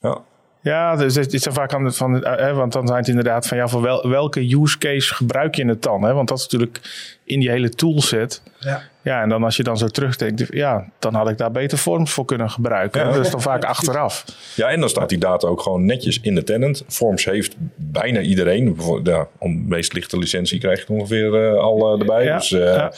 Ja. 0.00 0.20
Ja, 0.62 0.96
dus 0.96 1.14
het 1.14 1.32
is 1.32 1.46
vaak 1.50 1.74
aan 1.74 1.92
van, 1.94 2.26
hè, 2.26 2.52
want 2.54 2.72
dan 2.72 2.86
zijn 2.86 2.98
het 2.98 3.08
inderdaad 3.08 3.46
van 3.46 3.56
ja, 3.56 3.68
voor 3.68 3.82
wel, 3.82 4.08
welke 4.08 4.54
use 4.62 4.78
case 4.78 5.14
gebruik 5.14 5.54
je 5.54 5.66
het 5.66 5.82
dan? 5.82 6.02
Hè? 6.02 6.12
Want 6.12 6.28
dat 6.28 6.38
is 6.38 6.42
natuurlijk 6.42 6.80
in 7.24 7.40
die 7.40 7.50
hele 7.50 7.68
toolset. 7.68 8.42
Ja. 8.58 8.82
Ja, 9.02 9.22
en 9.22 9.28
dan 9.28 9.44
als 9.44 9.56
je 9.56 9.62
dan 9.62 9.78
zo 9.78 9.86
terugdenkt, 9.86 10.46
ja, 10.50 10.88
dan 10.98 11.14
had 11.14 11.28
ik 11.28 11.38
daar 11.38 11.50
beter 11.50 11.78
forms 11.78 12.10
voor 12.10 12.24
kunnen 12.24 12.50
gebruiken. 12.50 13.00
Ja. 13.00 13.12
Dat 13.12 13.24
is 13.24 13.30
dan 13.30 13.42
vaak 13.42 13.64
achteraf. 13.64 14.24
ja, 14.56 14.68
en 14.68 14.80
dan 14.80 14.88
staat 14.88 15.08
die 15.08 15.18
data 15.18 15.48
ook 15.48 15.60
gewoon 15.60 15.84
netjes 15.84 16.20
in 16.20 16.34
de 16.34 16.44
tenant. 16.44 16.84
Forms 16.88 17.24
heeft 17.24 17.54
bijna 17.76 18.20
iedereen. 18.20 18.76
Ja, 19.04 19.28
om 19.38 19.56
de 19.56 19.68
meest 19.68 19.92
lichte 19.92 20.18
licentie 20.18 20.58
krijg 20.58 20.76
je 20.76 20.82
het 20.82 20.90
ongeveer 20.90 21.34
eh, 21.34 21.58
al 21.58 21.94
eh, 21.94 22.00
erbij. 22.00 22.24
Ja, 22.24 22.36
Dus, 22.36 22.52
eh, 22.52 22.88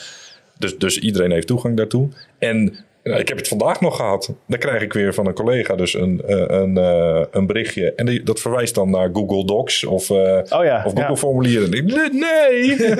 dus, 0.57 0.77
dus 0.77 0.99
iedereen 0.99 1.31
heeft 1.31 1.47
toegang 1.47 1.77
daartoe. 1.77 2.09
En 2.39 2.77
eh, 3.13 3.19
ik 3.19 3.27
heb 3.27 3.37
het 3.37 3.47
vandaag 3.47 3.81
nog 3.81 3.95
gehad. 3.95 4.33
Dan 4.47 4.59
krijg 4.59 4.81
ik 4.81 4.93
weer 4.93 5.13
van 5.13 5.27
een 5.27 5.33
collega 5.33 5.75
dus 5.75 5.93
een, 5.93 6.21
eh, 6.27 6.59
een, 6.59 6.77
eh, 6.77 7.21
een 7.31 7.45
berichtje. 7.45 7.93
En 7.93 8.05
die, 8.05 8.23
dat 8.23 8.39
verwijst 8.39 8.75
dan 8.75 8.89
naar 8.89 9.09
Google 9.13 9.45
Docs 9.45 9.83
of, 9.85 10.09
eh, 10.09 10.15
Oh 10.59 10.63
ja, 10.63 10.77
of 10.85 10.91
Google 10.91 11.01
ja. 11.09 11.15
formulieren. 11.15 11.71
En 11.71 11.87
ik, 11.87 12.13
nee! 12.13 12.75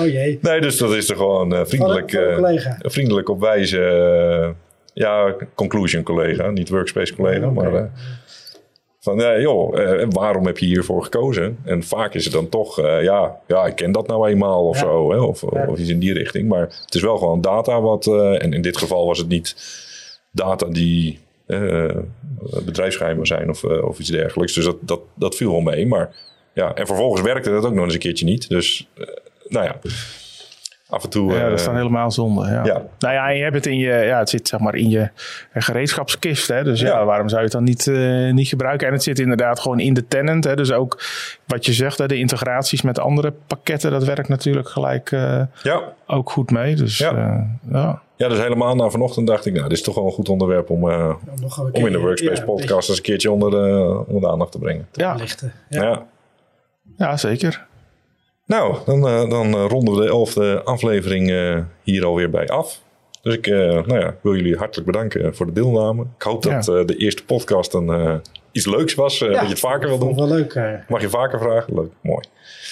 Oh 0.00 0.06
jee. 0.06 0.38
nee, 0.42 0.60
dus 0.60 0.76
dat 0.78 0.94
is 0.94 1.10
er 1.10 1.16
gewoon 1.16 1.66
vriendelijk, 1.66 2.10
Van 2.10 2.20
een- 2.20 2.26
van 2.26 2.34
een 2.36 2.42
collega. 2.42 2.76
vriendelijk 2.80 3.28
op 3.28 3.40
wijze. 3.40 4.54
ja, 4.94 5.34
conclusion 5.54 6.02
collega, 6.02 6.50
niet 6.50 6.68
workspace 6.68 7.14
collega. 7.14 7.46
Oké. 7.48 7.70
Maar 7.70 7.90
van 9.04 9.18
ja, 9.18 9.38
joh, 9.40 9.78
eh, 9.80 10.06
waarom 10.10 10.46
heb 10.46 10.58
je 10.58 10.66
hiervoor 10.66 11.02
gekozen? 11.02 11.58
En 11.64 11.82
vaak 11.82 12.14
is 12.14 12.24
het 12.24 12.32
dan 12.32 12.48
toch, 12.48 12.78
eh, 12.80 13.02
ja, 13.02 13.40
ja, 13.46 13.66
ik 13.66 13.74
ken 13.76 13.92
dat 13.92 14.06
nou 14.06 14.28
eenmaal 14.28 14.68
of 14.68 14.76
Ja. 14.76 14.82
zo. 14.82 15.10
Hè, 15.12 15.18
of, 15.20 15.42
Ja. 15.52 15.66
of 15.68 15.78
iets 15.78 15.88
in 15.90 15.98
die 15.98 16.12
richting. 16.12 16.48
Maar 16.48 16.60
het 16.84 16.94
is 16.94 17.02
wel 17.02 17.18
gewoon 17.18 17.40
data 17.40 17.80
wat. 17.80 18.06
eh, 18.06 18.42
en 18.42 18.52
in 18.52 18.62
dit 18.62 18.76
geval 18.76 19.06
was 19.06 19.18
het 19.18 19.28
niet 19.28 19.56
data 20.30 20.66
die 20.66 21.18
eh 21.46 21.96
bedrijfsgeheimen 22.64 23.26
zijn 23.26 23.48
of, 23.50 23.64
of 23.64 23.98
iets 23.98 24.08
dergelijks. 24.10 24.52
Dus 24.54 24.64
dat, 24.64 24.76
dat, 24.80 25.00
dat 25.14 25.34
viel 25.36 25.50
wel 25.50 25.60
mee. 25.60 25.86
Maar 25.86 26.14
ja, 26.54 26.74
en 26.74 26.86
vervolgens 26.86 27.20
werkte 27.22 27.50
dat 27.50 27.64
ook 27.64 27.72
nog 27.74 27.84
eens 27.84 27.94
een 27.94 28.00
keertje 28.00 28.24
niet. 28.24 28.48
Dus 28.48 28.88
nou 29.48 29.64
ja, 29.66 29.78
af 30.92 31.04
en 31.04 31.10
toe. 31.10 31.32
Ja, 31.32 31.48
dat 31.48 31.52
is 31.52 31.60
eh, 31.60 31.66
dan 31.66 31.76
helemaal 31.76 32.10
zonde. 32.10 32.46
Ja. 32.46 32.64
ja. 32.64 32.82
Nou 32.98 33.14
ja, 33.14 33.28
en 33.28 33.36
je 33.36 33.42
hebt 33.42 33.54
het 33.54 33.66
in 33.66 33.78
je, 33.78 33.92
ja, 33.92 34.18
het 34.18 34.28
zit 34.30 34.48
zeg 34.48 34.60
maar 34.60 34.74
in 34.74 34.90
je 34.90 35.08
gereedschapskist. 35.54 36.48
Hè? 36.48 36.64
Dus 36.64 36.80
ja, 36.80 36.86
Ja. 36.86 37.04
waarom 37.04 37.28
zou 37.28 37.38
je 37.40 37.46
het 37.46 37.54
dan 37.56 37.64
niet, 37.64 37.86
eh, 37.86 38.32
niet 38.32 38.48
gebruiken? 38.48 38.86
En 38.86 38.92
het 38.92 39.02
zit 39.02 39.18
inderdaad 39.18 39.60
gewoon 39.60 39.80
in 39.80 39.94
de 39.94 40.06
tenant. 40.06 40.44
Hè? 40.44 40.56
Dus 40.56 40.72
ook 40.72 41.02
wat 41.46 41.66
je 41.66 41.72
zegt, 41.72 41.98
hè, 41.98 42.06
de 42.06 42.18
integraties 42.18 42.82
met 42.82 42.98
andere 42.98 43.32
pakketten, 43.46 43.90
dat 43.90 44.04
werkt 44.04 44.28
natuurlijk 44.28 44.68
gelijk 44.68 45.12
eh, 45.12 45.42
ja. 45.62 45.82
ook 46.06 46.30
goed 46.30 46.50
mee. 46.50 46.76
Dus 46.76 46.98
Ja. 46.98 47.10
ja. 47.16 47.46
ja. 47.70 48.00
Ja, 48.16 48.28
dus 48.28 48.38
helemaal 48.38 48.74
na 48.74 48.88
vanochtend 48.88 49.26
dacht 49.26 49.46
ik, 49.46 49.52
nou, 49.52 49.68
dit 49.68 49.78
is 49.78 49.82
toch 49.84 49.94
wel 49.94 50.04
een 50.04 50.12
goed 50.12 50.28
onderwerp 50.28 50.70
om, 50.70 50.90
eh, 50.90 51.14
Om, 51.72 51.86
in 51.86 51.92
de 51.92 51.98
Workspace 51.98 52.40
ja, 52.40 52.44
podcast 52.46 52.88
eens 52.88 52.96
een 52.98 53.04
keertje 53.04 53.30
onder 53.30 53.50
de, 53.50 54.04
onder 54.06 54.20
de 54.20 54.28
aandacht 54.28 54.52
te 54.52 54.58
brengen. 54.58 54.88
te. 54.90 55.00
Ja. 55.00 55.16
Ja. 55.68 56.06
ja, 56.96 57.16
zeker. 57.16 57.66
Nou, 58.46 58.76
dan, 58.84 59.08
eh, 59.08 59.30
dan 59.30 59.54
eh, 59.54 59.64
ronden 59.68 59.94
we 59.94 60.00
de 60.00 60.08
elfde 60.08 60.62
aflevering 60.62 61.30
eh, 61.30 61.58
hier 61.82 62.04
alweer 62.04 62.30
bij 62.30 62.46
af. 62.48 62.80
Dus 63.22 63.34
ik 63.34 63.46
eh, 63.46 63.58
nou 63.58 63.98
ja, 63.98 64.14
wil 64.22 64.34
jullie 64.34 64.56
hartelijk 64.56 64.86
bedanken 64.90 65.34
voor 65.36 65.46
de 65.46 65.52
deelname. 65.52 66.02
Ik 66.16 66.22
hoop 66.22 66.42
dat 66.42 66.66
Ja. 66.66 66.74
eh, 66.78 66.86
de 66.86 66.96
eerste 66.96 67.24
podcast 67.24 67.74
een, 67.74 67.88
eh, 67.88 68.14
iets 68.52 68.66
leuks 68.66 68.94
was, 68.94 69.20
eh, 69.22 69.32
dat 69.32 69.40
je 69.40 69.46
het 69.48 69.58
vaker 69.58 69.88
wil 69.88 69.98
doen. 69.98 70.14
wel 70.16 70.28
leuk. 70.28 70.60
Mag 70.88 71.00
je 71.00 71.08
vaker 71.08 71.38
vragen? 71.38 71.74
Leuk, 71.74 71.90
mooi. 72.00 72.24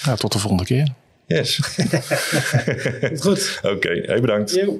Ja, 0.03 0.15
tot 0.15 0.31
de 0.33 0.39
volgende 0.39 0.63
keer. 0.65 0.87
Yes. 1.25 1.59
Goed. 3.23 3.59
Oké, 3.75 4.01
hey, 4.05 4.19
bedankt. 4.21 4.53
Yo. 4.55 4.79